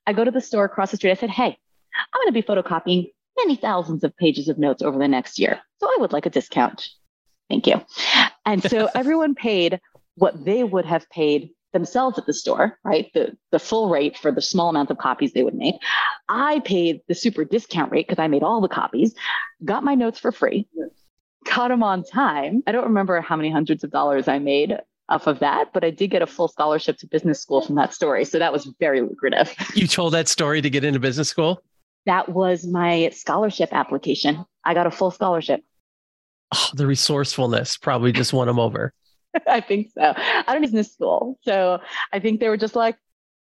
I 0.05 0.13
go 0.13 0.23
to 0.23 0.31
the 0.31 0.41
store 0.41 0.65
across 0.65 0.91
the 0.91 0.97
street. 0.97 1.11
I 1.11 1.15
said, 1.15 1.29
hey, 1.29 1.57
I'm 1.95 2.21
going 2.21 2.27
to 2.27 2.31
be 2.31 2.41
photocopying 2.41 3.11
many 3.37 3.55
thousands 3.55 4.03
of 4.03 4.15
pages 4.17 4.47
of 4.47 4.57
notes 4.57 4.81
over 4.81 4.97
the 4.97 5.07
next 5.07 5.39
year. 5.39 5.59
So 5.79 5.87
I 5.87 5.97
would 5.99 6.13
like 6.13 6.25
a 6.25 6.29
discount. 6.29 6.89
Thank 7.49 7.67
you. 7.67 7.81
And 8.45 8.63
so 8.63 8.89
everyone 8.95 9.35
paid 9.35 9.79
what 10.15 10.43
they 10.43 10.63
would 10.63 10.85
have 10.85 11.09
paid 11.09 11.51
themselves 11.77 12.17
at 12.17 12.25
the 12.25 12.33
store, 12.33 12.77
right? 12.83 13.11
The 13.13 13.37
the 13.51 13.59
full 13.59 13.89
rate 13.89 14.17
for 14.17 14.31
the 14.31 14.41
small 14.41 14.69
amount 14.69 14.89
of 14.89 14.97
copies 14.97 15.33
they 15.33 15.43
would 15.43 15.55
make. 15.55 15.75
I 16.27 16.59
paid 16.59 17.01
the 17.07 17.15
super 17.15 17.45
discount 17.45 17.91
rate 17.91 18.07
because 18.07 18.21
I 18.21 18.27
made 18.27 18.43
all 18.43 18.61
the 18.61 18.67
copies, 18.67 19.13
got 19.63 19.83
my 19.83 19.93
notes 19.93 20.19
for 20.19 20.31
free, 20.31 20.67
got 21.45 21.67
them 21.67 21.83
on 21.83 22.03
time. 22.03 22.63
I 22.65 22.71
don't 22.71 22.85
remember 22.85 23.21
how 23.21 23.35
many 23.35 23.51
hundreds 23.51 23.83
of 23.83 23.91
dollars 23.91 24.27
I 24.27 24.39
made 24.39 24.77
off 25.09 25.27
of 25.27 25.39
that, 25.39 25.71
but 25.73 25.83
I 25.83 25.91
did 25.91 26.09
get 26.09 26.21
a 26.21 26.27
full 26.27 26.47
scholarship 26.47 26.97
to 26.97 27.07
business 27.07 27.39
school 27.39 27.61
from 27.61 27.75
that 27.75 27.93
story. 27.93 28.25
So 28.25 28.39
that 28.39 28.51
was 28.51 28.69
very 28.79 29.01
lucrative. 29.01 29.53
You 29.73 29.87
told 29.87 30.13
that 30.13 30.27
story 30.27 30.61
to 30.61 30.69
get 30.69 30.83
into 30.83 30.99
business 30.99 31.29
school? 31.29 31.63
That 32.05 32.29
was 32.29 32.65
my 32.65 33.09
scholarship 33.13 33.69
application. 33.71 34.43
I 34.63 34.73
got 34.73 34.87
a 34.87 34.91
full 34.91 35.11
scholarship. 35.11 35.61
Oh, 36.53 36.69
the 36.73 36.87
resourcefulness 36.87 37.77
probably 37.77 38.11
just 38.11 38.33
won 38.33 38.47
them 38.47 38.59
over. 38.59 38.93
I 39.47 39.61
think 39.61 39.91
so. 39.93 40.13
I 40.15 40.43
don't 40.47 40.61
business 40.61 40.93
school. 40.93 41.39
So 41.43 41.79
I 42.13 42.19
think 42.19 42.39
they 42.39 42.49
were 42.49 42.57
just 42.57 42.75
like, 42.75 42.97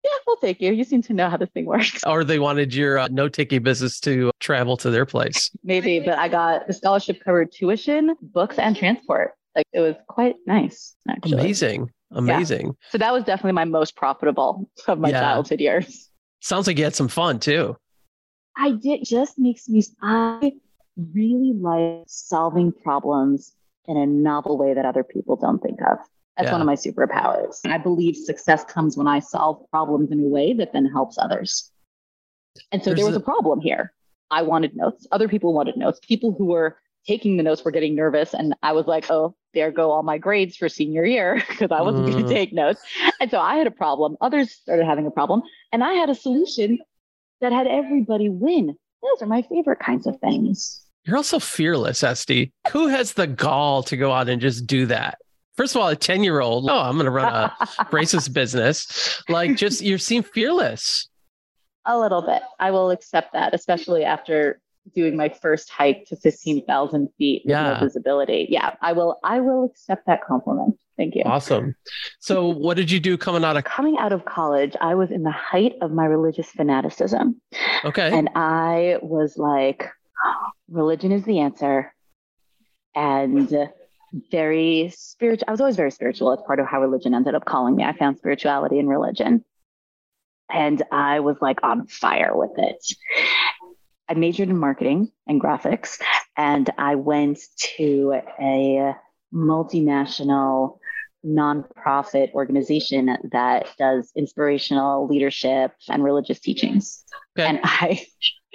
yeah, 0.04 0.10
we'll 0.26 0.36
take 0.36 0.60
you. 0.60 0.72
You 0.72 0.84
seem 0.84 1.02
to 1.02 1.14
know 1.14 1.30
how 1.30 1.36
this 1.36 1.48
thing 1.50 1.64
works. 1.64 2.04
Or 2.06 2.24
they 2.24 2.38
wanted 2.38 2.74
your 2.74 2.98
uh, 2.98 3.08
note 3.10 3.32
taking 3.32 3.62
business 3.62 3.98
to 4.00 4.30
travel 4.38 4.76
to 4.78 4.90
their 4.90 5.06
place. 5.06 5.50
Maybe, 5.64 6.00
but 6.00 6.18
I 6.18 6.28
got 6.28 6.66
the 6.66 6.74
scholarship 6.74 7.24
covered 7.24 7.52
tuition, 7.52 8.14
books, 8.20 8.58
and 8.58 8.76
transport. 8.76 9.32
Like 9.56 9.66
it 9.72 9.80
was 9.80 9.94
quite 10.08 10.36
nice, 10.46 10.94
actually. 11.08 11.40
Amazing. 11.40 11.90
Amazing. 12.10 12.66
Yeah. 12.66 12.90
So 12.90 12.98
that 12.98 13.12
was 13.12 13.24
definitely 13.24 13.52
my 13.52 13.64
most 13.64 13.96
profitable 13.96 14.68
of 14.86 14.98
my 14.98 15.08
yeah. 15.08 15.20
childhood 15.20 15.60
years. 15.60 16.10
Sounds 16.40 16.66
like 16.66 16.76
you 16.76 16.84
had 16.84 16.94
some 16.94 17.08
fun 17.08 17.40
too. 17.40 17.76
I 18.56 18.72
did. 18.72 19.04
Just 19.04 19.38
makes 19.38 19.68
me, 19.68 19.82
I 20.02 20.52
really 20.96 21.54
like 21.54 22.04
solving 22.06 22.72
problems 22.72 23.52
in 23.86 23.96
a 23.96 24.06
novel 24.06 24.56
way 24.58 24.74
that 24.74 24.84
other 24.84 25.04
people 25.04 25.36
don't 25.36 25.62
think 25.62 25.80
of. 25.82 25.98
That's 26.36 26.48
yeah. 26.48 26.52
one 26.52 26.60
of 26.60 26.66
my 26.66 26.74
superpowers. 26.74 27.60
I 27.64 27.78
believe 27.78 28.16
success 28.16 28.64
comes 28.64 28.96
when 28.96 29.06
I 29.06 29.20
solve 29.20 29.64
problems 29.70 30.10
in 30.10 30.20
a 30.20 30.28
way 30.28 30.52
that 30.54 30.72
then 30.72 30.86
helps 30.86 31.16
others. 31.18 31.70
And 32.72 32.82
so 32.82 32.90
There's 32.90 32.98
there 32.98 33.06
was 33.06 33.16
a, 33.16 33.20
a 33.20 33.22
problem 33.22 33.60
here. 33.60 33.92
I 34.30 34.42
wanted 34.42 34.74
notes. 34.74 35.06
Other 35.12 35.28
people 35.28 35.52
wanted 35.52 35.76
notes. 35.76 36.00
People 36.02 36.34
who 36.36 36.46
were 36.46 36.76
taking 37.06 37.36
the 37.36 37.42
notes 37.42 37.64
were 37.64 37.70
getting 37.70 37.94
nervous. 37.94 38.34
And 38.34 38.54
I 38.62 38.72
was 38.72 38.86
like, 38.86 39.10
oh, 39.10 39.36
there 39.52 39.70
go 39.70 39.90
all 39.90 40.02
my 40.02 40.18
grades 40.18 40.56
for 40.56 40.68
senior 40.68 41.04
year 41.04 41.42
because 41.48 41.70
I 41.70 41.82
wasn't 41.82 42.06
mm. 42.06 42.12
going 42.12 42.24
to 42.24 42.32
take 42.32 42.52
notes. 42.52 42.82
And 43.20 43.30
so 43.30 43.38
I 43.38 43.56
had 43.56 43.66
a 43.66 43.72
problem. 43.72 44.16
Others 44.20 44.52
started 44.52 44.86
having 44.86 45.06
a 45.06 45.10
problem. 45.10 45.42
And 45.72 45.84
I 45.84 45.92
had 45.94 46.10
a 46.10 46.14
solution 46.14 46.78
that 47.40 47.52
had 47.52 47.66
everybody 47.66 48.28
win. 48.28 48.76
Those 49.02 49.22
are 49.22 49.26
my 49.26 49.42
favorite 49.42 49.80
kinds 49.80 50.06
of 50.06 50.18
things. 50.18 50.83
You're 51.04 51.16
also 51.16 51.38
fearless, 51.38 52.02
Estie. 52.02 52.52
Who 52.70 52.88
has 52.88 53.12
the 53.12 53.26
gall 53.26 53.82
to 53.84 53.96
go 53.96 54.12
out 54.12 54.28
and 54.28 54.40
just 54.40 54.66
do 54.66 54.86
that? 54.86 55.18
First 55.56 55.76
of 55.76 55.82
all, 55.82 55.88
a 55.88 55.96
10 55.96 56.24
year 56.24 56.40
old, 56.40 56.68
oh, 56.68 56.78
I'm 56.78 56.94
going 56.94 57.04
to 57.04 57.10
run 57.10 57.32
a 57.32 57.68
braces 57.90 58.28
business. 58.28 59.22
Like, 59.28 59.56
just 59.56 59.82
you 59.82 59.98
seem 59.98 60.22
fearless. 60.22 61.08
A 61.86 61.98
little 61.98 62.22
bit. 62.22 62.42
I 62.58 62.70
will 62.70 62.90
accept 62.90 63.34
that, 63.34 63.54
especially 63.54 64.04
after 64.04 64.60
doing 64.94 65.16
my 65.16 65.28
first 65.28 65.70
hike 65.70 66.06
to 66.06 66.16
15,000 66.16 67.08
feet 67.18 67.42
with 67.44 67.50
yeah. 67.50 67.74
no 67.74 67.80
visibility. 67.80 68.46
Yeah, 68.48 68.74
I 68.80 68.92
will. 68.92 69.18
I 69.22 69.40
will 69.40 69.64
accept 69.64 70.06
that 70.06 70.24
compliment. 70.24 70.76
Thank 70.96 71.14
you. 71.14 71.22
Awesome. 71.24 71.74
So, 72.20 72.48
what 72.48 72.76
did 72.76 72.90
you 72.90 73.00
do 73.00 73.18
coming 73.18 73.44
out 73.44 73.56
of 73.56 73.64
coming 73.64 73.96
out 73.98 74.12
of 74.12 74.24
college? 74.24 74.74
I 74.80 74.94
was 74.94 75.10
in 75.10 75.22
the 75.22 75.30
height 75.30 75.74
of 75.80 75.90
my 75.90 76.04
religious 76.04 76.50
fanaticism. 76.50 77.40
Okay. 77.84 78.16
And 78.16 78.30
I 78.34 78.98
was 79.02 79.36
like, 79.36 79.90
religion 80.68 81.12
is 81.12 81.24
the 81.24 81.40
answer. 81.40 81.92
And 82.94 83.70
very 84.30 84.92
spiritual. 84.94 85.44
I 85.48 85.50
was 85.50 85.60
always 85.60 85.76
very 85.76 85.90
spiritual. 85.90 86.32
It's 86.32 86.42
part 86.46 86.60
of 86.60 86.66
how 86.66 86.80
religion 86.80 87.14
ended 87.14 87.34
up 87.34 87.44
calling 87.44 87.74
me. 87.74 87.84
I 87.84 87.96
found 87.96 88.18
spirituality 88.18 88.78
in 88.78 88.86
religion. 88.86 89.44
And 90.50 90.82
I 90.92 91.20
was 91.20 91.36
like 91.40 91.58
on 91.62 91.86
fire 91.86 92.36
with 92.36 92.52
it. 92.58 92.84
I 94.08 94.14
majored 94.14 94.50
in 94.50 94.58
marketing 94.58 95.10
and 95.26 95.40
graphics, 95.40 96.00
and 96.36 96.68
I 96.76 96.96
went 96.96 97.38
to 97.76 98.20
a 98.38 98.94
multinational 99.32 100.78
nonprofit 101.26 102.32
organization 102.32 103.16
that 103.32 103.66
does 103.78 104.12
inspirational 104.16 105.06
leadership 105.06 105.72
and 105.88 106.04
religious 106.04 106.40
teachings. 106.40 107.04
Okay. 107.36 107.48
And 107.48 107.60
I 107.64 108.06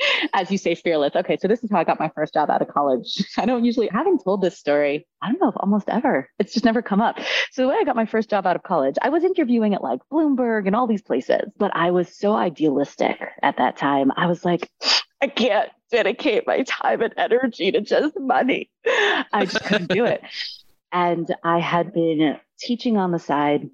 as 0.33 0.51
you 0.51 0.57
say, 0.57 0.75
fearless. 0.75 1.15
Okay, 1.15 1.37
so 1.39 1.47
this 1.47 1.63
is 1.63 1.71
how 1.71 1.79
I 1.79 1.83
got 1.83 1.99
my 1.99 2.09
first 2.09 2.33
job 2.33 2.49
out 2.49 2.61
of 2.61 2.67
college. 2.67 3.23
I 3.37 3.45
don't 3.45 3.65
usually, 3.65 3.89
I 3.91 3.97
haven't 3.97 4.23
told 4.23 4.41
this 4.41 4.57
story, 4.57 5.07
I 5.21 5.27
don't 5.27 5.41
know 5.41 5.49
if 5.49 5.55
almost 5.57 5.89
ever. 5.89 6.29
It's 6.39 6.53
just 6.53 6.65
never 6.65 6.81
come 6.81 7.01
up. 7.01 7.19
So 7.51 7.63
the 7.63 7.67
way 7.69 7.75
I 7.79 7.83
got 7.83 7.95
my 7.95 8.05
first 8.05 8.29
job 8.29 8.45
out 8.45 8.55
of 8.55 8.63
college, 8.63 8.95
I 9.01 9.09
was 9.09 9.23
interviewing 9.23 9.73
at 9.73 9.83
like 9.83 9.99
Bloomberg 10.11 10.67
and 10.67 10.75
all 10.75 10.87
these 10.87 11.01
places, 11.01 11.51
but 11.57 11.71
I 11.75 11.91
was 11.91 12.15
so 12.15 12.33
idealistic 12.33 13.17
at 13.41 13.57
that 13.57 13.77
time. 13.77 14.11
I 14.15 14.27
was 14.27 14.45
like, 14.45 14.69
I 15.21 15.27
can't 15.27 15.69
dedicate 15.91 16.47
my 16.47 16.63
time 16.63 17.01
and 17.01 17.13
energy 17.17 17.71
to 17.71 17.81
just 17.81 18.17
money. 18.19 18.69
I 18.85 19.45
just 19.45 19.63
couldn't 19.63 19.89
do 19.89 20.05
it. 20.05 20.21
And 20.91 21.31
I 21.43 21.59
had 21.59 21.93
been 21.93 22.39
teaching 22.59 22.97
on 22.97 23.11
the 23.11 23.19
side 23.19 23.69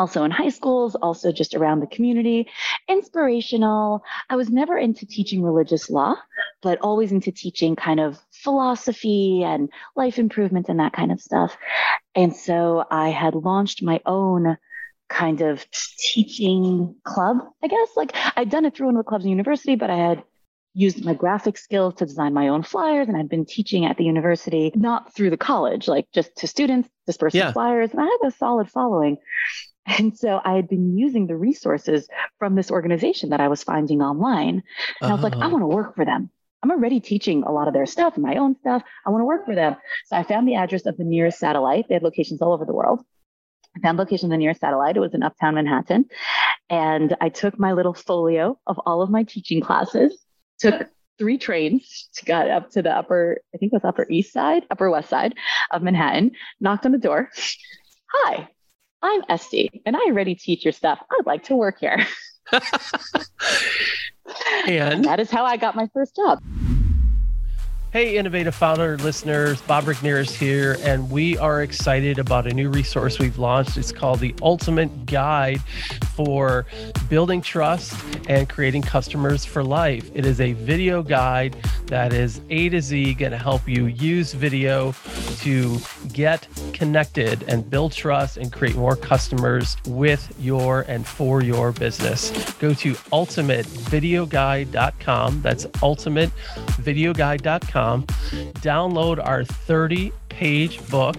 also 0.00 0.24
in 0.24 0.30
high 0.30 0.48
schools, 0.48 0.94
also 0.94 1.30
just 1.30 1.54
around 1.54 1.80
the 1.80 1.86
community, 1.86 2.48
inspirational. 2.88 4.02
I 4.30 4.36
was 4.36 4.48
never 4.48 4.78
into 4.78 5.04
teaching 5.04 5.42
religious 5.42 5.90
law, 5.90 6.16
but 6.62 6.80
always 6.80 7.12
into 7.12 7.32
teaching 7.32 7.76
kind 7.76 8.00
of 8.00 8.18
philosophy 8.32 9.42
and 9.44 9.68
life 9.94 10.18
improvement 10.18 10.70
and 10.70 10.80
that 10.80 10.94
kind 10.94 11.12
of 11.12 11.20
stuff. 11.20 11.54
And 12.14 12.34
so 12.34 12.82
I 12.90 13.10
had 13.10 13.34
launched 13.34 13.82
my 13.82 14.00
own 14.06 14.56
kind 15.10 15.42
of 15.42 15.66
teaching 15.98 16.94
club, 17.04 17.36
I 17.62 17.66
guess. 17.66 17.90
Like 17.94 18.12
I'd 18.36 18.48
done 18.48 18.64
it 18.64 18.74
through 18.74 18.86
one 18.86 18.96
of 18.96 19.04
the 19.04 19.08
clubs 19.08 19.24
in 19.24 19.30
university, 19.30 19.74
but 19.74 19.90
I 19.90 19.96
had 19.96 20.22
used 20.74 21.04
my 21.04 21.14
graphic 21.14 21.58
skills 21.58 21.94
to 21.94 22.06
design 22.06 22.32
my 22.32 22.48
own 22.48 22.62
flyers 22.62 23.08
and 23.08 23.16
I'd 23.16 23.28
been 23.28 23.44
teaching 23.44 23.84
at 23.84 23.96
the 23.96 24.04
university, 24.04 24.70
not 24.74 25.14
through 25.14 25.30
the 25.30 25.36
college, 25.36 25.88
like 25.88 26.06
just 26.14 26.34
to 26.36 26.46
students, 26.46 26.88
dispersing 27.06 27.40
yeah. 27.40 27.52
flyers. 27.52 27.90
And 27.90 28.00
I 28.00 28.04
had 28.04 28.28
a 28.28 28.30
solid 28.30 28.70
following. 28.70 29.18
And 29.86 30.16
so 30.16 30.40
I 30.44 30.54
had 30.54 30.68
been 30.68 30.96
using 30.96 31.26
the 31.26 31.36
resources 31.36 32.08
from 32.38 32.54
this 32.54 32.70
organization 32.70 33.30
that 33.30 33.40
I 33.40 33.48
was 33.48 33.64
finding 33.64 34.02
online. 34.02 34.62
And 35.00 35.10
I 35.10 35.14
was 35.14 35.22
like, 35.22 35.34
I 35.34 35.38
uh-huh. 35.38 35.48
want 35.48 35.62
to 35.62 35.66
work 35.66 35.96
for 35.96 36.04
them. 36.04 36.30
I'm 36.62 36.70
already 36.70 37.00
teaching 37.00 37.42
a 37.42 37.50
lot 37.50 37.66
of 37.66 37.74
their 37.74 37.86
stuff 37.86 38.14
and 38.14 38.22
my 38.22 38.36
own 38.36 38.56
stuff. 38.60 38.82
I 39.06 39.10
want 39.10 39.22
to 39.22 39.26
work 39.26 39.46
for 39.46 39.54
them. 39.54 39.76
So 40.06 40.16
I 40.16 40.22
found 40.22 40.46
the 40.46 40.56
address 40.56 40.86
of 40.86 40.96
the 40.96 41.04
nearest 41.04 41.38
satellite. 41.38 41.86
They 41.88 41.94
had 41.94 42.02
locations 42.02 42.42
all 42.42 42.52
over 42.52 42.66
the 42.66 42.74
world. 42.74 43.00
I 43.76 43.80
found 43.80 43.98
location 43.98 44.26
of 44.26 44.30
the 44.30 44.36
nearest 44.36 44.60
satellite. 44.60 44.96
It 44.96 45.00
was 45.00 45.14
in 45.14 45.22
uptown 45.22 45.54
Manhattan. 45.54 46.06
And 46.68 47.16
I 47.20 47.30
took 47.30 47.58
my 47.58 47.72
little 47.72 47.94
folio 47.94 48.58
of 48.66 48.78
all 48.84 49.00
of 49.02 49.10
my 49.10 49.22
teaching 49.22 49.60
classes, 49.60 50.24
took 50.60 50.88
three 51.18 51.38
trains 51.38 52.08
to 52.14 52.24
get 52.24 52.48
up 52.50 52.70
to 52.70 52.82
the 52.82 52.90
upper, 52.90 53.40
I 53.54 53.58
think 53.58 53.72
it 53.72 53.76
was 53.76 53.84
upper 53.84 54.06
east 54.08 54.32
side, 54.32 54.64
upper 54.70 54.90
west 54.90 55.08
side 55.08 55.34
of 55.70 55.82
Manhattan, 55.82 56.32
knocked 56.60 56.86
on 56.86 56.92
the 56.92 56.98
door. 56.98 57.30
Hi, 58.12 58.48
I'm 59.02 59.22
Estie 59.22 59.82
and 59.86 59.96
I 59.96 60.00
already 60.00 60.34
teach 60.34 60.64
your 60.64 60.72
stuff. 60.72 60.98
I'd 61.10 61.26
like 61.26 61.44
to 61.44 61.56
work 61.56 61.78
here. 61.80 62.06
and 64.66 65.04
that 65.04 65.20
is 65.20 65.30
how 65.30 65.44
I 65.44 65.56
got 65.56 65.76
my 65.76 65.88
first 65.92 66.16
job. 66.16 66.40
Hey, 67.92 68.18
Innovative 68.18 68.54
Founder 68.54 68.96
listeners, 68.98 69.60
Bob 69.62 69.82
Regnerus 69.82 70.32
here, 70.32 70.76
and 70.82 71.10
we 71.10 71.36
are 71.38 71.62
excited 71.62 72.20
about 72.20 72.46
a 72.46 72.54
new 72.54 72.70
resource 72.70 73.18
we've 73.18 73.36
launched. 73.36 73.76
It's 73.76 73.90
called 73.90 74.20
the 74.20 74.32
Ultimate 74.42 75.06
Guide 75.06 75.60
for 76.14 76.66
building 77.08 77.40
trust 77.40 78.00
and 78.28 78.48
creating 78.48 78.82
customers 78.82 79.44
for 79.44 79.64
life. 79.64 80.08
It 80.14 80.24
is 80.24 80.40
a 80.40 80.52
video 80.52 81.02
guide 81.02 81.56
that 81.86 82.12
is 82.12 82.40
A 82.50 82.68
to 82.68 82.80
Z 82.80 83.14
going 83.14 83.32
to 83.32 83.38
help 83.38 83.68
you 83.68 83.86
use 83.86 84.34
video 84.34 84.94
to 85.40 85.76
get 86.12 86.46
connected 86.72 87.42
and 87.48 87.68
build 87.68 87.90
trust 87.90 88.36
and 88.36 88.52
create 88.52 88.76
more 88.76 88.94
customers 88.94 89.76
with 89.88 90.32
your 90.38 90.82
and 90.82 91.04
for 91.04 91.42
your 91.42 91.72
business. 91.72 92.30
Go 92.60 92.72
to 92.74 92.94
ultimatevideoguide.com. 92.94 95.42
That's 95.42 95.66
ultimatevideoguide.com. 95.66 97.79
Download 98.60 99.24
our 99.24 99.44
30 99.44 100.12
page 100.28 100.86
book. 100.88 101.16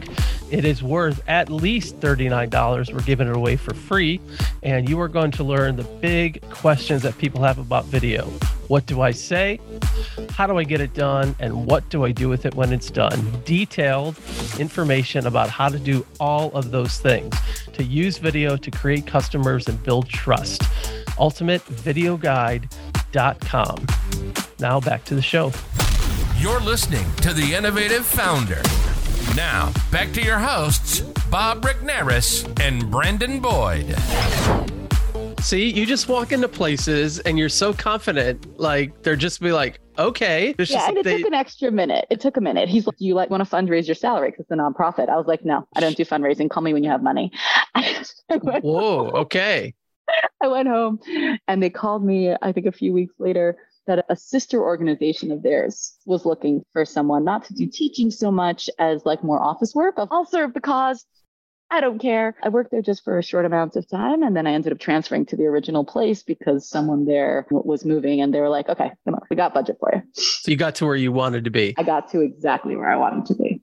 It 0.50 0.66
is 0.66 0.84
worth 0.84 1.22
at 1.28 1.50
least 1.50 2.00
$39. 2.00 2.94
We're 2.94 3.00
giving 3.02 3.28
it 3.28 3.36
away 3.36 3.56
for 3.56 3.74
free. 3.74 4.20
And 4.64 4.90
you 4.90 5.00
are 5.00 5.08
going 5.08 5.32
to 5.32 5.44
learn 5.44 5.76
the 5.76 5.84
big 5.84 6.42
questions 6.50 7.02
that 7.04 7.18
people 7.18 7.42
have 7.44 7.58
about 7.58 7.86
video. 7.86 8.26
What 8.68 8.86
do 8.86 9.02
I 9.02 9.12
say? 9.12 9.60
How 10.32 10.48
do 10.48 10.58
I 10.58 10.64
get 10.64 10.82
it 10.82 10.94
done? 10.94 11.36
And 11.40 11.66
what 11.66 11.88
do 11.90 12.06
I 12.06 12.12
do 12.12 12.30
with 12.30 12.46
it 12.46 12.56
when 12.56 12.74
it's 12.74 12.90
done? 12.90 13.42
Detailed 13.46 14.18
information 14.60 15.28
about 15.28 15.50
how 15.50 15.70
to 15.70 15.80
do 15.80 16.06
all 16.20 16.52
of 16.54 16.72
those 16.72 16.98
things 16.98 17.36
to 17.74 17.84
use 17.84 18.18
video 18.18 18.58
to 18.58 18.72
create 18.72 19.08
customers 19.08 19.68
and 19.68 19.82
build 19.84 20.10
trust. 20.10 20.62
UltimateVideoGuide.com. 21.18 23.86
Now 24.60 24.80
back 24.80 25.04
to 25.06 25.16
the 25.16 25.22
show. 25.22 25.52
You're 26.42 26.60
listening 26.60 27.06
to 27.18 27.34
The 27.36 27.54
Innovative 27.54 28.04
Founder. 28.04 28.64
Now, 29.36 29.72
back 29.92 30.12
to 30.14 30.24
your 30.24 30.40
hosts, 30.40 31.02
Bob 31.30 31.62
Regnerus 31.62 32.50
and 32.60 32.90
Brandon 32.90 33.40
Boyd. 33.40 33.96
See, 35.40 35.70
you 35.70 35.86
just 35.86 36.10
walk 36.10 36.32
into 36.32 36.48
places 36.48 37.20
and 37.20 37.38
you're 37.38 37.48
so 37.48 37.74
confident, 37.74 38.60
like 38.60 39.04
they're 39.04 39.16
just 39.16 39.40
be 39.40 39.52
like, 39.52 39.80
okay. 40.00 40.56
It's 40.58 40.72
yeah, 40.72 40.88
and 40.88 40.98
it 40.98 41.04
they... 41.04 41.18
took 41.18 41.28
an 41.28 41.36
extra 41.36 41.70
minute. 41.70 42.08
It 42.10 42.20
took 42.20 42.38
a 42.38 42.42
minute. 42.42 42.70
He's 42.70 42.88
like, 42.88 42.98
"Do 42.98 43.06
you 43.06 43.14
like 43.14 43.30
want 43.30 43.48
to 43.48 43.56
fundraise 43.56 43.86
your 43.86 43.94
salary 43.94 44.32
because 44.32 44.46
it's 44.46 44.52
a 44.52 44.56
nonprofit. 44.56 45.10
I 45.10 45.18
was 45.18 45.28
like, 45.28 45.46
no, 45.46 45.68
I 45.76 45.80
don't 45.80 45.96
do 45.96 46.06
fundraising. 46.06 46.50
Call 46.50 46.64
me 46.64 46.74
when 46.74 46.84
you 46.84 46.90
have 46.90 47.04
money. 47.04 47.32
Whoa, 48.32 49.10
okay. 49.10 49.76
I 50.42 50.48
went 50.48 50.68
home 50.68 51.02
and 51.48 51.62
they 51.62 51.70
called 51.70 52.04
me, 52.04 52.36
I 52.42 52.52
think 52.52 52.66
a 52.66 52.72
few 52.72 52.94
weeks 52.94 53.14
later 53.20 53.58
that 53.88 54.06
a 54.10 54.16
sister 54.16 54.62
organization 54.62 55.32
of 55.32 55.44
theirs 55.44 55.96
was 56.06 56.26
looking 56.26 56.64
for 56.74 56.86
someone 56.86 57.24
not 57.24 57.46
to 57.46 57.54
do 57.54 57.68
teaching 57.68 58.12
so 58.12 58.32
much 58.32 58.70
as 58.80 59.06
like 59.06 59.24
more 59.24 59.42
office 59.42 59.74
work. 59.74 59.96
I'll 59.98 60.26
serve 60.26 60.54
the 60.54 60.62
cause. 60.62 61.06
I 61.74 61.80
don't 61.80 62.00
care. 62.00 62.36
I 62.44 62.50
worked 62.50 62.72
there 62.72 62.82
just 62.82 63.02
for 63.04 63.18
a 63.18 63.24
short 63.24 63.46
amount 63.46 63.78
of 63.78 63.90
time. 63.90 64.24
And 64.24 64.36
then 64.36 64.46
I 64.46 64.52
ended 64.52 64.74
up 64.74 64.80
transferring 64.80 65.26
to 65.28 65.38
the 65.38 65.46
original 65.46 65.86
place 65.86 66.22
because 66.22 66.68
someone 66.68 67.06
there 67.06 67.48
was 67.50 67.86
moving 67.86 68.20
and 68.20 68.34
they 68.34 68.42
were 68.42 68.50
like, 68.50 68.68
okay, 68.68 68.92
come 69.06 69.16
on, 69.16 69.22
we 69.30 69.38
got 69.38 69.54
budget 69.54 69.78
for 69.80 69.90
you. 69.94 70.02
So 70.14 70.52
you 70.52 70.58
got 70.58 70.76
to 70.76 70.86
where 70.86 70.98
you 70.98 71.14
wanted 71.14 71.46
to 71.46 71.50
be. 71.50 71.74
I 71.78 71.84
got 71.84 72.12
to 72.12 72.20
exactly 72.20 72.76
where 72.76 72.92
I 72.92 72.98
wanted 72.98 73.26
to 73.28 73.36
be. 73.36 73.62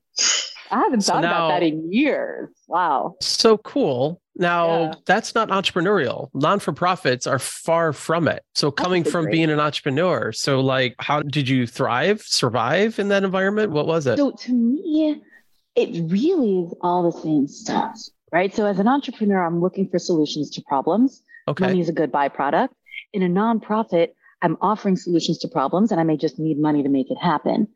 I 0.70 0.78
haven't 0.78 1.02
so 1.02 1.14
thought 1.14 1.22
now, 1.22 1.46
about 1.46 1.48
that 1.48 1.62
in 1.62 1.92
years. 1.92 2.50
Wow. 2.66 3.16
So 3.20 3.58
cool. 3.58 4.20
Now, 4.36 4.80
yeah. 4.80 4.94
that's 5.04 5.34
not 5.34 5.48
entrepreneurial. 5.48 6.30
Non 6.34 6.60
for 6.60 6.72
profits 6.72 7.26
are 7.26 7.38
far 7.38 7.92
from 7.92 8.28
it. 8.28 8.44
So, 8.54 8.70
coming 8.70 9.02
from 9.02 9.24
great. 9.24 9.32
being 9.32 9.50
an 9.50 9.58
entrepreneur, 9.58 10.32
so 10.32 10.60
like, 10.60 10.94
how 11.00 11.22
did 11.22 11.48
you 11.48 11.66
thrive, 11.66 12.22
survive 12.22 12.98
in 12.98 13.08
that 13.08 13.24
environment? 13.24 13.72
What 13.72 13.86
was 13.86 14.06
it? 14.06 14.16
So, 14.16 14.30
to 14.30 14.52
me, 14.52 15.20
it 15.74 16.10
really 16.10 16.60
is 16.60 16.74
all 16.82 17.10
the 17.10 17.18
same 17.20 17.48
stuff, 17.48 17.98
right? 18.30 18.54
So, 18.54 18.66
as 18.66 18.78
an 18.78 18.86
entrepreneur, 18.86 19.44
I'm 19.44 19.60
looking 19.60 19.88
for 19.88 19.98
solutions 19.98 20.50
to 20.50 20.62
problems. 20.62 21.22
Okay. 21.48 21.64
Money 21.64 21.80
is 21.80 21.88
a 21.88 21.92
good 21.92 22.12
byproduct. 22.12 22.68
In 23.12 23.22
a 23.22 23.28
nonprofit, 23.28 24.10
I'm 24.42 24.56
offering 24.60 24.96
solutions 24.96 25.38
to 25.38 25.48
problems 25.48 25.90
and 25.90 26.00
I 26.00 26.04
may 26.04 26.16
just 26.16 26.38
need 26.38 26.58
money 26.60 26.82
to 26.82 26.88
make 26.88 27.10
it 27.10 27.18
happen. 27.18 27.68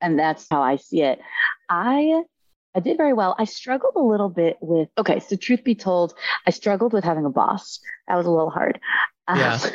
And 0.00 0.18
that's 0.18 0.46
how 0.50 0.62
I 0.62 0.76
see 0.76 1.02
it. 1.02 1.20
I 1.70 2.24
I 2.74 2.80
did 2.80 2.96
very 2.96 3.12
well. 3.12 3.34
I 3.38 3.44
struggled 3.44 3.94
a 3.96 4.02
little 4.02 4.28
bit 4.28 4.56
with, 4.60 4.88
okay, 4.96 5.18
so 5.18 5.36
truth 5.36 5.64
be 5.64 5.74
told, 5.74 6.14
I 6.46 6.50
struggled 6.50 6.92
with 6.92 7.02
having 7.02 7.24
a 7.24 7.30
boss. 7.30 7.80
That 8.06 8.16
was 8.16 8.26
a 8.26 8.30
little 8.30 8.50
hard. 8.50 8.78
Yeah. 9.28 9.58
Um, 9.62 9.70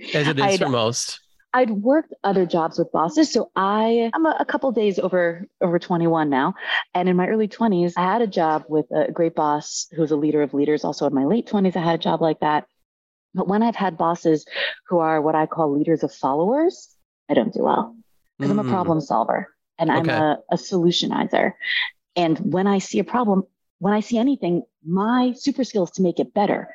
As 0.14 0.28
it 0.28 0.38
is 0.38 0.58
for 0.58 0.68
most. 0.68 1.20
I'd 1.54 1.70
worked 1.70 2.12
other 2.22 2.44
jobs 2.44 2.78
with 2.78 2.92
bosses. 2.92 3.32
So 3.32 3.50
I, 3.56 4.10
I'm 4.12 4.26
a, 4.26 4.36
a, 4.40 4.44
couple 4.44 4.70
days 4.72 4.98
over, 4.98 5.46
over 5.62 5.78
21 5.78 6.28
now. 6.28 6.54
And 6.92 7.08
in 7.08 7.16
my 7.16 7.28
early 7.28 7.48
20s, 7.48 7.94
I 7.96 8.02
had 8.02 8.20
a 8.20 8.26
job 8.26 8.64
with 8.68 8.84
a 8.90 9.10
great 9.10 9.34
boss 9.34 9.86
who's 9.96 10.10
a 10.10 10.16
leader 10.16 10.42
of 10.42 10.52
leaders. 10.52 10.84
Also 10.84 11.06
in 11.06 11.14
my 11.14 11.24
late 11.24 11.46
20s, 11.46 11.74
I 11.74 11.80
had 11.80 11.94
a 11.94 12.02
job 12.02 12.20
like 12.20 12.40
that. 12.40 12.66
But 13.32 13.48
when 13.48 13.62
I've 13.62 13.76
had 13.76 13.96
bosses 13.96 14.44
who 14.88 14.98
are 14.98 15.22
what 15.22 15.34
I 15.34 15.46
call 15.46 15.72
leaders 15.72 16.02
of 16.02 16.12
followers, 16.12 16.94
I 17.30 17.34
don't 17.34 17.54
do 17.54 17.62
well 17.62 17.96
because 18.38 18.50
mm. 18.50 18.58
I'm 18.58 18.66
a 18.66 18.68
mm. 18.68 18.72
problem 18.72 19.00
solver 19.00 19.55
and 19.78 19.90
I'm 19.90 20.08
a, 20.08 20.38
a 20.50 20.56
solutionizer. 20.56 21.52
And 22.14 22.38
when 22.52 22.66
I 22.66 22.78
see 22.78 22.98
a 22.98 23.04
problem, 23.04 23.44
when 23.78 23.92
I 23.92 24.00
see 24.00 24.18
anything, 24.18 24.62
my 24.84 25.34
super 25.36 25.64
skill 25.64 25.84
is 25.84 25.90
to 25.92 26.02
make 26.02 26.18
it 26.18 26.32
better. 26.32 26.68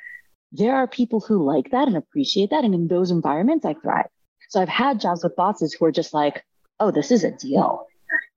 There 0.51 0.75
are 0.75 0.87
people 0.87 1.19
who 1.19 1.43
like 1.43 1.71
that 1.71 1.87
and 1.87 1.97
appreciate 1.97 2.49
that. 2.51 2.63
And 2.63 2.75
in 2.75 2.87
those 2.87 3.11
environments, 3.11 3.65
I 3.65 3.73
thrive. 3.73 4.07
So 4.49 4.61
I've 4.61 4.69
had 4.69 4.99
jobs 4.99 5.23
with 5.23 5.35
bosses 5.35 5.73
who 5.73 5.85
are 5.85 5.91
just 5.91 6.13
like, 6.13 6.43
oh, 6.79 6.91
this 6.91 7.09
is 7.09 7.23
a 7.23 7.31
deal. 7.31 7.87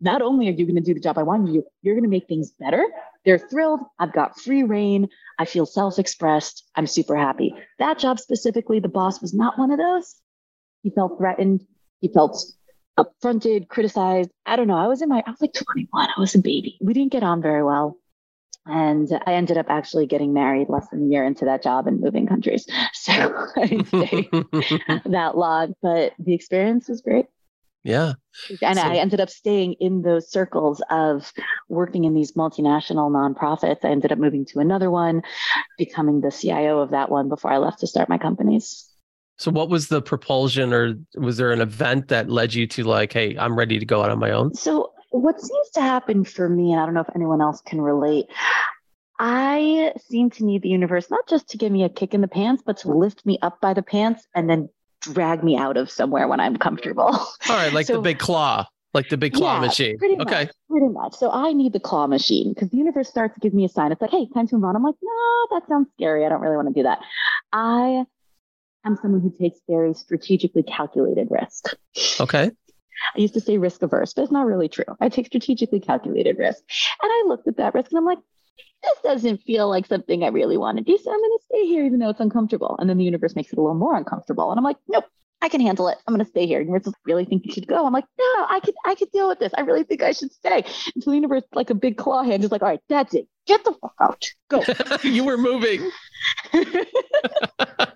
Not 0.00 0.22
only 0.22 0.48
are 0.48 0.52
you 0.52 0.64
going 0.64 0.76
to 0.76 0.80
do 0.80 0.94
the 0.94 1.00
job 1.00 1.18
I 1.18 1.22
want 1.24 1.48
you 1.48 1.64
you're 1.82 1.94
going 1.94 2.04
to 2.04 2.10
make 2.10 2.28
things 2.28 2.52
better. 2.52 2.84
They're 3.24 3.38
thrilled. 3.38 3.80
I've 3.98 4.12
got 4.12 4.38
free 4.38 4.62
reign. 4.62 5.08
I 5.38 5.44
feel 5.44 5.66
self 5.66 5.98
expressed. 5.98 6.64
I'm 6.76 6.86
super 6.86 7.16
happy. 7.16 7.54
That 7.78 7.98
job 7.98 8.20
specifically, 8.20 8.80
the 8.80 8.88
boss 8.88 9.20
was 9.20 9.34
not 9.34 9.58
one 9.58 9.70
of 9.70 9.78
those. 9.78 10.14
He 10.82 10.90
felt 10.90 11.18
threatened. 11.18 11.66
He 12.00 12.08
felt 12.08 12.44
upfronted, 12.98 13.68
criticized. 13.68 14.30
I 14.46 14.56
don't 14.56 14.68
know. 14.68 14.76
I 14.76 14.86
was 14.86 15.02
in 15.02 15.08
my, 15.08 15.22
I 15.26 15.30
was 15.30 15.40
like 15.40 15.52
21. 15.52 16.08
I 16.16 16.20
was 16.20 16.34
a 16.34 16.38
baby. 16.38 16.78
We 16.80 16.92
didn't 16.92 17.12
get 17.12 17.22
on 17.22 17.42
very 17.42 17.62
well. 17.62 17.98
And 18.66 19.08
I 19.26 19.34
ended 19.34 19.58
up 19.58 19.66
actually 19.68 20.06
getting 20.06 20.32
married 20.32 20.70
less 20.70 20.88
than 20.88 21.02
a 21.02 21.06
year 21.06 21.24
into 21.24 21.44
that 21.44 21.62
job 21.62 21.86
and 21.86 22.00
moving 22.00 22.26
countries. 22.26 22.66
So 22.94 23.12
I 23.56 23.66
didn't 23.66 23.88
stay 23.88 24.28
that 25.10 25.36
long, 25.36 25.74
but 25.82 26.14
the 26.18 26.34
experience 26.34 26.88
was 26.88 27.02
great. 27.02 27.26
Yeah. 27.82 28.14
And 28.62 28.78
so, 28.78 28.82
I 28.82 28.94
ended 28.94 29.20
up 29.20 29.28
staying 29.28 29.74
in 29.74 30.00
those 30.00 30.30
circles 30.30 30.82
of 30.88 31.30
working 31.68 32.04
in 32.04 32.14
these 32.14 32.32
multinational 32.32 33.10
nonprofits. 33.10 33.84
I 33.84 33.90
ended 33.90 34.10
up 34.10 34.18
moving 34.18 34.46
to 34.46 34.60
another 34.60 34.90
one, 34.90 35.22
becoming 35.76 36.22
the 36.22 36.30
CIO 36.30 36.78
of 36.78 36.90
that 36.90 37.10
one 37.10 37.28
before 37.28 37.52
I 37.52 37.58
left 37.58 37.80
to 37.80 37.86
start 37.86 38.08
my 38.08 38.16
companies. 38.16 38.88
So, 39.36 39.50
what 39.50 39.68
was 39.68 39.88
the 39.88 40.00
propulsion, 40.00 40.72
or 40.72 40.94
was 41.16 41.36
there 41.36 41.52
an 41.52 41.60
event 41.60 42.08
that 42.08 42.30
led 42.30 42.54
you 42.54 42.66
to 42.68 42.84
like, 42.84 43.12
hey, 43.12 43.36
I'm 43.36 43.56
ready 43.56 43.78
to 43.78 43.86
go 43.86 44.02
out 44.02 44.10
on 44.10 44.18
my 44.18 44.30
own? 44.30 44.54
So, 44.54 44.92
what 45.10 45.40
seems 45.40 45.70
to 45.70 45.80
happen 45.80 46.24
for 46.24 46.48
me, 46.48 46.72
and 46.72 46.80
I 46.80 46.84
don't 46.84 46.94
know 46.94 47.00
if 47.00 47.14
anyone 47.14 47.40
else 47.40 47.60
can 47.60 47.80
relate, 47.80 48.26
I 49.18 49.92
seem 50.08 50.30
to 50.30 50.44
need 50.44 50.62
the 50.62 50.68
universe 50.68 51.10
not 51.10 51.26
just 51.28 51.48
to 51.50 51.56
give 51.56 51.70
me 51.70 51.84
a 51.84 51.88
kick 51.88 52.14
in 52.14 52.20
the 52.20 52.28
pants, 52.28 52.62
but 52.64 52.76
to 52.78 52.88
lift 52.88 53.24
me 53.24 53.38
up 53.42 53.60
by 53.60 53.74
the 53.74 53.82
pants 53.82 54.26
and 54.34 54.50
then 54.50 54.68
drag 55.00 55.44
me 55.44 55.56
out 55.56 55.76
of 55.76 55.90
somewhere 55.90 56.26
when 56.26 56.40
I'm 56.40 56.56
comfortable. 56.56 57.04
All 57.12 57.28
right, 57.48 57.72
like 57.72 57.86
so, 57.86 57.94
the 57.94 58.00
big 58.00 58.18
claw, 58.18 58.66
like 58.92 59.08
the 59.08 59.16
big 59.16 59.34
claw 59.34 59.54
yeah, 59.54 59.66
machine. 59.66 59.98
Pretty 59.98 60.20
okay. 60.20 60.44
Much, 60.44 60.50
pretty 60.68 60.88
much. 60.88 61.14
So 61.14 61.30
I 61.30 61.52
need 61.52 61.72
the 61.72 61.80
claw 61.80 62.06
machine 62.06 62.52
because 62.52 62.70
the 62.70 62.76
universe 62.76 63.08
starts 63.08 63.34
to 63.34 63.40
give 63.40 63.54
me 63.54 63.64
a 63.64 63.68
sign. 63.68 63.92
It's 63.92 64.00
like, 64.00 64.10
hey, 64.10 64.28
time 64.34 64.48
to 64.48 64.54
move 64.56 64.64
on. 64.64 64.76
I'm 64.76 64.82
like, 64.82 64.96
no, 65.02 65.46
that 65.58 65.68
sounds 65.68 65.88
scary. 65.94 66.24
I 66.24 66.28
don't 66.28 66.40
really 66.40 66.56
want 66.56 66.68
to 66.68 66.74
do 66.74 66.82
that. 66.84 66.98
I 67.52 68.04
I'm 68.84 68.96
someone 68.96 69.20
who 69.20 69.34
takes 69.38 69.60
very 69.68 69.94
strategically 69.94 70.62
calculated 70.62 71.28
risk. 71.30 71.74
Okay. 72.20 72.50
I 73.14 73.20
used 73.20 73.34
to 73.34 73.40
say 73.40 73.58
risk 73.58 73.82
averse, 73.82 74.12
but 74.14 74.22
it's 74.22 74.32
not 74.32 74.46
really 74.46 74.68
true. 74.68 74.84
I 75.00 75.08
take 75.08 75.26
strategically 75.26 75.80
calculated 75.80 76.38
risk. 76.38 76.62
And 77.02 77.10
I 77.10 77.24
looked 77.26 77.48
at 77.48 77.56
that 77.56 77.74
risk 77.74 77.90
and 77.90 77.98
I'm 77.98 78.04
like, 78.04 78.18
this 78.82 78.98
doesn't 79.02 79.42
feel 79.42 79.68
like 79.68 79.86
something 79.86 80.22
I 80.22 80.28
really 80.28 80.56
want 80.56 80.78
to 80.78 80.84
do. 80.84 80.98
So 80.98 81.10
I'm 81.10 81.18
going 81.18 81.38
to 81.38 81.44
stay 81.44 81.66
here 81.66 81.84
even 81.84 81.98
though 81.98 82.10
it's 82.10 82.20
uncomfortable. 82.20 82.76
And 82.78 82.88
then 82.88 82.98
the 82.98 83.04
universe 83.04 83.34
makes 83.34 83.52
it 83.52 83.58
a 83.58 83.62
little 83.62 83.76
more 83.76 83.96
uncomfortable. 83.96 84.50
And 84.50 84.58
I'm 84.58 84.64
like, 84.64 84.76
nope, 84.88 85.04
I 85.40 85.48
can 85.48 85.60
handle 85.60 85.88
it. 85.88 85.98
I'm 86.06 86.14
going 86.14 86.24
to 86.24 86.30
stay 86.30 86.46
here. 86.46 86.60
And 86.60 86.68
universe 86.68 86.92
really 87.04 87.24
think 87.24 87.46
you 87.46 87.52
should 87.52 87.66
go. 87.66 87.86
I'm 87.86 87.92
like, 87.92 88.04
no, 88.18 88.46
I 88.48 88.60
could, 88.62 88.74
I 88.84 88.94
could 88.94 89.10
deal 89.12 89.28
with 89.28 89.38
this. 89.38 89.52
I 89.56 89.62
really 89.62 89.84
think 89.84 90.02
I 90.02 90.12
should 90.12 90.32
stay. 90.32 90.64
Until 90.94 91.12
the 91.12 91.16
universe, 91.16 91.44
like 91.54 91.70
a 91.70 91.74
big 91.74 91.96
claw 91.96 92.22
hand, 92.22 92.44
is 92.44 92.52
like, 92.52 92.62
all 92.62 92.68
right, 92.68 92.80
that's 92.88 93.14
it. 93.14 93.26
Get 93.46 93.64
the 93.64 93.72
fuck 93.72 93.94
out. 94.00 94.30
Go. 94.48 94.62
you 95.02 95.24
were 95.24 95.38
moving. 95.38 95.90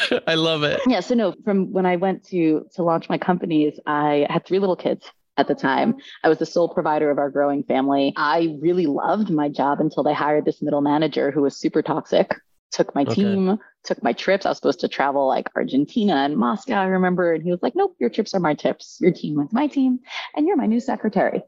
I 0.26 0.34
love 0.34 0.62
it. 0.62 0.80
Yeah. 0.86 1.00
So 1.00 1.14
no, 1.14 1.34
from 1.44 1.72
when 1.72 1.86
I 1.86 1.96
went 1.96 2.24
to 2.28 2.66
to 2.74 2.82
launch 2.82 3.08
my 3.08 3.18
companies, 3.18 3.78
I 3.86 4.26
had 4.28 4.46
three 4.46 4.58
little 4.58 4.76
kids 4.76 5.10
at 5.36 5.48
the 5.48 5.54
time. 5.54 5.96
I 6.24 6.28
was 6.28 6.38
the 6.38 6.46
sole 6.46 6.68
provider 6.68 7.10
of 7.10 7.18
our 7.18 7.30
growing 7.30 7.62
family. 7.62 8.12
I 8.16 8.56
really 8.60 8.86
loved 8.86 9.30
my 9.30 9.48
job 9.48 9.80
until 9.80 10.02
they 10.02 10.14
hired 10.14 10.44
this 10.44 10.62
middle 10.62 10.80
manager 10.80 11.30
who 11.30 11.42
was 11.42 11.56
super 11.56 11.82
toxic. 11.82 12.34
Took 12.72 12.94
my 12.94 13.02
okay. 13.02 13.14
team, 13.14 13.58
took 13.84 14.02
my 14.02 14.12
trips. 14.12 14.44
I 14.44 14.50
was 14.50 14.58
supposed 14.58 14.80
to 14.80 14.88
travel 14.88 15.28
like 15.28 15.46
Argentina 15.54 16.16
and 16.16 16.36
Moscow, 16.36 16.74
I 16.74 16.86
remember. 16.86 17.32
And 17.32 17.42
he 17.42 17.50
was 17.50 17.62
like, 17.62 17.74
Nope, 17.76 17.96
your 17.98 18.10
trips 18.10 18.34
are 18.34 18.40
my 18.40 18.54
trips. 18.54 18.98
Your 19.00 19.12
team 19.12 19.40
is 19.40 19.52
my 19.52 19.66
team, 19.66 20.00
and 20.34 20.46
you're 20.46 20.56
my 20.56 20.66
new 20.66 20.80
secretary. 20.80 21.42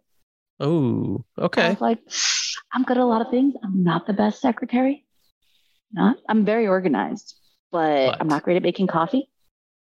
Oh, 0.60 1.24
okay. 1.38 1.62
I 1.62 1.70
was 1.70 1.80
like, 1.80 1.98
I'm 2.72 2.82
good 2.84 2.96
at 2.96 3.02
a 3.02 3.06
lot 3.06 3.20
of 3.20 3.30
things. 3.30 3.54
I'm 3.62 3.84
not 3.84 4.06
the 4.06 4.12
best 4.12 4.40
secretary 4.40 5.06
not. 5.92 6.16
I'm 6.28 6.44
very 6.44 6.66
organized, 6.66 7.34
but, 7.70 8.10
But- 8.10 8.16
I'm 8.20 8.28
not 8.28 8.42
great 8.42 8.56
at 8.56 8.62
making 8.62 8.86
coffee. 8.86 9.28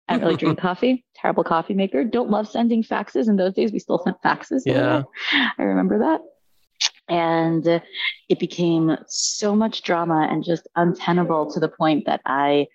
I 0.08 0.14
don't 0.14 0.24
really 0.24 0.36
drink 0.36 0.60
coffee. 0.70 1.06
Terrible 1.16 1.44
coffee 1.44 1.74
maker. 1.74 2.04
Don't 2.04 2.30
love 2.30 2.48
sending 2.50 2.84
faxes. 2.84 3.30
In 3.30 3.38
those 3.38 3.54
days, 3.54 3.72
we 3.72 3.80
still 3.80 4.00
sent 4.04 4.22
faxes. 4.22 4.64
Yeah. 4.66 5.04
I 5.58 5.64
remember 5.64 6.00
that. 6.00 6.22
And 7.08 7.66
it 8.30 8.40
became 8.40 8.98
so 9.08 9.56
much 9.56 9.84
drama 9.84 10.28
and 10.30 10.44
just 10.44 10.68
untenable 10.76 11.52
to 11.52 11.60
the 11.60 11.70
point 11.70 12.06
that 12.06 12.22
I 12.26 12.68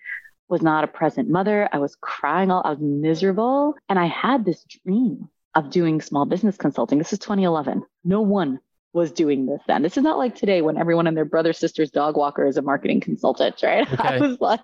was 0.49 0.61
not 0.61 0.83
a 0.83 0.87
present 0.87 1.29
mother. 1.29 1.69
I 1.71 1.77
was 1.77 1.95
crying 2.01 2.49
all, 2.49 2.61
I 2.65 2.71
was 2.71 2.79
miserable. 2.79 3.75
And 3.87 3.99
I 3.99 4.07
had 4.07 4.45
this 4.45 4.63
dream 4.63 5.29
of 5.55 5.69
doing 5.69 6.01
small 6.01 6.25
business 6.25 6.57
consulting. 6.57 6.97
This 6.97 7.13
is 7.13 7.19
2011. 7.19 7.83
No 8.03 8.21
one 8.21 8.59
was 8.93 9.11
doing 9.11 9.45
this 9.45 9.61
then. 9.67 9.81
This 9.81 9.97
is 9.97 10.03
not 10.03 10.17
like 10.17 10.35
today 10.35 10.61
when 10.61 10.77
everyone 10.77 11.07
and 11.07 11.15
their 11.15 11.25
brother, 11.25 11.53
sister's 11.53 11.91
dog 11.91 12.17
walker 12.17 12.45
is 12.45 12.57
a 12.57 12.61
marketing 12.61 13.01
consultant, 13.01 13.61
right? 13.61 13.87
I 13.99 14.19
was 14.19 14.39
like, 14.41 14.61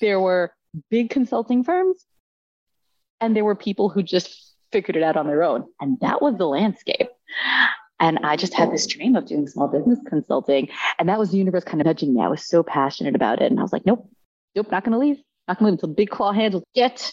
there 0.00 0.20
were 0.20 0.52
big 0.90 1.10
consulting 1.10 1.64
firms 1.64 2.04
and 3.20 3.36
there 3.36 3.44
were 3.44 3.54
people 3.54 3.88
who 3.88 4.02
just 4.02 4.54
figured 4.72 4.96
it 4.96 5.02
out 5.02 5.16
on 5.16 5.26
their 5.26 5.42
own. 5.42 5.66
And 5.80 5.98
that 6.00 6.22
was 6.22 6.36
the 6.36 6.46
landscape. 6.46 7.08
And 8.00 8.20
I 8.22 8.36
just 8.36 8.54
had 8.54 8.70
this 8.70 8.86
dream 8.86 9.16
of 9.16 9.26
doing 9.26 9.46
small 9.48 9.68
business 9.68 9.98
consulting. 10.06 10.68
And 10.98 11.08
that 11.08 11.18
was 11.18 11.30
the 11.30 11.38
universe 11.38 11.64
kind 11.64 11.80
of 11.80 11.86
nudging 11.86 12.14
me. 12.14 12.22
I 12.22 12.28
was 12.28 12.46
so 12.46 12.62
passionate 12.62 13.16
about 13.16 13.42
it. 13.42 13.50
And 13.50 13.58
I 13.58 13.62
was 13.62 13.72
like, 13.72 13.84
nope, 13.84 14.08
nope, 14.54 14.70
not 14.70 14.84
going 14.84 14.92
to 14.92 14.98
leave. 14.98 15.18
Not 15.48 15.58
going 15.58 15.66
to 15.66 15.72
leave 15.72 15.78
until 15.82 15.94
Big 15.94 16.10
Claw 16.10 16.32
Hands 16.32 16.54
will 16.54 16.68
get. 16.74 17.12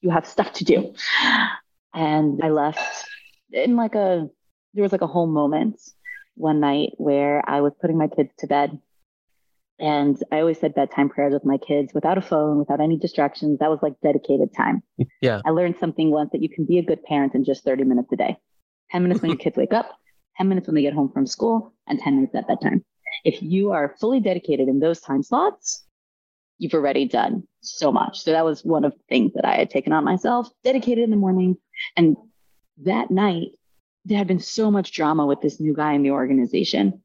You 0.00 0.10
have 0.10 0.26
stuff 0.26 0.52
to 0.54 0.64
do. 0.64 0.94
And 1.94 2.40
I 2.42 2.50
left 2.50 3.06
in 3.52 3.76
like 3.76 3.94
a, 3.94 4.28
there 4.74 4.82
was 4.82 4.92
like 4.92 5.00
a 5.00 5.06
whole 5.06 5.26
moment 5.26 5.80
one 6.34 6.60
night 6.60 6.90
where 6.96 7.48
I 7.48 7.60
was 7.60 7.72
putting 7.80 7.96
my 7.96 8.08
kids 8.08 8.30
to 8.38 8.46
bed. 8.46 8.78
And 9.80 10.16
I 10.30 10.40
always 10.40 10.60
said 10.60 10.74
bedtime 10.74 11.08
prayers 11.08 11.32
with 11.32 11.44
my 11.44 11.58
kids 11.58 11.92
without 11.94 12.18
a 12.18 12.22
phone, 12.22 12.58
without 12.58 12.80
any 12.80 12.96
distractions. 12.96 13.58
That 13.58 13.70
was 13.70 13.80
like 13.82 13.94
dedicated 14.02 14.54
time. 14.54 14.82
Yeah. 15.20 15.40
I 15.46 15.50
learned 15.50 15.76
something 15.80 16.10
once 16.10 16.30
that 16.32 16.42
you 16.42 16.50
can 16.50 16.66
be 16.66 16.78
a 16.78 16.82
good 16.82 17.02
parent 17.02 17.34
in 17.34 17.44
just 17.44 17.64
30 17.64 17.84
minutes 17.84 18.12
a 18.12 18.16
day 18.16 18.36
10 18.90 19.02
minutes 19.02 19.22
when 19.22 19.30
your 19.30 19.38
kids 19.38 19.56
wake 19.56 19.72
up, 19.72 19.90
10 20.36 20.48
minutes 20.48 20.66
when 20.66 20.74
they 20.74 20.82
get 20.82 20.92
home 20.92 21.10
from 21.12 21.26
school, 21.26 21.72
and 21.86 21.98
10 21.98 22.16
minutes 22.16 22.34
at 22.34 22.46
bedtime. 22.46 22.84
If 23.24 23.42
you 23.42 23.72
are 23.72 23.96
fully 23.98 24.20
dedicated 24.20 24.68
in 24.68 24.80
those 24.80 25.00
time 25.00 25.22
slots, 25.22 25.84
you've 26.58 26.74
already 26.74 27.06
done 27.06 27.44
so 27.60 27.90
much. 27.90 28.20
So 28.20 28.32
that 28.32 28.44
was 28.44 28.64
one 28.64 28.84
of 28.84 28.92
the 28.92 29.02
things 29.08 29.32
that 29.34 29.44
I 29.44 29.56
had 29.56 29.70
taken 29.70 29.92
on 29.92 30.04
myself, 30.04 30.48
dedicated 30.62 31.04
in 31.04 31.10
the 31.10 31.16
morning. 31.16 31.56
And 31.96 32.16
that 32.84 33.10
night, 33.10 33.48
there 34.04 34.18
had 34.18 34.26
been 34.26 34.40
so 34.40 34.70
much 34.70 34.92
drama 34.92 35.26
with 35.26 35.40
this 35.40 35.60
new 35.60 35.74
guy 35.74 35.92
in 35.94 36.02
the 36.02 36.10
organization. 36.10 37.02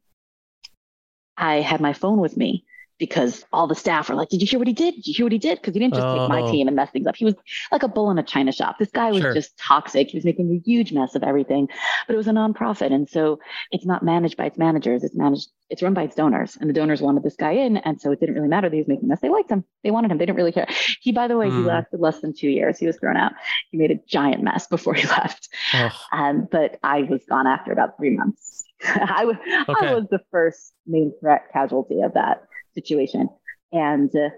I 1.38 1.62
had 1.62 1.82
my 1.82 1.94
phone 1.94 2.20
with 2.20 2.36
me 2.36 2.66
because 3.00 3.46
all 3.54 3.66
the 3.68 3.76
staff 3.76 4.10
were 4.10 4.16
like, 4.16 4.30
Did 4.30 4.42
you 4.42 4.48
hear 4.48 4.60
what 4.60 4.68
he 4.68 4.74
did? 4.74 4.96
Did 4.96 5.08
you 5.08 5.14
hear 5.16 5.26
what 5.26 5.32
he 5.32 5.38
did? 5.40 5.60
Because 5.60 5.74
he 5.74 5.80
didn't 5.80 5.96
just 5.96 6.08
take 6.08 6.30
my 6.30 6.42
Oh. 6.42 6.52
team 6.52 6.68
and 6.68 6.76
mess 6.76 6.92
things 6.92 7.08
up. 7.08 7.16
He 7.16 7.26
was 7.26 7.36
like 7.72 7.84
a 7.84 7.88
bull 7.88 8.12
in 8.12 8.20
a 8.20 8.24
china 8.24 8.52
shop. 8.52 8.78
This 8.78 8.92
guy 8.92 9.12
was 9.12 9.22
Sure. 9.22 9.34
just 9.34 9.58
toxic. 9.58 10.10
He 10.10 10.18
was 10.18 10.26
making 10.26 10.52
a 10.52 10.60
huge 10.70 10.92
mess 10.92 11.16
of 11.16 11.24
everything, 11.24 11.68
but 12.08 12.14
it 12.14 12.18
was 12.18 12.28
a 12.28 12.32
nonprofit. 12.32 12.92
And 12.94 13.10
so 13.10 13.40
it's 13.72 13.86
not 13.86 14.04
managed 14.04 14.38
by 14.38 14.46
its 14.46 14.58
managers. 14.58 15.04
It's 15.04 15.16
managed, 15.16 15.48
it's 15.70 15.82
run 15.82 15.94
by 15.94 16.04
its 16.04 16.16
donors. 16.16 16.58
And 16.60 16.70
the 16.70 16.74
donors 16.74 17.02
wanted 17.02 17.24
this 17.24 17.36
guy 17.36 17.52
in. 17.54 17.78
And 17.78 18.00
so 18.02 18.12
it 18.12 18.20
didn't 18.20 18.36
really 18.36 18.48
matter 18.50 18.70
that 18.70 18.76
he 18.76 18.82
was 18.82 18.88
making 18.88 19.06
a 19.06 19.08
mess. 19.08 19.22
They 19.22 19.30
liked 19.30 19.50
him. 19.50 19.64
They 19.84 19.92
wanted 19.92 20.12
him. 20.12 20.18
They 20.18 20.26
didn't 20.26 20.38
really 20.38 20.52
care. 20.52 20.68
He, 21.02 21.12
by 21.12 21.28
the 21.28 21.38
way, 21.38 21.48
he 21.50 21.56
Hmm. 21.56 21.66
lasted 21.68 22.00
less 22.00 22.20
than 22.20 22.34
two 22.34 22.50
years. 22.50 22.78
He 22.78 22.86
was 22.88 22.98
thrown 22.98 23.18
out. 23.18 23.32
He 23.72 23.78
made 23.78 23.92
a 23.92 24.00
giant 24.08 24.44
mess 24.44 24.68
before 24.68 24.94
he 24.94 25.08
left. 25.08 25.48
Oh, 25.74 25.90
Um, 26.12 26.48
but 26.52 26.78
I 26.84 27.04
was 27.04 27.22
gone 27.30 27.48
after 27.48 27.72
about 27.72 27.98
three 27.98 28.12
months. 28.18 28.66
I 28.88 29.26
was 29.26 29.36
Okay. 29.38 29.88
I 29.88 29.94
was 29.94 30.06
the 30.10 30.20
first 30.32 30.74
main 30.88 31.12
threat 31.20 31.44
casualty 31.52 32.02
of 32.02 32.14
that 32.14 32.44
situation. 32.74 33.30
And 33.72 34.14
uh, 34.16 34.30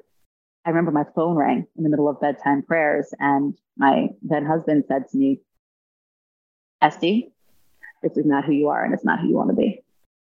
I 0.66 0.70
remember 0.70 0.92
my 0.92 1.06
phone 1.16 1.36
rang 1.36 1.66
in 1.78 1.84
the 1.84 1.90
middle 1.90 2.10
of 2.10 2.20
bedtime 2.22 2.64
prayers, 2.64 3.14
and 3.20 3.58
my 3.78 4.10
then 4.22 4.46
husband 4.46 4.86
said 4.88 5.10
to 5.10 5.18
me, 5.18 5.40
Estie, 6.84 7.32
this 8.04 8.18
is 8.18 8.26
not 8.26 8.46
who 8.46 8.52
you 8.52 8.70
are, 8.70 8.84
and 8.84 8.94
it's 8.94 9.06
not 9.06 9.20
who 9.20 9.28
you 9.30 9.36
want 9.36 9.50
to 9.50 9.56
be. 9.56 9.84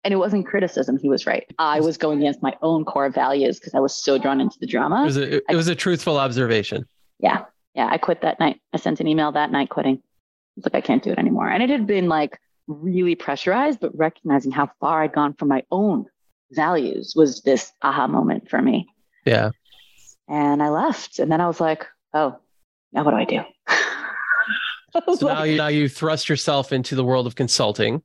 And 0.04 0.14
it 0.14 0.18
wasn't 0.18 0.46
criticism. 0.46 0.98
He 0.98 1.08
was 1.08 1.26
right. 1.26 1.44
I 1.58 1.80
was 1.80 1.96
going 1.96 2.20
against 2.20 2.40
my 2.40 2.54
own 2.62 2.84
core 2.84 3.10
values 3.10 3.58
because 3.58 3.74
I 3.74 3.80
was 3.80 3.96
so 3.96 4.18
drawn 4.18 4.40
into 4.40 4.56
the 4.60 4.66
it 4.66 4.70
drama. 4.70 5.02
was 5.02 5.16
a, 5.16 5.36
it 5.50 5.56
was 5.56 5.66
a 5.66 5.74
truthful 5.74 6.16
observation. 6.16 6.86
Yeah. 7.18 7.42
Yeah. 7.74 7.88
I 7.90 7.98
quit 7.98 8.20
that 8.20 8.38
night. 8.38 8.60
I 8.72 8.76
sent 8.76 9.00
an 9.00 9.08
email 9.08 9.32
that 9.32 9.50
night 9.50 9.68
quitting. 9.68 10.00
It's 10.56 10.64
like, 10.64 10.76
I 10.76 10.80
can't 10.80 11.02
do 11.02 11.10
it 11.10 11.18
anymore. 11.18 11.48
And 11.48 11.60
it 11.60 11.70
had 11.70 11.88
been 11.88 12.08
like 12.08 12.38
really 12.68 13.16
pressurized, 13.16 13.80
but 13.80 13.98
recognizing 13.98 14.52
how 14.52 14.70
far 14.78 15.02
I'd 15.02 15.12
gone 15.12 15.34
from 15.34 15.48
my 15.48 15.64
own 15.72 16.06
values 16.52 17.14
was 17.16 17.42
this 17.42 17.72
aha 17.82 18.06
moment 18.06 18.48
for 18.48 18.60
me. 18.60 18.86
Yeah. 19.24 19.50
And 20.28 20.62
I 20.62 20.70
left. 20.70 21.18
And 21.18 21.30
then 21.30 21.40
I 21.40 21.46
was 21.46 21.60
like, 21.60 21.86
oh, 22.14 22.38
now 22.92 23.04
what 23.04 23.12
do 23.12 23.16
I 23.16 23.24
do? 23.24 23.40
So 25.14 25.26
like, 25.26 25.36
now 25.36 25.42
you, 25.42 25.56
now 25.58 25.66
you 25.66 25.88
thrust 25.90 26.26
yourself 26.26 26.72
into 26.72 26.94
the 26.94 27.04
world 27.04 27.26
of 27.26 27.34
consulting. 27.34 28.02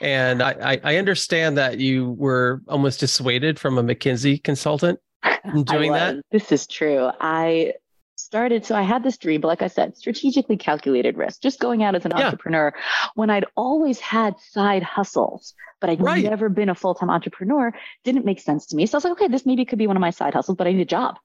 And 0.00 0.42
I, 0.42 0.52
I, 0.74 0.80
I 0.84 0.96
understand 0.96 1.58
that 1.58 1.80
you 1.80 2.12
were 2.12 2.62
almost 2.68 3.00
dissuaded 3.00 3.58
from 3.58 3.78
a 3.78 3.82
McKinsey 3.82 4.40
consultant 4.44 5.00
doing 5.64 5.92
that. 5.92 6.16
This 6.30 6.52
is 6.52 6.68
true. 6.68 7.10
I 7.20 7.72
started, 8.30 8.64
so 8.64 8.76
I 8.76 8.82
had 8.82 9.02
this 9.02 9.18
dream, 9.18 9.40
but 9.40 9.48
like 9.48 9.60
I 9.60 9.66
said, 9.66 9.96
strategically 9.96 10.56
calculated 10.56 11.16
risk, 11.16 11.42
just 11.42 11.58
going 11.58 11.82
out 11.82 11.96
as 11.96 12.04
an 12.04 12.12
Yeah. 12.16 12.26
entrepreneur 12.26 12.72
when 13.16 13.28
I'd 13.28 13.44
always 13.56 13.98
had 13.98 14.38
side 14.38 14.84
hustles, 14.84 15.52
but 15.80 15.90
I'd 15.90 16.00
Right. 16.00 16.22
never 16.22 16.48
been 16.48 16.68
a 16.68 16.76
full 16.76 16.94
time 16.94 17.10
entrepreneur, 17.10 17.72
didn't 18.04 18.24
make 18.24 18.38
sense 18.38 18.66
to 18.66 18.76
me. 18.76 18.86
So 18.86 18.94
I 18.94 18.98
was 18.98 19.04
like, 19.04 19.12
okay, 19.14 19.26
this 19.26 19.46
maybe 19.46 19.64
could 19.64 19.80
be 19.80 19.88
one 19.88 19.96
of 19.96 20.00
my 20.00 20.10
side 20.10 20.32
hustles, 20.32 20.56
but 20.56 20.68
I 20.68 20.72
need 20.72 20.82
a 20.82 20.84
job. 20.84 21.18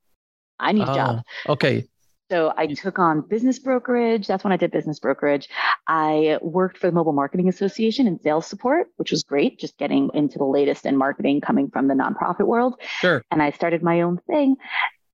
I 0.60 0.72
need 0.72 0.82
a 0.82 0.96
job. 0.96 1.22
Oh, 1.48 1.54
okay. 1.54 1.88
So 2.32 2.52
I 2.58 2.66
took 2.66 2.98
on 2.98 3.22
business 3.22 3.60
brokerage. 3.60 4.26
That's 4.26 4.44
when 4.44 4.52
I 4.52 4.58
did 4.58 4.72
business 4.72 5.00
brokerage. 5.00 5.48
I 5.88 6.40
worked 6.42 6.80
for 6.80 6.88
the 6.88 6.92
Mobile 6.92 7.14
Marketing 7.14 7.48
Association 7.48 8.08
in 8.08 8.20
sales 8.20 8.48
support, 8.48 8.88
which 8.96 9.12
was 9.12 9.22
great, 9.22 9.60
just 9.60 9.78
getting 9.78 10.10
into 10.16 10.40
the 10.40 10.46
latest 10.46 10.88
in 10.88 10.98
marketing 10.98 11.42
coming 11.42 11.70
from 11.70 11.88
the 11.88 11.94
nonprofit 11.94 12.48
world. 12.48 12.82
Sure. 12.82 13.22
And 13.30 13.44
I 13.44 13.52
started 13.52 13.84
my 13.84 14.02
own 14.02 14.18
thing, 14.26 14.56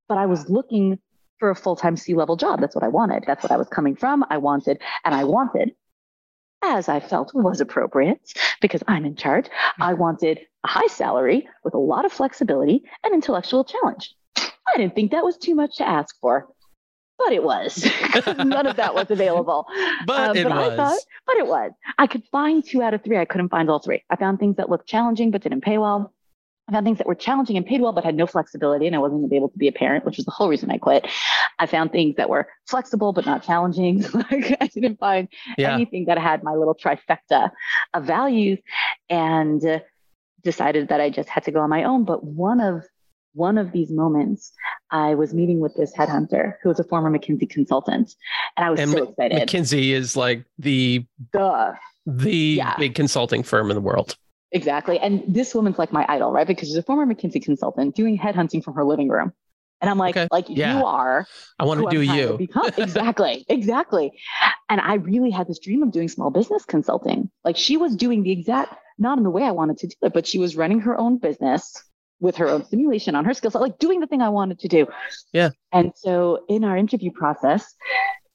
but 0.07 0.17
I 0.17 0.27
was 0.27 0.49
looking 0.49 0.99
for 1.41 1.49
a 1.49 1.55
full 1.55 1.75
time 1.75 1.97
C 1.97 2.13
level 2.13 2.37
job. 2.37 2.61
That's 2.61 2.75
what 2.75 2.85
I 2.85 2.87
wanted. 2.87 3.23
That's 3.27 3.43
what 3.43 3.51
I 3.51 3.57
was 3.57 3.67
coming 3.67 3.95
from. 3.97 4.23
I 4.29 4.37
wanted, 4.37 4.79
and 5.03 5.13
I 5.13 5.23
wanted, 5.25 5.73
as 6.61 6.87
I 6.87 6.99
felt 7.01 7.33
was 7.33 7.59
appropriate 7.59 8.21
because 8.61 8.83
I'm 8.87 9.03
in 9.05 9.15
charge, 9.15 9.47
I 9.79 9.93
wanted 9.95 10.39
a 10.63 10.67
high 10.67 10.87
salary 10.87 11.49
with 11.63 11.73
a 11.73 11.79
lot 11.79 12.05
of 12.05 12.13
flexibility 12.13 12.83
and 13.03 13.13
intellectual 13.13 13.65
challenge. 13.65 14.15
I 14.37 14.77
didn't 14.77 14.93
think 14.95 15.11
that 15.11 15.25
was 15.25 15.35
too 15.37 15.55
much 15.55 15.77
to 15.77 15.87
ask 15.87 16.15
for, 16.21 16.47
but 17.17 17.33
it 17.33 17.43
was. 17.43 17.83
None 18.37 18.67
of 18.67 18.75
that 18.75 18.93
was 18.93 19.09
available. 19.09 19.65
But 20.05 20.29
Um, 20.29 20.37
it 20.37 20.43
but 20.43 20.53
was. 20.55 20.71
I 20.73 20.75
thought, 20.75 20.99
but 21.25 21.35
it 21.37 21.47
was. 21.47 21.71
I 21.97 22.05
could 22.05 22.23
find 22.31 22.63
two 22.63 22.83
out 22.83 22.93
of 22.93 23.03
three. 23.03 23.17
I 23.17 23.25
couldn't 23.25 23.49
find 23.49 23.67
all 23.69 23.79
three. 23.79 24.03
I 24.11 24.15
found 24.15 24.37
things 24.39 24.57
that 24.57 24.69
looked 24.69 24.87
challenging 24.87 25.31
but 25.31 25.41
didn't 25.41 25.61
pay 25.61 25.79
well. 25.79 26.13
I 26.67 26.73
found 26.73 26.85
things 26.85 26.99
that 26.99 27.07
were 27.07 27.15
challenging 27.15 27.57
and 27.57 27.65
paid 27.65 27.81
well 27.81 27.91
but 27.91 28.05
had 28.05 28.15
no 28.15 28.27
flexibility, 28.27 28.87
and 28.87 28.95
I 28.95 28.99
wasn't 28.99 29.31
able 29.33 29.49
to 29.49 29.57
be 29.57 29.67
a 29.67 29.71
parent, 29.71 30.05
which 30.05 30.17
was 30.17 30.25
the 30.25 30.31
whole 30.31 30.47
reason 30.47 30.71
I 30.71 30.77
quit. 30.77 31.07
I 31.59 31.65
found 31.65 31.91
things 31.91 32.15
that 32.15 32.29
were 32.29 32.47
flexible 32.67 33.13
but 33.13 33.25
not 33.25 33.43
challenging. 33.43 34.03
like 34.13 34.57
I 34.61 34.67
didn't 34.67 34.99
find 34.99 35.27
yeah. 35.57 35.73
anything 35.73 36.05
that 36.05 36.17
had 36.17 36.43
my 36.43 36.53
little 36.53 36.75
trifecta 36.75 37.51
of 37.93 38.03
values, 38.05 38.59
and 39.09 39.65
uh, 39.65 39.79
decided 40.43 40.87
that 40.89 41.01
I 41.01 41.09
just 41.09 41.29
had 41.29 41.43
to 41.45 41.51
go 41.51 41.59
on 41.59 41.69
my 41.69 41.83
own. 41.83 42.05
But 42.05 42.23
one 42.23 42.61
of 42.61 42.83
one 43.33 43.57
of 43.57 43.71
these 43.71 43.91
moments, 43.91 44.51
I 44.91 45.15
was 45.15 45.33
meeting 45.33 45.59
with 45.59 45.75
this 45.75 45.93
headhunter 45.95 46.55
who 46.61 46.69
was 46.69 46.79
a 46.79 46.83
former 46.83 47.09
McKinsey 47.09 47.49
consultant, 47.49 48.13
and 48.57 48.65
I 48.65 48.69
was 48.69 48.79
And 48.79 48.91
so 48.91 49.09
excited. 49.09 49.47
McKinsey 49.47 49.91
is 49.91 50.15
like 50.15 50.45
the 50.57 51.05
Duh. 51.33 51.73
the 52.05 52.35
Yeah. 52.57 52.75
big 52.77 52.95
consulting 52.95 53.43
firm 53.43 53.71
in 53.71 53.75
the 53.75 53.81
world. 53.81 54.15
Exactly. 54.51 54.99
And 54.99 55.23
this 55.27 55.55
woman's 55.55 55.79
like 55.79 55.93
my 55.93 56.05
idol, 56.09 56.31
right? 56.31 56.45
Because 56.47 56.67
she's 56.67 56.77
a 56.77 56.83
former 56.83 57.05
McKinsey 57.11 57.41
consultant 57.41 57.95
doing 57.95 58.17
headhunting 58.17 58.63
from 58.63 58.73
her 58.75 58.83
living 58.83 59.07
room. 59.07 59.31
And 59.79 59.89
I'm 59.89 59.97
like, 59.97 60.15
Okay. 60.15 60.27
like 60.31 60.45
Yeah. 60.49 60.77
you 60.77 60.85
are 60.85 61.25
I 61.57 61.63
want 61.65 61.79
to 61.81 61.89
do 61.89 62.01
you. 62.01 62.37
exactly. 62.77 63.45
Exactly. 63.49 64.11
And 64.69 64.79
I 64.81 64.95
really 64.95 65.31
had 65.31 65.47
this 65.47 65.59
dream 65.59 65.81
of 65.83 65.91
doing 65.91 66.07
small 66.07 66.29
business 66.29 66.65
consulting. 66.65 67.31
Like 67.43 67.57
she 67.57 67.77
was 67.77 67.95
doing 67.95 68.23
the 68.23 68.31
exact, 68.31 68.75
not 68.99 69.17
in 69.17 69.23
the 69.23 69.29
way 69.29 69.43
I 69.43 69.51
wanted 69.51 69.77
to 69.79 69.87
do 69.87 69.95
it, 70.03 70.13
but 70.13 70.27
she 70.27 70.37
was 70.37 70.55
running 70.55 70.81
her 70.81 70.97
own 70.97 71.17
business 71.17 71.83
with 72.19 72.35
her 72.35 72.47
own 72.47 72.63
simulation 72.65 73.15
on 73.15 73.25
her 73.25 73.33
skill 73.33 73.49
set, 73.49 73.61
like 73.61 73.79
doing 73.79 73.99
the 73.99 74.05
thing 74.07 74.21
I 74.21 74.29
wanted 74.29 74.59
to 74.59 74.67
do. 74.67 74.85
Yeah. 75.33 75.49
And 75.71 75.91
so 75.95 76.45
in 76.47 76.63
our 76.63 76.77
interview 76.77 77.11
process, 77.11 77.73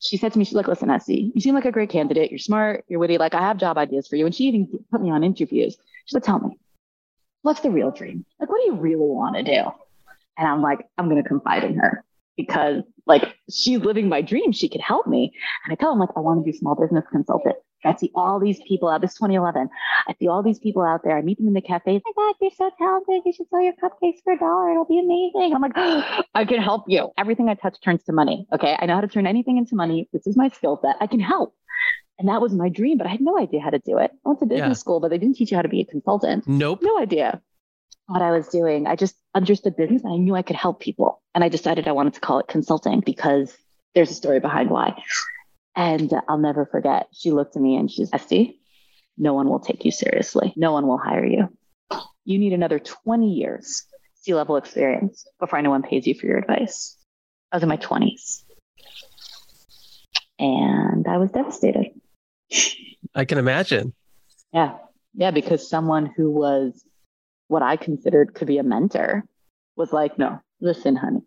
she 0.01 0.17
said 0.17 0.33
to 0.33 0.39
me, 0.39 0.45
she's 0.45 0.55
like, 0.55 0.67
listen, 0.67 0.91
Essie, 0.91 1.31
you 1.35 1.41
seem 1.41 1.55
like 1.55 1.65
a 1.65 1.73
great 1.73 1.91
candidate. 1.91 2.31
You're 2.31 2.39
smart, 2.39 2.85
you're 2.89 2.99
witty. 2.99 3.19
Like 3.19 3.35
I 3.35 3.41
have 3.43 3.57
job 3.59 3.79
ideas 3.79 4.09
for 4.09 4.17
you. 4.17 4.27
And 4.27 4.35
she 4.35 4.45
even 4.45 4.69
put 4.91 5.01
me 5.01 5.11
on 5.11 5.23
interviews. 5.23 5.77
Like, 6.13 6.23
tell 6.23 6.39
me, 6.39 6.59
what's 7.43 7.61
the 7.61 7.71
real 7.71 7.91
dream? 7.91 8.25
Like, 8.41 8.49
what 8.49 8.61
do 8.61 8.67
you 8.67 8.75
really 8.75 8.97
want 8.97 9.37
to 9.37 9.43
do? 9.43 9.71
And 10.39 10.47
I'm 10.47 10.63
like, 10.63 10.87
I'm 10.99 11.09
going 11.09 11.23
to 11.23 11.29
confide 11.29 11.65
in 11.65 11.77
her 11.77 12.05
because 12.37 12.83
like 13.07 13.37
she's 13.51 13.79
living 13.79 14.09
my 14.09 14.21
dream. 14.21 14.53
She 14.53 14.69
could 14.69 14.81
help 14.81 15.07
me. 15.07 15.33
And 15.65 15.73
I 15.73 15.77
tell 15.77 15.93
him 15.93 15.99
like, 15.99 16.11
I 16.17 16.21
want 16.21 16.45
to 16.45 16.51
do 16.51 16.57
small 16.57 16.75
business 16.75 17.05
consultant. 17.11 17.57
I 17.85 17.95
see 17.95 18.11
all 18.15 18.41
these 18.41 18.61
people 18.67 18.89
out. 18.89 19.01
This 19.01 19.15
2011. 19.15 19.69
I 20.09 20.15
see 20.19 20.27
all 20.27 20.43
these 20.43 20.59
people 20.59 20.83
out 20.83 21.03
there. 21.05 21.17
I 21.17 21.23
meet 21.23 21.39
them 21.39 21.47
in 21.47 21.55
the 21.55 21.61
cafes. 21.61 22.03
Oh 22.05 22.13
my 22.17 22.23
God, 22.23 22.35
you're 22.41 22.51
so 22.51 22.71
talented. 22.79 23.23
You 23.25 23.33
should 23.33 23.49
sell 23.49 23.63
your 23.63 23.75
cupcakes 23.75 24.23
for 24.25 24.33
a 24.33 24.39
dollar. 24.39 24.73
It'll 24.73 24.85
be 24.85 24.99
amazing. 24.99 25.55
I'm 25.55 25.63
like, 25.63 25.73
oh, 25.77 26.23
I 26.35 26.45
can 26.45 26.61
help 26.61 26.85
you. 26.89 27.11
Everything 27.17 27.49
I 27.49 27.55
touch 27.55 27.77
turns 27.83 28.03
to 28.05 28.13
money. 28.13 28.47
Okay. 28.53 28.77
I 28.79 28.87
know 28.87 28.97
how 28.97 29.03
to 29.03 29.09
turn 29.09 29.27
anything 29.27 29.57
into 29.57 29.77
money. 29.77 30.09
This 30.13 30.27
is 30.27 30.37
my 30.37 30.49
skill 30.49 30.81
set. 30.83 30.97
I 31.01 31.07
can 31.07 31.21
help. 31.21 31.55
And 32.19 32.29
that 32.29 32.41
was 32.41 32.55
my 32.55 32.69
dream, 32.69 32.99
but 32.99 33.07
I 33.07 33.11
had 33.11 33.21
no 33.21 33.39
idea 33.39 33.61
how 33.61 33.71
to 33.71 33.79
do 33.79 33.99
it. 33.99 34.11
I 34.25 34.29
went 34.29 34.41
to 34.41 34.47
business 34.47 34.69
yeah. 34.69 34.73
school, 34.81 35.01
but 35.01 35.11
they 35.11 35.19
didn't 35.19 35.37
teach 35.37 35.51
you 35.51 35.57
how 35.57 35.63
to 35.63 35.69
be 35.69 35.81
a 35.81 35.85
consultant. 35.85 36.49
Nope. 36.49 36.81
No 36.83 36.99
idea 36.99 37.43
what 38.07 38.23
I 38.23 38.31
was 38.31 38.49
doing. 38.49 38.87
I 38.87 38.97
just 38.97 39.17
understood 39.35 39.77
business 39.77 40.03
and 40.03 40.13
I 40.13 40.17
knew 40.17 40.35
I 40.35 40.43
could 40.43 40.57
help 40.57 40.81
people. 40.81 41.23
And 41.35 41.45
I 41.45 41.49
decided 41.49 41.87
I 41.87 41.93
wanted 41.93 42.15
to 42.15 42.21
call 42.21 42.39
it 42.39 42.49
consulting 42.49 43.01
because 43.01 43.57
there's 43.95 44.11
a 44.11 44.15
story 44.15 44.41
behind 44.41 44.71
why. 44.71 45.03
And 45.75 46.13
I'll 46.29 46.39
never 46.39 46.65
forget, 46.65 47.09
she 47.13 47.33
looked 47.33 47.57
at 47.57 47.63
me 47.63 47.77
and 47.77 47.91
she's, 47.91 48.11
Estie, 48.11 48.57
no 49.19 49.35
one 49.35 49.49
will 49.49 49.61
take 49.61 49.85
you 49.85 49.91
seriously. 49.91 50.55
No 50.57 50.73
one 50.73 50.87
will 50.87 50.99
hire 50.99 51.27
you. 51.27 51.49
You 52.25 52.39
need 52.39 52.53
another 52.53 52.79
20 52.79 53.31
years 53.31 53.85
C 54.15 54.35
level 54.35 54.57
experience 54.57 55.27
before 55.39 55.59
anyone 55.59 55.83
pays 55.83 56.07
you 56.07 56.15
for 56.15 56.27
your 56.27 56.39
advice. 56.39 56.97
I 57.53 57.57
was 57.57 57.63
in 57.63 57.69
my 57.69 57.77
20s. 57.77 58.43
And 60.39 61.07
I 61.07 61.19
was 61.19 61.31
devastated. 61.31 61.96
I 63.15 63.25
can 63.25 63.39
imagine. 63.39 63.95
Yeah. 64.53 64.77
Yeah. 65.15 65.31
Because 65.31 65.69
someone 65.69 66.07
who 66.17 66.31
was 66.31 66.85
what 67.49 67.63
I 67.63 67.77
considered 67.77 68.35
could 68.35 68.49
be 68.49 68.59
a 68.59 68.63
mentor 68.63 69.25
was 69.77 69.93
like, 69.93 70.19
no, 70.19 70.41
listen, 70.61 70.97
honey, 70.97 71.23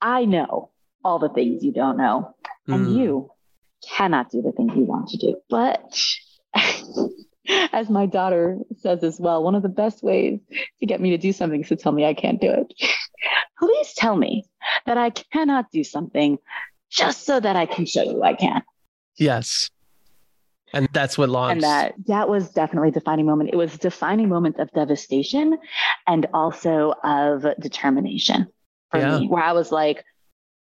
I 0.00 0.24
know 0.24 0.70
all 1.04 1.18
the 1.18 1.28
things 1.28 1.64
you 1.64 1.72
don't 1.72 1.96
know, 1.96 2.34
and 2.66 2.86
mm. 2.86 2.96
you 2.96 3.30
cannot 3.88 4.30
do 4.30 4.42
the 4.42 4.52
things 4.52 4.72
you 4.76 4.84
want 4.84 5.08
to 5.08 5.16
do. 5.16 5.36
But 5.48 5.82
as 7.72 7.88
my 7.90 8.06
daughter 8.06 8.58
says 8.78 9.02
as 9.02 9.18
well, 9.20 9.42
one 9.42 9.54
of 9.54 9.62
the 9.62 9.68
best 9.68 10.02
ways 10.02 10.40
to 10.80 10.86
get 10.86 11.00
me 11.00 11.10
to 11.10 11.18
do 11.18 11.32
something 11.32 11.62
is 11.62 11.68
to 11.68 11.76
tell 11.76 11.92
me 11.92 12.04
I 12.04 12.14
can't 12.14 12.40
do 12.40 12.50
it. 12.50 12.72
Please 13.58 13.94
tell 13.94 14.16
me 14.16 14.44
that 14.86 14.98
I 14.98 15.10
cannot 15.10 15.70
do 15.70 15.84
something 15.84 16.38
just 16.90 17.24
so 17.24 17.38
that 17.38 17.56
I 17.56 17.66
can 17.66 17.86
show 17.86 18.02
you 18.02 18.22
I 18.22 18.34
can. 18.34 18.62
Yes. 19.16 19.70
And 20.72 20.88
that's 20.92 21.18
what 21.18 21.28
launched. 21.28 21.52
And 21.52 21.62
that 21.62 21.94
that 22.06 22.28
was 22.28 22.50
definitely 22.50 22.88
a 22.88 22.92
defining 22.92 23.26
moment. 23.26 23.50
It 23.52 23.56
was 23.56 23.74
a 23.74 23.78
defining 23.78 24.28
moment 24.28 24.58
of 24.58 24.70
devastation 24.72 25.58
and 26.06 26.26
also 26.32 26.94
of 27.04 27.44
determination 27.60 28.46
for 28.90 29.00
yeah. 29.00 29.18
me, 29.18 29.28
where 29.28 29.42
I 29.42 29.52
was 29.52 29.70
like, 29.70 30.04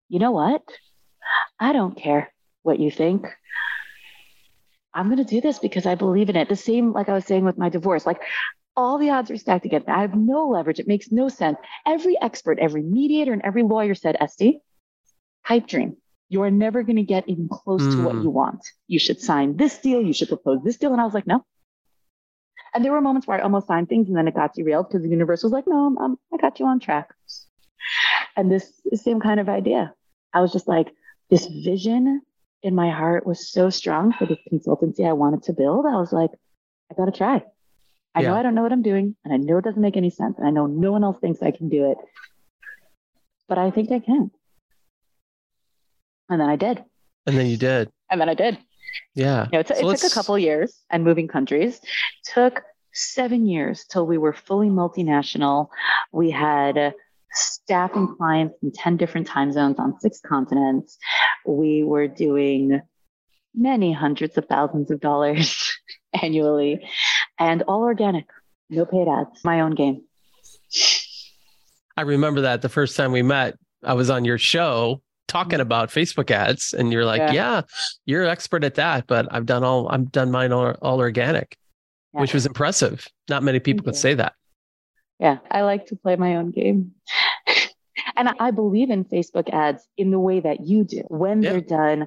you 0.08 0.18
know 0.18 0.32
what? 0.32 0.62
I 1.58 1.72
don't 1.72 1.96
care 1.96 2.32
what 2.62 2.80
you 2.80 2.90
think. 2.90 3.26
I'm 4.92 5.06
going 5.06 5.24
to 5.24 5.24
do 5.24 5.40
this 5.40 5.58
because 5.58 5.86
I 5.86 5.94
believe 5.94 6.28
in 6.28 6.36
it. 6.36 6.48
The 6.48 6.56
same, 6.56 6.92
like 6.92 7.08
I 7.08 7.14
was 7.14 7.24
saying 7.24 7.44
with 7.44 7.58
my 7.58 7.68
divorce, 7.68 8.06
like 8.06 8.20
all 8.76 8.98
the 8.98 9.10
odds 9.10 9.30
are 9.30 9.36
stacked 9.36 9.64
against 9.64 9.86
me. 9.86 9.94
I 9.94 10.00
have 10.00 10.14
no 10.14 10.48
leverage. 10.48 10.80
It 10.80 10.88
makes 10.88 11.12
no 11.12 11.28
sense. 11.28 11.58
Every 11.86 12.20
expert, 12.20 12.58
every 12.58 12.82
mediator, 12.82 13.32
and 13.32 13.42
every 13.44 13.62
lawyer 13.62 13.94
said, 13.94 14.16
Estie, 14.20 14.60
pipe 15.44 15.66
dream. 15.66 15.96
You 16.30 16.42
are 16.42 16.50
never 16.50 16.82
going 16.82 16.96
to 16.96 17.02
get 17.02 17.28
even 17.28 17.48
close 17.48 17.82
mm. 17.82 17.92
to 17.92 18.04
what 18.04 18.14
hmm. 18.14 18.22
you 18.22 18.30
want. 18.30 18.66
You 18.86 18.98
should 18.98 19.20
sign 19.20 19.56
this 19.56 19.78
deal. 19.78 20.00
You 20.00 20.14
should 20.14 20.28
propose 20.28 20.62
this 20.64 20.78
deal. 20.78 20.92
And 20.92 21.00
I 21.00 21.04
was 21.04 21.12
like, 21.12 21.26
no. 21.26 21.44
And 22.72 22.84
there 22.84 22.92
were 22.92 23.00
moments 23.00 23.26
where 23.26 23.38
I 23.38 23.42
almost 23.42 23.66
signed 23.66 23.88
things 23.88 24.08
and 24.08 24.16
then 24.16 24.28
it 24.28 24.34
got 24.34 24.54
derailed 24.54 24.88
because 24.88 25.02
the 25.02 25.08
universe 25.10 25.42
was 25.42 25.52
like, 25.52 25.64
no, 25.66 25.86
I'm, 25.86 25.98
I'm, 25.98 26.16
I 26.32 26.36
got 26.36 26.60
you 26.60 26.66
on 26.66 26.78
track. 26.78 27.12
And 28.36 28.50
this 28.50 28.80
same 28.94 29.20
kind 29.20 29.40
of 29.40 29.48
idea. 29.48 29.92
I 30.32 30.40
was 30.40 30.52
just 30.52 30.68
like, 30.68 30.88
this 31.30 31.46
vision 31.46 32.22
in 32.62 32.74
my 32.74 32.90
heart 32.90 33.26
was 33.26 33.50
so 33.50 33.70
strong 33.70 34.12
for 34.12 34.26
this 34.26 34.38
consultancy 34.52 35.06
I 35.06 35.12
wanted 35.12 35.42
to 35.44 35.52
build. 35.52 35.86
I 35.86 35.96
was 35.96 36.12
like, 36.12 36.30
I 36.90 36.94
got 36.94 37.06
to 37.06 37.12
try. 37.12 37.42
I 38.14 38.22
yeah. 38.22 38.28
know 38.28 38.36
I 38.36 38.42
don't 38.42 38.54
know 38.54 38.62
what 38.62 38.72
I'm 38.72 38.82
doing, 38.82 39.14
and 39.24 39.32
I 39.32 39.36
know 39.36 39.58
it 39.58 39.64
doesn't 39.64 39.80
make 39.80 39.96
any 39.96 40.10
sense, 40.10 40.36
and 40.38 40.46
I 40.46 40.50
know 40.50 40.66
no 40.66 40.90
one 40.90 41.04
else 41.04 41.18
thinks 41.20 41.42
I 41.42 41.52
can 41.52 41.68
do 41.68 41.92
it, 41.92 41.98
but 43.48 43.56
I 43.56 43.70
think 43.70 43.92
I 43.92 44.00
can. 44.00 44.32
And 46.30 46.40
then 46.40 46.48
I 46.48 46.56
did. 46.56 46.82
And 47.26 47.36
then 47.36 47.46
you 47.46 47.56
did. 47.56 47.90
And 48.10 48.20
then 48.20 48.28
I 48.28 48.34
did. 48.34 48.56
Yeah. 49.14 49.44
You 49.46 49.50
know, 49.52 49.60
it, 49.60 49.68
so 49.68 49.74
it 49.74 49.98
took 49.98 50.10
a 50.10 50.14
couple 50.14 50.38
years 50.38 50.78
and 50.90 51.04
moving 51.04 51.28
countries. 51.28 51.80
Took 52.24 52.62
seven 52.92 53.46
years 53.46 53.84
till 53.84 54.06
we 54.06 54.16
were 54.16 54.32
fully 54.32 54.68
multinational. 54.68 55.68
We 56.12 56.30
had 56.30 56.94
staff 57.32 57.94
and 57.94 58.16
clients 58.16 58.56
in 58.62 58.72
10 58.72 58.96
different 58.96 59.26
time 59.26 59.52
zones 59.52 59.78
on 59.78 60.00
six 60.00 60.20
continents. 60.20 60.98
We 61.44 61.82
were 61.82 62.08
doing 62.08 62.80
many 63.54 63.92
hundreds 63.92 64.38
of 64.38 64.46
thousands 64.46 64.90
of 64.90 65.00
dollars 65.00 65.72
annually 66.22 66.88
and 67.38 67.62
all 67.62 67.82
organic, 67.82 68.26
no 68.68 68.84
paid 68.84 69.08
ads, 69.08 69.44
my 69.44 69.60
own 69.60 69.74
game. 69.74 70.02
I 71.96 72.02
remember 72.02 72.42
that 72.42 72.62
the 72.62 72.68
first 72.68 72.96
time 72.96 73.12
we 73.12 73.22
met, 73.22 73.56
I 73.84 73.94
was 73.94 74.10
on 74.10 74.24
your 74.24 74.38
show 74.38 75.02
talking 75.30 75.58
mm. 75.58 75.62
about 75.62 75.90
Facebook 75.90 76.30
ads 76.30 76.74
and 76.74 76.92
you're 76.92 77.04
like, 77.04 77.20
yeah, 77.20 77.32
yeah 77.32 77.62
you're 78.04 78.24
expert 78.26 78.64
at 78.64 78.74
that, 78.74 79.06
but 79.06 79.26
I've 79.30 79.46
done 79.46 79.64
all, 79.64 79.88
I've 79.88 80.10
done 80.12 80.30
mine 80.30 80.52
all, 80.52 80.72
all 80.82 80.98
organic, 80.98 81.56
yeah. 82.12 82.20
which 82.20 82.34
was 82.34 82.46
impressive. 82.46 83.06
Not 83.28 83.42
many 83.42 83.60
people 83.60 83.84
could 83.84 83.96
say 83.96 84.14
that. 84.14 84.34
Yeah, 85.18 85.38
I 85.50 85.62
like 85.62 85.86
to 85.86 85.96
play 85.96 86.16
my 86.16 86.36
own 86.36 86.50
game. 86.50 86.92
and 88.16 88.28
I 88.40 88.50
believe 88.50 88.90
in 88.90 89.04
Facebook 89.04 89.50
ads 89.52 89.86
in 89.96 90.10
the 90.10 90.18
way 90.18 90.40
that 90.40 90.60
you 90.60 90.84
do 90.84 91.02
when 91.08 91.42
yeah. 91.42 91.52
they're 91.52 91.60
done 91.60 92.06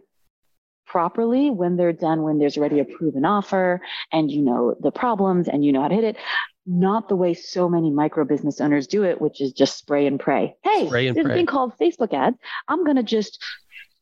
properly, 0.85 1.49
when 1.49 1.77
they're 1.77 1.93
done, 1.93 2.23
when 2.23 2.39
there's 2.39 2.57
already 2.57 2.79
a 2.79 2.85
proven 2.85 3.25
offer 3.25 3.81
and 4.11 4.29
you 4.29 4.41
know 4.41 4.75
the 4.79 4.91
problems 4.91 5.47
and 5.47 5.63
you 5.63 5.71
know 5.71 5.81
how 5.81 5.87
to 5.87 5.95
hit 5.95 6.03
it. 6.03 6.17
Not 6.65 7.09
the 7.09 7.15
way 7.15 7.33
so 7.33 7.67
many 7.67 7.91
micro 7.91 8.23
business 8.23 8.61
owners 8.61 8.87
do 8.87 9.03
it, 9.03 9.19
which 9.19 9.41
is 9.41 9.51
just 9.51 9.77
spray 9.77 10.07
and 10.07 10.19
pray. 10.19 10.55
Hey, 10.63 10.87
spray 10.87 11.07
and 11.07 11.17
this 11.17 11.25
pray. 11.25 11.35
thing 11.35 11.45
called 11.45 11.73
Facebook 11.77 12.13
ads. 12.13 12.37
I'm 12.67 12.85
going 12.85 12.97
to 12.97 13.03
just 13.03 13.43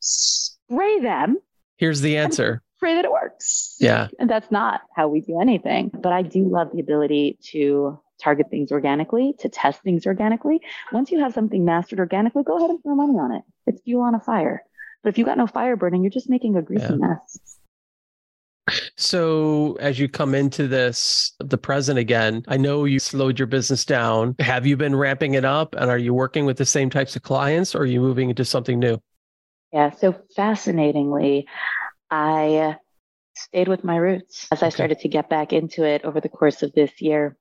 spray 0.00 1.00
them. 1.00 1.38
Here's 1.76 2.00
the 2.00 2.18
answer 2.18 2.62
pray 2.82 2.96
that 2.96 3.04
it 3.04 3.12
works. 3.12 3.76
Yeah. 3.78 4.08
And 4.18 4.28
that's 4.28 4.50
not 4.50 4.80
how 4.96 5.06
we 5.06 5.20
do 5.20 5.40
anything. 5.40 5.92
But 5.94 6.12
I 6.12 6.22
do 6.22 6.48
love 6.48 6.72
the 6.72 6.80
ability 6.80 7.38
to 7.52 8.00
target 8.20 8.50
things 8.50 8.72
organically, 8.72 9.34
to 9.38 9.48
test 9.48 9.82
things 9.82 10.04
organically. 10.04 10.60
Once 10.90 11.12
you 11.12 11.20
have 11.20 11.32
something 11.32 11.64
mastered 11.64 12.00
organically, 12.00 12.42
go 12.42 12.58
ahead 12.58 12.70
and 12.70 12.82
throw 12.82 12.96
money 12.96 13.14
on 13.18 13.32
it. 13.32 13.42
It's 13.68 13.80
fuel 13.82 14.02
on 14.02 14.16
a 14.16 14.20
fire. 14.20 14.64
But 15.04 15.10
if 15.10 15.18
you 15.18 15.24
got 15.24 15.38
no 15.38 15.46
fire 15.46 15.76
burning, 15.76 16.02
you're 16.02 16.10
just 16.10 16.28
making 16.28 16.56
a 16.56 16.62
greasy 16.62 16.86
yeah. 16.90 16.96
mess. 16.96 17.58
So, 18.96 19.76
as 19.80 19.98
you 19.98 20.08
come 20.08 20.34
into 20.34 20.68
this, 20.68 21.32
the 21.40 21.58
present 21.58 21.98
again, 21.98 22.44
I 22.46 22.56
know 22.56 22.84
you 22.84 22.98
slowed 22.98 23.38
your 23.38 23.46
business 23.46 23.84
down. 23.84 24.36
Have 24.38 24.66
you 24.66 24.76
been 24.76 24.94
ramping 24.94 25.34
it 25.34 25.44
up? 25.44 25.74
And 25.74 25.90
are 25.90 25.98
you 25.98 26.14
working 26.14 26.46
with 26.46 26.58
the 26.58 26.64
same 26.64 26.88
types 26.88 27.16
of 27.16 27.22
clients 27.22 27.74
or 27.74 27.80
are 27.80 27.86
you 27.86 28.00
moving 28.00 28.30
into 28.30 28.44
something 28.44 28.78
new? 28.78 28.98
Yeah. 29.72 29.90
So, 29.90 30.14
fascinatingly, 30.36 31.48
I 32.10 32.76
stayed 33.34 33.68
with 33.68 33.82
my 33.82 33.96
roots 33.96 34.46
as 34.52 34.62
I 34.62 34.68
started 34.68 35.00
to 35.00 35.08
get 35.08 35.28
back 35.28 35.52
into 35.52 35.84
it 35.84 36.04
over 36.04 36.20
the 36.20 36.28
course 36.28 36.62
of 36.62 36.72
this 36.72 37.00
year 37.00 37.36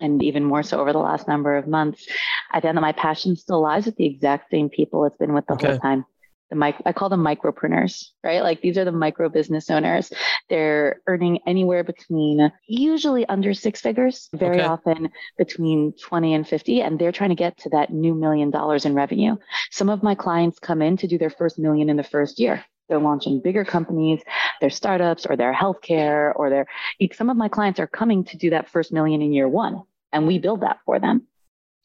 and 0.00 0.22
even 0.22 0.44
more 0.44 0.62
so 0.62 0.80
over 0.80 0.92
the 0.92 0.98
last 0.98 1.28
number 1.28 1.56
of 1.56 1.66
months, 1.66 2.06
I 2.50 2.60
found 2.60 2.76
that 2.76 2.82
my 2.82 2.92
passion 2.92 3.36
still 3.36 3.60
lies 3.60 3.86
with 3.86 3.96
the 3.96 4.06
exact 4.06 4.50
same 4.50 4.68
people 4.68 5.04
it's 5.04 5.16
been 5.16 5.32
with 5.32 5.46
the 5.46 5.54
okay. 5.54 5.68
whole 5.68 5.78
time. 5.78 6.04
The 6.50 6.56
mic- 6.56 6.82
I 6.84 6.92
call 6.92 7.08
them 7.08 7.24
micropreneurs, 7.24 8.04
right? 8.22 8.42
Like 8.42 8.60
these 8.60 8.76
are 8.78 8.84
the 8.84 8.92
micro 8.92 9.28
business 9.28 9.70
owners. 9.70 10.12
They're 10.48 11.00
earning 11.06 11.40
anywhere 11.46 11.84
between 11.84 12.52
usually 12.68 13.26
under 13.26 13.54
six 13.54 13.80
figures, 13.80 14.28
very 14.34 14.60
okay. 14.60 14.66
often 14.66 15.10
between 15.38 15.94
20 16.02 16.34
and 16.34 16.46
50, 16.46 16.82
and 16.82 16.98
they're 16.98 17.12
trying 17.12 17.30
to 17.30 17.34
get 17.36 17.56
to 17.58 17.70
that 17.70 17.92
new 17.92 18.14
million 18.14 18.50
dollars 18.50 18.84
in 18.84 18.94
revenue. 18.94 19.36
Some 19.70 19.88
of 19.88 20.02
my 20.02 20.14
clients 20.14 20.58
come 20.58 20.82
in 20.82 20.96
to 20.98 21.06
do 21.06 21.18
their 21.18 21.30
first 21.30 21.58
million 21.58 21.88
in 21.88 21.96
the 21.96 22.04
first 22.04 22.38
year. 22.38 22.64
They're 22.88 22.98
launching 22.98 23.40
bigger 23.40 23.64
companies, 23.64 24.22
their 24.60 24.70
startups 24.70 25.24
or 25.24 25.36
their 25.36 25.54
healthcare 25.54 26.32
or 26.36 26.50
their, 26.50 26.66
some 27.14 27.30
of 27.30 27.36
my 27.36 27.48
clients 27.48 27.80
are 27.80 27.86
coming 27.86 28.24
to 28.24 28.36
do 28.36 28.50
that 28.50 28.68
first 28.68 28.92
million 28.92 29.22
in 29.22 29.32
year 29.32 29.48
one 29.48 29.82
and 30.14 30.26
we 30.26 30.38
build 30.38 30.60
that 30.62 30.78
for 30.86 30.98
them. 30.98 31.26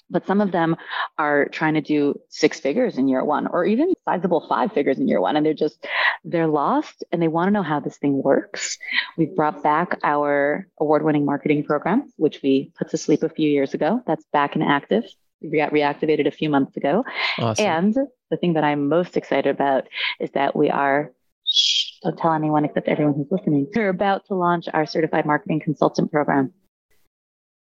But 0.09 0.25
some 0.25 0.41
of 0.41 0.51
them 0.51 0.75
are 1.17 1.47
trying 1.49 1.75
to 1.75 1.81
do 1.81 2.19
six 2.29 2.59
figures 2.59 2.97
in 2.97 3.07
year 3.07 3.23
one 3.23 3.47
or 3.47 3.65
even 3.65 3.93
sizable 4.05 4.45
five 4.47 4.73
figures 4.73 4.97
in 4.97 5.07
year 5.07 5.21
one. 5.21 5.35
And 5.35 5.45
they're 5.45 5.53
just, 5.53 5.85
they're 6.23 6.47
lost 6.47 7.03
and 7.11 7.21
they 7.21 7.27
want 7.27 7.47
to 7.47 7.51
know 7.51 7.63
how 7.63 7.79
this 7.79 7.97
thing 7.97 8.21
works. 8.23 8.77
We've 9.17 9.35
brought 9.35 9.61
back 9.61 9.99
our 10.03 10.67
award 10.79 11.03
winning 11.03 11.25
marketing 11.25 11.63
program, 11.63 12.11
which 12.17 12.41
we 12.41 12.71
put 12.77 12.89
to 12.89 12.97
sleep 12.97 13.23
a 13.23 13.29
few 13.29 13.49
years 13.49 13.73
ago. 13.73 14.01
That's 14.07 14.25
back 14.33 14.55
and 14.55 14.63
active. 14.63 15.03
We 15.41 15.57
got 15.57 15.71
reactivated 15.71 16.27
a 16.27 16.31
few 16.31 16.49
months 16.49 16.75
ago. 16.75 17.05
Awesome. 17.37 17.65
And 17.65 17.95
the 18.29 18.37
thing 18.37 18.53
that 18.53 18.63
I'm 18.63 18.89
most 18.89 19.15
excited 19.15 19.49
about 19.49 19.87
is 20.19 20.31
that 20.31 20.55
we 20.55 20.69
are 20.69 21.13
shh, 21.45 21.99
don't 22.03 22.17
tell 22.17 22.33
anyone 22.33 22.65
except 22.65 22.87
everyone 22.87 23.15
who's 23.15 23.31
listening. 23.31 23.67
We're 23.75 23.89
about 23.89 24.25
to 24.27 24.35
launch 24.35 24.65
our 24.73 24.85
certified 24.85 25.25
marketing 25.25 25.61
consultant 25.61 26.11
program, 26.11 26.53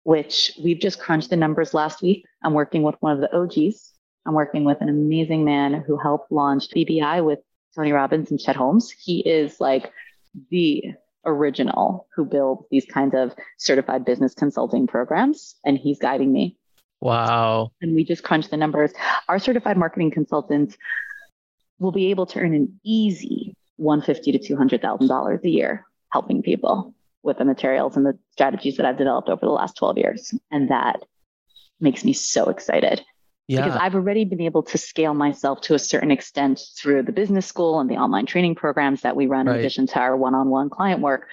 which 0.09 0.53
we've 0.65 0.81
just 0.81 0.99
crunched 0.99 1.29
the 1.29 1.37
numbers 1.37 1.75
last 1.75 2.01
week. 2.01 2.25
I'm 2.43 2.55
working 2.55 2.83
with 2.83 2.95
one 3.01 3.13
of 3.13 3.21
the 3.21 3.37
OGs. 3.37 3.93
I'm 4.25 4.33
working 4.33 4.65
with 4.65 4.81
an 4.81 4.89
amazing 4.89 5.45
man 5.45 5.85
who 5.87 5.99
helped 5.99 6.33
launch 6.33 6.71
BBI 6.71 7.23
with 7.23 7.41
Tony 7.77 7.93
Robbins 7.93 8.31
and 8.31 8.41
Chet 8.41 8.57
Holmes. 8.57 8.91
He 8.91 9.21
is 9.21 9.61
like 9.61 9.93
the 10.51 10.95
original 11.27 12.09
who 12.17 12.25
builds 12.25 12.65
these 12.71 12.87
kinds 12.87 13.15
of 13.15 13.35
certified 13.59 14.07
business 14.07 14.33
consulting 14.33 14.87
programs, 14.87 15.57
and 15.63 15.77
he's 15.77 15.99
guiding 15.99 16.33
me. 16.33 16.57
Wow. 17.03 17.73
And 17.83 17.95
we 17.95 18.03
just 18.03 18.23
crunched 18.23 18.51
the 18.51 18.57
numbers. 18.57 18.93
Our 19.29 19.39
certified 19.39 19.77
marketing 19.77 20.13
consultants 20.13 20.79
will 21.79 21.93
be 21.93 22.07
able 22.07 22.25
to 22.25 22.41
earn 22.41 22.55
an 22.55 22.81
easy 22.83 23.55
150 23.77 24.39
to 24.39 24.57
$200,000 24.57 25.45
a 25.45 25.51
year 25.51 25.85
helping 26.11 26.41
people 26.43 26.95
with 27.23 27.39
the 27.39 27.45
materials 27.45 27.97
and 27.97 28.07
the 28.07 28.19
strategies 28.33 28.77
that 28.77 28.87
I've 28.87 28.99
developed 28.99 29.29
over 29.29 29.41
the 29.41 29.53
last 29.53 29.77
12 29.77 29.99
years. 29.99 30.35
And 30.51 30.71
that 30.71 31.03
makes 31.81 32.05
me 32.05 32.13
so 32.13 32.49
excited. 32.49 33.05
Yeah. 33.47 33.65
Because 33.65 33.79
I've 33.81 33.95
already 33.95 34.25
been 34.25 34.43
able 34.43 34.63
to 34.65 34.79
scale 34.79 35.15
myself 35.15 35.63
to 35.63 35.75
a 35.75 35.79
certain 35.79 36.11
extent 36.11 36.61
through 36.77 37.05
the 37.05 37.13
business 37.13 37.47
school 37.47 37.81
and 37.81 37.89
the 37.89 37.97
online 37.97 38.27
training 38.27 38.57
programs 38.57 39.01
that 39.03 39.17
we 39.17 39.27
run 39.27 39.47
right. 39.47 39.55
in 39.55 39.61
addition 39.61 39.87
to 39.87 39.99
our 39.99 40.17
one 40.17 40.35
on 40.35 40.51
one 40.51 40.69
client 40.69 41.01
work. 41.01 41.27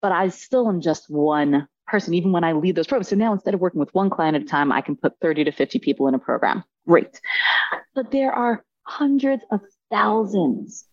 But 0.00 0.12
I 0.12 0.28
still 0.28 0.68
am 0.68 0.80
just 0.80 1.10
one 1.10 1.66
person, 1.88 2.14
even 2.14 2.30
when 2.30 2.44
I 2.44 2.52
lead 2.52 2.76
those 2.76 2.86
programs. 2.86 3.08
So 3.08 3.16
now 3.16 3.32
instead 3.32 3.54
of 3.54 3.60
working 3.60 3.80
with 3.80 3.92
one 3.92 4.08
client 4.08 4.36
at 4.36 4.42
a 4.42 4.46
time, 4.46 4.70
I 4.70 4.82
can 4.82 4.94
put 4.94 5.18
30 5.20 5.44
to 5.44 5.52
50 5.52 5.80
people 5.80 6.06
in 6.06 6.14
a 6.14 6.18
program. 6.18 6.62
Great. 6.86 7.20
But 7.94 8.12
there 8.12 8.32
are 8.32 8.64
hundreds 8.84 9.42
of 9.50 9.60
thousands 9.90 10.84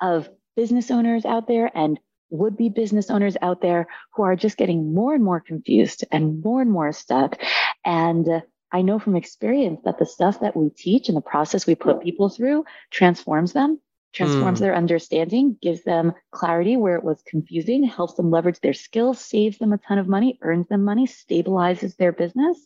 of 0.00 0.28
business 0.56 0.90
owners 0.90 1.24
out 1.24 1.46
there 1.46 1.70
and 1.74 2.00
would 2.30 2.56
be 2.56 2.68
business 2.68 3.10
owners 3.10 3.36
out 3.42 3.60
there 3.60 3.86
who 4.14 4.22
are 4.22 4.36
just 4.36 4.56
getting 4.56 4.94
more 4.94 5.14
and 5.14 5.24
more 5.24 5.40
confused 5.40 6.04
and 6.10 6.42
more 6.42 6.60
and 6.60 6.70
more 6.70 6.92
stuck. 6.92 7.40
And 7.84 8.42
I 8.72 8.82
know 8.82 8.98
from 8.98 9.16
experience 9.16 9.80
that 9.84 9.98
the 9.98 10.06
stuff 10.06 10.40
that 10.40 10.56
we 10.56 10.70
teach 10.70 11.08
and 11.08 11.16
the 11.16 11.22
process 11.22 11.66
we 11.66 11.74
put 11.74 12.02
people 12.02 12.28
through 12.28 12.64
transforms 12.90 13.52
them, 13.52 13.80
transforms 14.12 14.58
mm. 14.58 14.62
their 14.62 14.74
understanding, 14.74 15.56
gives 15.62 15.84
them 15.84 16.12
clarity 16.32 16.76
where 16.76 16.96
it 16.96 17.04
was 17.04 17.22
confusing, 17.26 17.84
helps 17.84 18.14
them 18.14 18.30
leverage 18.30 18.60
their 18.60 18.74
skills, 18.74 19.20
saves 19.20 19.58
them 19.58 19.72
a 19.72 19.78
ton 19.78 19.98
of 19.98 20.08
money, 20.08 20.38
earns 20.42 20.66
them 20.68 20.84
money, 20.84 21.06
stabilizes 21.06 21.96
their 21.96 22.12
business. 22.12 22.58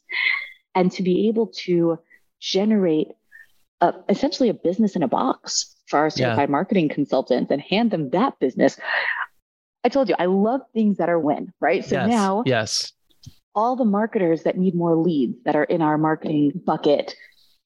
And 0.74 0.90
to 0.92 1.02
be 1.02 1.28
able 1.28 1.48
to 1.64 1.98
generate 2.38 3.08
a, 3.80 3.94
essentially 4.08 4.48
a 4.48 4.54
business 4.54 4.96
in 4.96 5.02
a 5.02 5.08
box 5.08 5.76
for 5.86 5.98
our 5.98 6.10
certified 6.10 6.48
yeah. 6.48 6.52
marketing 6.52 6.88
consultants 6.88 7.50
and 7.50 7.60
hand 7.60 7.90
them 7.90 8.10
that 8.10 8.38
business. 8.38 8.78
I 9.84 9.88
told 9.88 10.08
you, 10.08 10.14
I 10.18 10.26
love 10.26 10.60
things 10.74 10.98
that 10.98 11.08
are 11.08 11.18
win, 11.18 11.52
right? 11.60 11.84
So 11.84 11.96
yes. 11.96 12.08
now, 12.08 12.42
yes, 12.46 12.92
all 13.54 13.76
the 13.76 13.84
marketers 13.84 14.42
that 14.44 14.56
need 14.56 14.74
more 14.74 14.96
leads 14.96 15.42
that 15.44 15.56
are 15.56 15.64
in 15.64 15.82
our 15.82 15.98
marketing 15.98 16.52
bucket 16.64 17.14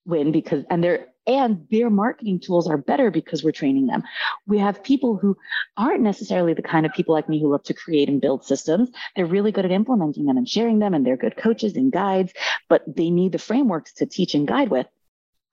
win 0.06 0.32
because, 0.32 0.64
and 0.70 0.82
they're, 0.82 1.06
and 1.26 1.66
their 1.70 1.88
marketing 1.88 2.38
tools 2.38 2.68
are 2.68 2.76
better 2.76 3.10
because 3.10 3.42
we're 3.42 3.52
training 3.52 3.86
them. 3.86 4.02
We 4.46 4.58
have 4.58 4.82
people 4.82 5.16
who 5.16 5.36
aren't 5.76 6.02
necessarily 6.02 6.52
the 6.52 6.62
kind 6.62 6.84
of 6.84 6.92
people 6.92 7.14
like 7.14 7.28
me 7.28 7.40
who 7.40 7.50
love 7.50 7.62
to 7.64 7.74
create 7.74 8.10
and 8.10 8.20
build 8.20 8.44
systems. 8.44 8.90
They're 9.16 9.24
really 9.24 9.50
good 9.50 9.64
at 9.64 9.70
implementing 9.70 10.26
them 10.26 10.36
and 10.36 10.48
sharing 10.48 10.80
them, 10.80 10.92
and 10.92 11.06
they're 11.06 11.16
good 11.16 11.36
coaches 11.36 11.76
and 11.76 11.90
guides, 11.90 12.32
but 12.68 12.82
they 12.86 13.08
need 13.08 13.32
the 13.32 13.38
frameworks 13.38 13.94
to 13.94 14.06
teach 14.06 14.34
and 14.34 14.46
guide 14.46 14.68
with. 14.68 14.86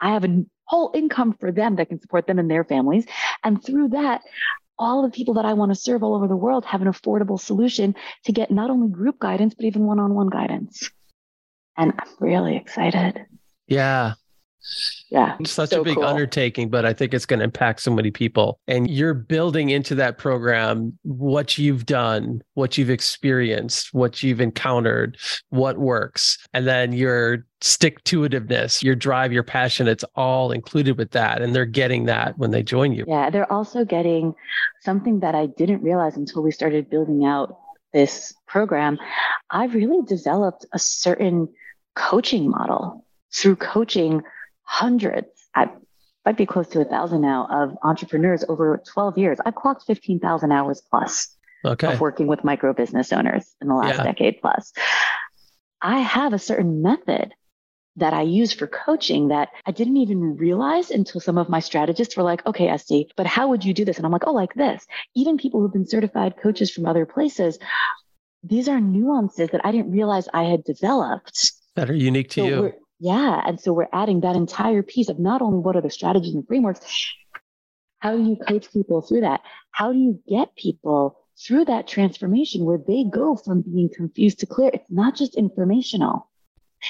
I 0.02 0.12
have 0.12 0.26
a 0.26 0.44
whole 0.66 0.92
income 0.94 1.38
for 1.40 1.52
them 1.52 1.76
that 1.76 1.90
can 1.90 2.02
support 2.02 2.28
them 2.28 2.40
and 2.40 2.50
their 2.50 2.64
families. 2.64 3.06
And 3.44 3.64
through 3.64 3.90
that, 3.90 4.22
all 4.78 5.04
the 5.04 5.10
people 5.10 5.36
that 5.36 5.46
I 5.46 5.54
want 5.54 5.72
to 5.72 5.76
serve 5.76 6.04
all 6.04 6.16
over 6.16 6.28
the 6.28 6.36
world 6.36 6.66
have 6.66 6.82
an 6.82 6.88
affordable 6.88 7.40
solution 7.40 7.96
to 8.26 8.32
get 8.32 8.52
not 8.52 8.70
only 8.70 8.90
group 8.90 9.20
guidance, 9.20 9.54
but 9.54 9.66
even 9.66 9.86
one 9.86 10.00
on 10.00 10.14
one 10.14 10.30
guidance. 10.30 10.90
And 11.78 11.94
I'm 11.98 12.10
really 12.20 12.58
excited. 12.58 13.26
Yeah. 13.68 14.14
Yeah. 15.10 15.36
It's 15.40 15.52
such 15.52 15.72
so 15.72 15.82
a 15.82 15.84
big 15.84 15.96
cool. 15.96 16.06
undertaking, 16.06 16.70
but 16.70 16.86
I 16.86 16.94
think 16.94 17.14
it's 17.14 17.26
going 17.26 17.40
to 17.40 17.44
impact 17.44 17.82
so 17.82 17.92
many 17.92 18.12
people. 18.12 18.60
And 18.68 18.90
you're 18.90 19.14
building 19.14 19.70
into 19.70 19.96
that 19.96 20.18
program 20.18 20.98
what 21.04 21.58
you've 21.58 21.86
done, 21.86 22.42
what 22.54 22.78
you've 22.78 22.90
experienced, 22.90 23.94
what 23.94 24.24
you've 24.24 24.40
encountered, 24.42 25.18
what 25.50 25.78
works. 25.78 26.38
And 26.54 26.68
then 26.68 26.94
your 26.94 27.46
stick 27.60 28.04
to 28.06 28.22
itiveness, 28.22 28.82
your 28.82 28.96
drive, 28.96 29.34
your 29.34 29.44
passion, 29.44 29.88
it's 29.88 30.06
all 30.16 30.52
included 30.52 30.98
with 30.98 31.12
that. 31.12 31.42
And 31.42 31.54
they're 31.56 31.66
getting 31.66 32.06
that 32.06 32.38
when 32.38 32.52
they 32.52 32.64
join 32.64 32.94
you. 32.94 33.06
Yeah. 33.08 33.30
They're 33.30 33.52
also 33.52 33.84
getting 33.84 34.34
something 34.82 35.20
that 35.20 35.36
I 35.36 35.48
didn't 35.48 35.84
realize 35.84 36.16
until 36.16 36.42
we 36.42 36.52
started 36.52 36.90
building 36.90 37.26
out 37.26 37.58
this 37.94 38.34
program. 38.48 38.98
I've 39.50 39.74
really 39.74 40.02
developed 40.06 40.66
a 40.74 40.80
certain 40.80 41.50
coaching 41.96 42.50
model 42.50 43.06
through 43.34 43.58
coaching 43.58 44.22
hundreds, 44.64 45.30
I 45.56 45.70
might 46.26 46.38
be 46.38 46.46
close 46.46 46.68
to 46.70 46.82
a 46.82 46.86
thousand 46.86 47.22
now, 47.22 47.48
of 47.52 47.78
entrepreneurs 47.84 48.44
over 48.48 48.82
12 48.94 49.18
years. 49.18 49.40
I've 49.46 49.56
clocked 49.56 49.84
15,000 49.88 50.52
hours 50.52 50.82
plus 50.90 51.36
okay. 51.66 51.94
of 51.94 52.00
working 52.00 52.28
with 52.28 52.44
micro 52.44 52.74
business 52.74 53.12
owners 53.12 53.56
in 53.62 53.68
the 53.68 53.76
last 53.76 53.98
yeah. 53.98 54.04
decade 54.04 54.40
plus. 54.42 54.72
I 55.82 56.00
have 56.00 56.34
a 56.34 56.40
certain 56.40 56.82
method 56.82 57.34
that 57.98 58.14
I 58.14 58.22
use 58.22 58.54
for 58.54 58.68
coaching 58.68 59.30
that 59.30 59.50
I 59.66 59.72
didn't 59.72 59.98
even 59.98 60.38
realize 60.38 60.92
until 60.92 61.20
some 61.20 61.38
of 61.38 61.50
my 61.50 61.60
strategists 61.60 62.16
were 62.16 62.24
like, 62.24 62.46
okay, 62.46 62.68
Estie, 62.68 63.08
but 63.18 63.26
how 63.26 63.50
would 63.50 63.66
you 63.66 63.74
do 63.74 63.84
this? 63.84 63.98
And 63.98 64.06
I'm 64.06 64.12
like, 64.12 64.28
oh, 64.28 64.32
like 64.32 64.54
this. 64.54 64.86
Even 65.16 65.38
people 65.38 65.60
who've 65.60 65.74
been 65.74 65.88
certified 65.88 66.36
coaches 66.42 66.72
from 66.72 66.86
other 66.86 67.06
places, 67.06 67.60
these 68.44 68.70
are 68.70 68.80
nuances 68.80 69.50
that 69.50 69.62
I 69.66 69.72
didn't 69.72 69.92
realize 69.92 70.28
I 70.34 70.44
had 70.44 70.64
developed. 70.64 71.52
That 71.76 71.90
are 71.90 71.96
unique 71.96 72.30
to 72.32 72.42
so 72.42 72.48
you. 72.48 72.74
Yeah. 73.04 73.42
And 73.44 73.60
so 73.60 73.74
we're 73.74 73.88
adding 73.92 74.22
that 74.22 74.36
entire 74.36 74.84
piece 74.84 75.10
of 75.10 75.18
not 75.18 75.42
only 75.42 75.58
what 75.58 75.76
are 75.76 75.82
the 75.82 75.90
strategies 75.90 76.36
and 76.36 76.48
frameworks, 76.48 76.82
how 77.98 78.16
do 78.16 78.22
you 78.24 78.36
coach 78.36 78.72
people 78.72 79.02
through 79.02 79.22
that? 79.22 79.42
How 79.72 79.92
do 79.92 79.98
you 79.98 80.20
get 80.28 80.56
people 80.56 81.18
through 81.36 81.66
that 81.66 81.88
transformation 81.88 82.64
where 82.64 82.78
they 82.78 83.04
go 83.04 83.36
from 83.36 83.64
being 83.64 83.90
confused 83.92 84.42
to 84.42 84.46
clear? 84.46 84.70
It's 84.72 84.92
not 84.92 85.16
just 85.16 85.34
informational. 85.34 86.30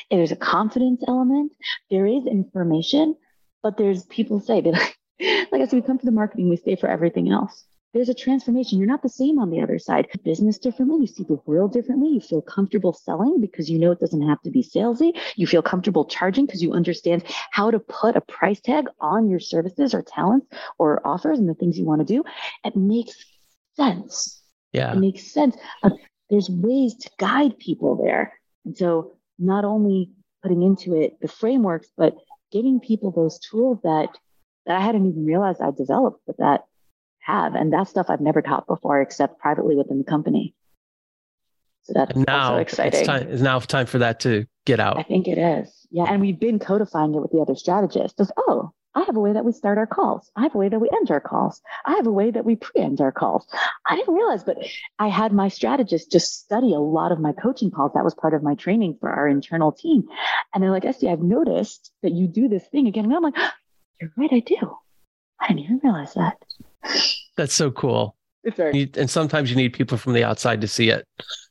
There's 0.10 0.34
a 0.34 0.36
confidence 0.36 1.02
element, 1.08 1.54
there 1.90 2.06
is 2.06 2.26
information, 2.26 3.16
but 3.64 3.78
there's 3.78 4.04
people 4.04 4.42
say 4.42 4.60
that, 4.60 4.74
like 5.52 5.62
I 5.62 5.66
said, 5.66 5.74
we 5.74 5.82
come 5.82 5.98
to 5.98 6.06
the 6.06 6.12
marketing, 6.12 6.50
we 6.50 6.58
stay 6.58 6.76
for 6.76 6.90
everything 6.90 7.32
else 7.32 7.66
there's 7.94 8.10
a 8.10 8.14
transformation. 8.14 8.80
You're 8.80 8.88
not 8.88 9.04
the 9.04 9.10
same 9.10 9.38
on 9.40 9.50
the 9.50 9.62
other 9.62 9.78
side. 9.78 10.08
Business 10.24 10.58
differently. 10.58 11.02
You 11.02 11.08
see 11.08 11.24
the 11.24 11.40
world 11.46 11.74
differently. 11.74 12.10
You 12.10 12.22
feel 12.22 12.42
comfortable 12.42 12.94
selling 12.94 13.42
because 13.42 13.70
you 13.70 13.78
know 13.80 13.92
it 13.92 14.00
doesn't 14.00 14.28
have 14.28 14.42
to 14.44 14.52
be 14.52 14.64
salesy. 14.64 15.20
You 15.36 15.46
feel 15.46 15.62
comfortable 15.62 16.06
charging 16.06 16.46
because 16.46 16.64
you 16.64 16.74
understand 16.74 17.24
how 17.52 17.70
to 17.72 17.80
put 17.80 18.16
a 18.16 18.22
price 18.22 18.62
tag 18.62 18.88
on 19.00 19.30
your 19.30 19.40
services 19.40 19.94
or 19.94 20.02
talents 20.02 20.48
or 20.78 21.06
offers 21.06 21.40
and 21.40 21.50
the 21.50 21.54
things 21.54 21.78
you 21.78 21.86
want 21.86 22.00
to 22.00 22.14
do. 22.14 22.24
It 22.64 22.76
makes 22.76 23.16
sense. 23.76 24.42
Yeah. 24.72 24.94
It 24.94 25.00
makes 25.00 25.32
sense. 25.32 25.58
But 25.84 25.94
there's 26.30 26.50
ways 26.50 26.96
to 26.96 27.10
guide 27.18 27.60
people 27.60 28.02
there. 28.02 28.34
And 28.66 28.78
so 28.78 29.14
not 29.38 29.66
only 29.66 30.12
putting 30.42 30.62
into 30.62 30.96
it 30.96 31.20
the 31.20 31.28
frameworks, 31.28 31.90
but 31.98 32.16
giving 32.52 32.80
people 32.80 33.12
those 33.12 33.40
tools 33.40 33.80
that 33.84 34.10
that 34.66 34.78
I 34.78 34.82
hadn't 34.82 35.08
even 35.08 35.26
realized 35.26 35.60
I 35.60 35.72
developed, 35.72 36.22
but 36.28 36.38
that 36.38 36.66
have. 37.22 37.56
And 37.56 37.74
that 37.74 37.88
stuff 37.88 38.08
I've 38.10 38.22
never 38.22 38.42
taught 38.42 38.68
before 38.68 39.02
except 39.02 39.40
privately 39.40 39.76
within 39.76 39.98
the 39.98 40.04
company. 40.04 40.54
So 41.84 41.94
that's 41.96 42.16
and 42.16 42.26
now 42.28 42.52
also 42.52 42.62
exciting. 42.62 43.00
It's, 43.00 43.08
time, 43.08 43.28
it's 43.30 43.42
now 43.42 43.60
time 43.60 43.88
for 43.88 44.00
that 44.00 44.20
to 44.22 44.46
get 44.66 44.80
out. 44.80 44.98
I 44.98 45.04
think 45.04 45.28
it 45.28 45.38
is. 45.38 45.88
Yeah. 45.90 46.06
And 46.08 46.22
we've 46.22 46.40
been 46.40 46.60
codifying 46.60 47.16
it 47.16 47.22
with 47.22 47.32
the 47.32 47.40
other 47.40 47.56
strategists. 47.56 48.18
Just, 48.18 48.32
oh, 48.38 48.72
I 48.94 49.04
have 49.04 49.16
a 49.16 49.20
way 49.20 49.34
that 49.34 49.46
we 49.46 49.54
start 49.54 49.78
our 49.78 49.88
calls. 49.88 50.30
I 50.36 50.44
have 50.44 50.54
a 50.54 50.58
way 50.58 50.68
that 50.68 50.80
we 50.80 50.90
end 50.92 51.10
our 51.12 51.22
calls. 51.22 51.62
I 51.86 51.96
have 51.96 52.08
a 52.08 52.12
way 52.12 52.30
that 52.30 52.44
we 52.44 52.58
pre-end 52.58 53.00
our 53.00 53.12
calls. 53.12 53.48
I 53.86 53.96
didn't 53.96 54.14
realize, 54.14 54.44
but 54.44 54.58
I 55.00 55.08
had 55.08 55.32
my 55.32 55.48
strategist 55.48 56.12
just 56.12 56.44
study 56.44 56.74
a 56.74 56.80
lot 56.80 57.14
of 57.14 57.20
my 57.20 57.32
coaching 57.32 57.72
calls. 57.72 57.94
That 57.94 58.04
was 58.04 58.14
part 58.14 58.34
of 58.34 58.44
my 58.44 58.56
training 58.56 58.98
for 59.00 59.10
our 59.10 59.28
internal 59.28 59.72
team. 59.72 60.04
And 60.54 60.62
they're 60.62 60.72
like, 60.72 60.84
Estie, 60.84 61.10
I've 61.10 61.22
noticed 61.22 61.92
that 62.04 62.12
you 62.12 62.28
do 62.28 62.50
this 62.50 62.68
thing 62.68 62.88
again. 62.88 63.06
And 63.06 63.14
I'm 63.14 63.24
like, 63.24 63.36
oh, 63.38 63.50
you're 64.02 64.12
right, 64.18 64.34
I 64.34 64.40
do. 64.40 64.78
I 65.40 65.48
didn't 65.48 65.64
even 65.64 65.80
realize 65.84 66.14
that. 66.16 66.44
That's 67.38 67.54
so 67.54 67.72
cool. 67.72 68.16
It's 68.44 68.58
very 68.58 68.90
and 68.96 69.10
sometimes 69.10 69.52
you 69.52 69.56
need 69.56 69.74
people 69.74 69.98
from 69.98 70.14
the 70.14 70.24
outside 70.24 70.62
to 70.62 70.68
see 70.68 70.90
it. 70.90 71.08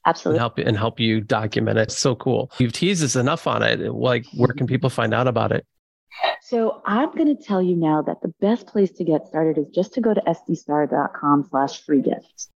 Absolutely. 0.07 0.37
And 0.37 0.41
help 0.41 0.59
and 0.59 0.76
help 0.76 1.01
you 1.01 1.20
document 1.20 1.78
it. 1.78 1.83
It's 1.83 1.99
so 1.99 2.16
cool. 2.16 2.51
You've 2.59 2.72
teased 2.72 3.05
us 3.05 3.16
enough 3.16 3.47
on 3.47 3.62
it. 3.62 3.81
Like 3.81 4.26
where 4.35 4.53
can 4.53 4.66
people 4.66 4.91
find 4.91 5.14
out 5.14 5.28
about 5.28 5.53
it? 5.53 5.64
So 6.43 6.83
I'm 6.85 7.12
going 7.12 7.35
to 7.35 7.41
tell 7.41 7.62
you 7.62 7.76
now 7.76 8.03
that 8.03 8.22
the 8.22 8.35
best 8.41 8.66
place 8.66 8.91
to 8.93 9.05
get 9.05 9.28
started 9.28 9.57
is 9.57 9.68
just 9.72 9.95
to 9.95 10.01
go 10.01 10.12
to 10.12 10.20
estiestarr.com 10.22 11.47
slash 11.51 11.85
free 11.85 12.03
gifts 12.03 12.51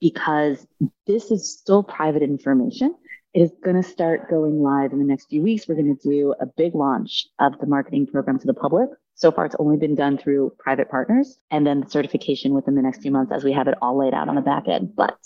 because 0.00 0.66
this 1.06 1.30
is 1.30 1.58
still 1.58 1.82
private 1.82 2.22
information. 2.22 2.94
It 3.34 3.42
is 3.42 3.52
going 3.62 3.80
to 3.80 3.88
start 3.88 4.28
going 4.28 4.60
live 4.62 4.92
in 4.92 4.98
the 4.98 5.04
next 5.04 5.26
few 5.26 5.42
weeks. 5.42 5.68
We're 5.68 5.76
going 5.76 5.96
to 5.96 6.08
do 6.08 6.34
a 6.40 6.46
big 6.46 6.74
launch 6.74 7.26
of 7.38 7.58
the 7.60 7.66
marketing 7.66 8.06
program 8.06 8.38
to 8.40 8.46
the 8.46 8.54
public 8.54 8.88
so 9.18 9.30
far, 9.30 9.44
it's 9.44 9.56
only 9.58 9.76
been 9.76 9.94
done 9.94 10.16
through 10.16 10.54
private 10.58 10.88
partners 10.88 11.38
and 11.50 11.66
then 11.66 11.80
the 11.80 11.90
certification 11.90 12.54
within 12.54 12.74
the 12.74 12.82
next 12.82 13.02
few 13.02 13.10
months 13.10 13.32
as 13.32 13.44
we 13.44 13.52
have 13.52 13.68
it 13.68 13.76
all 13.82 13.98
laid 13.98 14.14
out 14.14 14.28
on 14.28 14.36
the 14.36 14.40
back 14.40 14.68
end. 14.68 14.96
But 14.96 15.18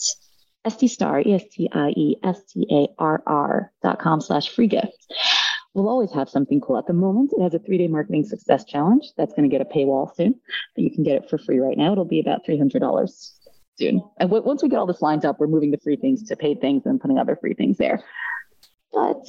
EstieStarr, 0.67 1.25
E-S-T-I-E-S-T-A-R-R 1.27 2.13
dot 3.83 3.99
com 4.01 4.21
slash 4.21 4.49
free 4.49 4.67
gift 4.67 5.13
we'll 5.75 5.89
always 5.89 6.13
have 6.13 6.29
something 6.29 6.61
cool. 6.61 6.79
At 6.79 6.87
the 6.87 6.93
moment, 6.93 7.33
it 7.37 7.43
has 7.43 7.55
a 7.55 7.59
three 7.59 7.79
day 7.79 7.89
marketing 7.89 8.25
success 8.25 8.65
challenge 8.65 9.07
that's 9.17 9.33
going 9.33 9.49
to 9.49 9.57
get 9.57 9.67
a 9.67 9.71
paywall 9.71 10.15
soon, 10.15 10.35
but 10.75 10.85
you 10.85 10.91
can 10.91 11.03
get 11.03 11.23
it 11.23 11.31
for 11.31 11.39
free 11.39 11.59
right 11.59 11.77
now. 11.77 11.93
It'll 11.93 12.05
be 12.05 12.21
about 12.21 12.45
$300 12.47 13.33
soon. 13.79 14.03
And 14.19 14.31
w- 14.31 14.45
once 14.45 14.63
we 14.63 14.69
get 14.69 14.79
all 14.79 14.87
this 14.87 15.03
lined 15.03 15.25
up, 15.25 15.39
we're 15.41 15.47
moving 15.47 15.71
the 15.71 15.79
free 15.79 15.97
things 15.97 16.23
to 16.25 16.37
paid 16.37 16.61
things 16.61 16.87
and 16.87 17.01
putting 17.01 17.19
other 17.19 17.37
free 17.37 17.55
things 17.55 17.79
there. 17.79 18.03
But 18.93 19.27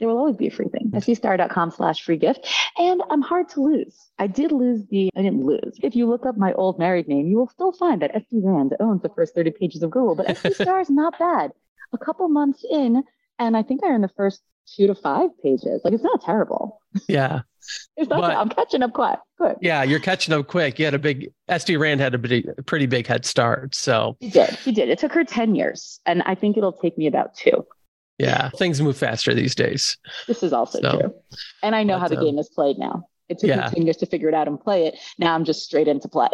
there 0.00 0.08
will 0.08 0.18
always 0.18 0.36
be 0.36 0.48
a 0.48 0.50
free 0.50 0.68
thing. 0.68 0.90
estiestarr.com 0.92 1.70
slash 1.70 2.02
free 2.02 2.16
gift. 2.16 2.48
And 2.78 3.02
I'm 3.10 3.20
hard 3.20 3.50
to 3.50 3.60
lose. 3.60 3.94
I 4.18 4.26
did 4.26 4.50
lose 4.50 4.86
the, 4.90 5.10
I 5.14 5.22
didn't 5.22 5.44
lose. 5.44 5.78
If 5.82 5.94
you 5.94 6.08
look 6.08 6.26
up 6.26 6.36
my 6.36 6.52
old 6.54 6.78
married 6.78 7.06
name, 7.06 7.26
you 7.26 7.36
will 7.36 7.48
still 7.48 7.72
find 7.72 8.02
that 8.02 8.14
Estie 8.14 8.42
Rand 8.42 8.74
owns 8.80 9.02
the 9.02 9.10
first 9.10 9.34
30 9.34 9.52
pages 9.52 9.82
of 9.82 9.90
Google, 9.90 10.14
but 10.14 10.26
Estie 10.26 10.54
Starr 10.60 10.80
is 10.80 10.90
not 10.90 11.18
bad. 11.18 11.52
A 11.92 11.98
couple 11.98 12.28
months 12.28 12.64
in, 12.68 13.02
and 13.38 13.56
I 13.56 13.62
think 13.62 13.84
I 13.84 13.88
earned 13.88 14.04
the 14.04 14.10
first 14.16 14.42
two 14.76 14.86
to 14.86 14.94
five 14.94 15.30
pages. 15.42 15.80
Like 15.84 15.92
it's 15.92 16.02
not 16.02 16.22
terrible. 16.22 16.80
Yeah. 17.08 17.40
it's 17.96 18.08
not, 18.08 18.20
but, 18.20 18.36
I'm 18.36 18.48
catching 18.48 18.82
up 18.82 18.92
quick. 18.92 19.18
Quick. 19.36 19.56
Yeah, 19.60 19.82
you're 19.82 20.00
catching 20.00 20.32
up 20.32 20.46
quick. 20.46 20.78
You 20.78 20.84
had 20.86 20.94
a 20.94 20.98
big 20.98 21.32
Estie 21.48 21.78
Rand 21.78 22.00
had 22.00 22.14
a 22.14 22.18
pretty, 22.18 22.46
pretty 22.66 22.86
big 22.86 23.06
head 23.06 23.24
start. 23.24 23.74
So 23.74 24.16
he 24.20 24.30
did. 24.30 24.50
He 24.50 24.72
did. 24.72 24.88
It 24.88 24.98
took 24.98 25.12
her 25.12 25.24
10 25.24 25.54
years. 25.54 26.00
And 26.06 26.22
I 26.22 26.34
think 26.34 26.56
it'll 26.56 26.72
take 26.72 26.96
me 26.96 27.06
about 27.06 27.34
two. 27.34 27.66
Yeah, 28.20 28.50
things 28.50 28.80
move 28.80 28.96
faster 28.96 29.34
these 29.34 29.54
days. 29.54 29.96
This 30.26 30.42
is 30.42 30.52
also 30.52 30.80
so, 30.80 30.98
true. 30.98 31.14
And 31.62 31.74
I 31.74 31.82
know 31.82 31.94
but, 31.94 32.00
how 32.00 32.08
the 32.08 32.18
um, 32.18 32.24
game 32.24 32.38
is 32.38 32.48
played 32.48 32.78
now. 32.78 33.04
It 33.28 33.38
took 33.38 33.48
yeah. 33.48 33.68
me 33.68 33.74
10 33.76 33.82
years 33.86 33.96
to 33.98 34.06
figure 34.06 34.28
it 34.28 34.34
out 34.34 34.48
and 34.48 34.60
play 34.60 34.86
it. 34.86 34.98
Now 35.18 35.34
I'm 35.34 35.44
just 35.44 35.64
straight 35.64 35.88
into 35.88 36.08
play. 36.08 36.28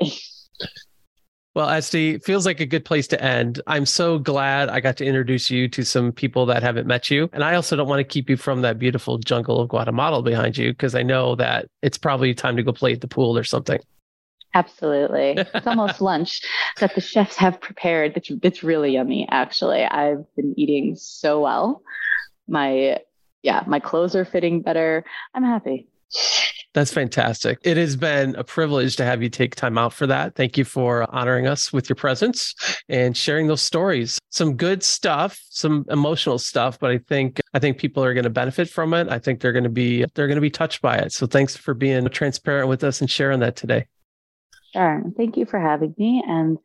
Well, 1.57 1.69
Estie, 1.69 2.23
feels 2.23 2.45
like 2.45 2.61
a 2.61 2.67
good 2.67 2.85
place 2.85 3.07
to 3.07 3.23
end. 3.23 3.63
I'm 3.67 3.87
so 3.87 4.19
glad 4.19 4.69
I 4.69 4.81
got 4.81 4.99
to 4.99 5.07
introduce 5.07 5.51
you 5.51 5.69
to 5.69 5.87
some 5.87 6.13
people 6.13 6.45
that 6.45 6.63
haven't 6.63 6.87
met 6.87 7.11
you. 7.11 7.31
And 7.33 7.43
I 7.43 7.55
also 7.55 7.77
don't 7.77 7.89
want 7.89 8.01
to 8.01 8.05
keep 8.05 8.29
you 8.29 8.37
from 8.37 8.61
that 8.61 8.79
beautiful 8.79 9.17
jungle 9.17 9.59
of 9.59 9.71
Guatemala 9.71 10.23
behind 10.23 10.59
you 10.59 10.73
because 10.73 10.95
I 10.95 11.03
know 11.03 11.35
that 11.37 11.65
it's 11.81 11.97
probably 11.97 12.35
time 12.35 12.59
to 12.59 12.63
go 12.63 12.75
play 12.75 12.93
at 12.93 13.01
the 13.01 13.09
pool 13.09 13.39
or 13.39 13.43
something. 13.43 13.81
Absolutely. 14.55 15.37
It's 15.55 15.67
almost 15.67 16.01
lunch 16.01 16.43
that 16.81 16.95
the 16.95 17.01
chefs 17.01 17.37
have 17.37 17.61
prepared. 17.61 18.17
It's, 18.17 18.31
it's 18.43 18.63
really 18.63 18.93
yummy, 18.93 19.29
actually. 19.31 19.85
I've 19.85 20.25
been 20.37 20.55
eating 20.57 20.97
so 20.97 21.41
well. 21.41 21.83
My, 22.49 23.01
yeah, 23.43 23.65
my 23.67 23.81
clothes 23.81 24.15
are 24.15 24.25
fitting 24.25 24.63
better. 24.63 25.05
I'm 25.35 25.45
happy. 25.45 25.89
That's 26.77 26.93
fantastic. 26.93 27.59
It 27.63 27.79
has 27.79 27.97
been 27.97 28.37
a 28.37 28.45
privilege 28.45 28.97
to 28.97 29.05
have 29.07 29.23
you 29.23 29.31
take 29.31 29.55
time 29.55 29.79
out 29.79 29.95
for 29.95 30.07
that. 30.09 30.35
Thank 30.35 30.59
you 30.59 30.65
for 30.65 31.11
honoring 31.15 31.47
us 31.47 31.73
with 31.73 31.89
your 31.89 31.97
presence 31.97 32.55
and 32.91 33.17
sharing 33.17 33.47
those 33.47 33.63
stories. 33.63 34.19
Some 34.29 34.57
good 34.57 34.83
stuff, 34.83 35.41
some 35.49 35.87
emotional 35.89 36.39
stuff, 36.39 36.79
but 36.79 36.91
I 36.91 36.99
think 36.99 37.41
I 37.55 37.61
think 37.61 37.79
people 37.79 38.05
are 38.05 38.13
going 38.13 38.25
to 38.25 38.31
benefit 38.31 38.69
from 38.69 38.93
it. 38.93 39.09
I 39.09 39.19
think 39.19 39.41
they're 39.41 39.53
going 39.53 39.65
to 39.65 39.71
be 39.71 40.05
they're 40.15 40.27
going 40.27 40.37
to 40.37 40.43
be 40.43 40.51
touched 40.51 40.83
by 40.83 40.99
it. 40.99 41.13
So 41.13 41.27
thanks 41.27 41.57
for 41.57 41.73
being 41.73 42.07
transparent 42.11 42.69
with 42.69 42.85
us 42.85 43.01
and 43.01 43.11
sharing 43.11 43.41
that 43.41 43.57
today. 43.57 43.87
Sure. 44.77 45.03
Thank 45.17 45.39
you 45.39 45.47
for 45.47 45.59
having 45.59 45.95
me. 45.97 46.23
And 46.27 46.59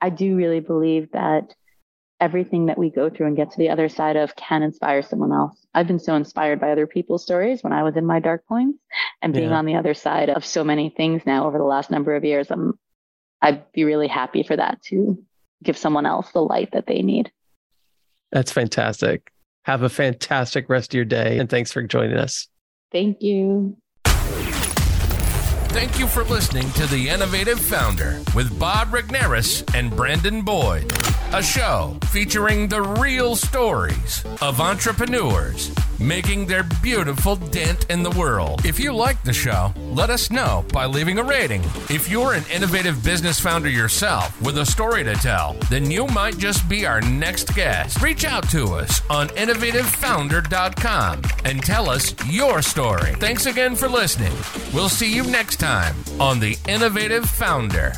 I 0.00 0.10
do 0.10 0.36
really 0.36 0.60
believe 0.60 1.10
that 1.12 1.54
everything 2.20 2.66
that 2.66 2.76
we 2.76 2.90
go 2.90 3.08
through 3.08 3.26
and 3.26 3.36
get 3.36 3.50
to 3.50 3.58
the 3.58 3.70
other 3.70 3.88
side 3.88 4.16
of 4.16 4.36
can 4.36 4.62
inspire 4.62 5.00
someone 5.00 5.32
else. 5.32 5.66
I've 5.72 5.86
been 5.86 5.98
so 5.98 6.14
inspired 6.14 6.60
by 6.60 6.72
other 6.72 6.86
people's 6.86 7.22
stories 7.22 7.62
when 7.62 7.72
I 7.72 7.82
was 7.82 7.96
in 7.96 8.04
my 8.04 8.20
dark 8.20 8.46
points 8.46 8.78
and 9.22 9.32
being 9.32 9.48
yeah. 9.48 9.56
on 9.56 9.64
the 9.64 9.76
other 9.76 9.94
side 9.94 10.28
of 10.28 10.44
so 10.44 10.62
many 10.62 10.90
things 10.90 11.22
now 11.24 11.46
over 11.46 11.56
the 11.56 11.64
last 11.64 11.90
number 11.90 12.14
of 12.14 12.24
years. 12.24 12.50
I'm 12.50 12.78
I'd 13.40 13.72
be 13.72 13.84
really 13.84 14.08
happy 14.08 14.42
for 14.42 14.56
that 14.56 14.82
to 14.84 15.22
give 15.62 15.76
someone 15.76 16.06
else 16.06 16.30
the 16.32 16.40
light 16.40 16.72
that 16.72 16.86
they 16.86 17.02
need. 17.02 17.32
That's 18.30 18.52
fantastic. 18.52 19.30
Have 19.64 19.82
a 19.82 19.88
fantastic 19.88 20.68
rest 20.68 20.92
of 20.92 20.96
your 20.96 21.04
day 21.06 21.38
and 21.38 21.48
thanks 21.48 21.72
for 21.72 21.82
joining 21.82 22.16
us. 22.16 22.46
Thank 22.92 23.22
you. 23.22 23.76
Thank 25.74 25.98
you 25.98 26.06
for 26.06 26.22
listening 26.22 26.70
to 26.74 26.86
The 26.86 27.08
Innovative 27.08 27.58
Founder 27.58 28.22
with 28.32 28.56
Bob 28.60 28.92
Regnerus 28.92 29.64
and 29.74 29.90
Brandon 29.90 30.42
Boyd, 30.42 30.92
a 31.32 31.42
show 31.42 31.98
featuring 32.10 32.68
the 32.68 32.80
real 32.80 33.34
stories 33.34 34.24
of 34.40 34.60
entrepreneurs 34.60 35.72
making 36.04 36.46
their 36.46 36.64
beautiful 36.82 37.36
dent 37.36 37.90
in 37.90 38.02
the 38.02 38.10
world. 38.10 38.64
If 38.64 38.78
you 38.78 38.92
like 38.92 39.22
the 39.22 39.32
show, 39.32 39.72
let 39.92 40.10
us 40.10 40.30
know 40.30 40.64
by 40.72 40.86
leaving 40.86 41.18
a 41.18 41.22
rating. 41.24 41.62
If 41.88 42.10
you're 42.10 42.34
an 42.34 42.44
innovative 42.52 43.02
business 43.02 43.40
founder 43.40 43.68
yourself 43.70 44.40
with 44.42 44.58
a 44.58 44.66
story 44.66 45.02
to 45.04 45.14
tell, 45.14 45.54
then 45.70 45.90
you 45.90 46.06
might 46.08 46.38
just 46.38 46.68
be 46.68 46.86
our 46.86 47.00
next 47.00 47.54
guest. 47.54 48.02
Reach 48.02 48.24
out 48.24 48.48
to 48.50 48.74
us 48.74 49.00
on 49.08 49.28
innovativefounder.com 49.28 51.22
and 51.44 51.62
tell 51.62 51.88
us 51.88 52.14
your 52.28 52.60
story. 52.62 53.14
Thanks 53.14 53.46
again 53.46 53.74
for 53.74 53.88
listening. 53.88 54.32
We'll 54.72 54.88
see 54.88 55.14
you 55.14 55.24
next 55.24 55.56
time 55.56 55.96
on 56.20 56.40
The 56.40 56.58
Innovative 56.68 57.24
Founder. 57.28 57.92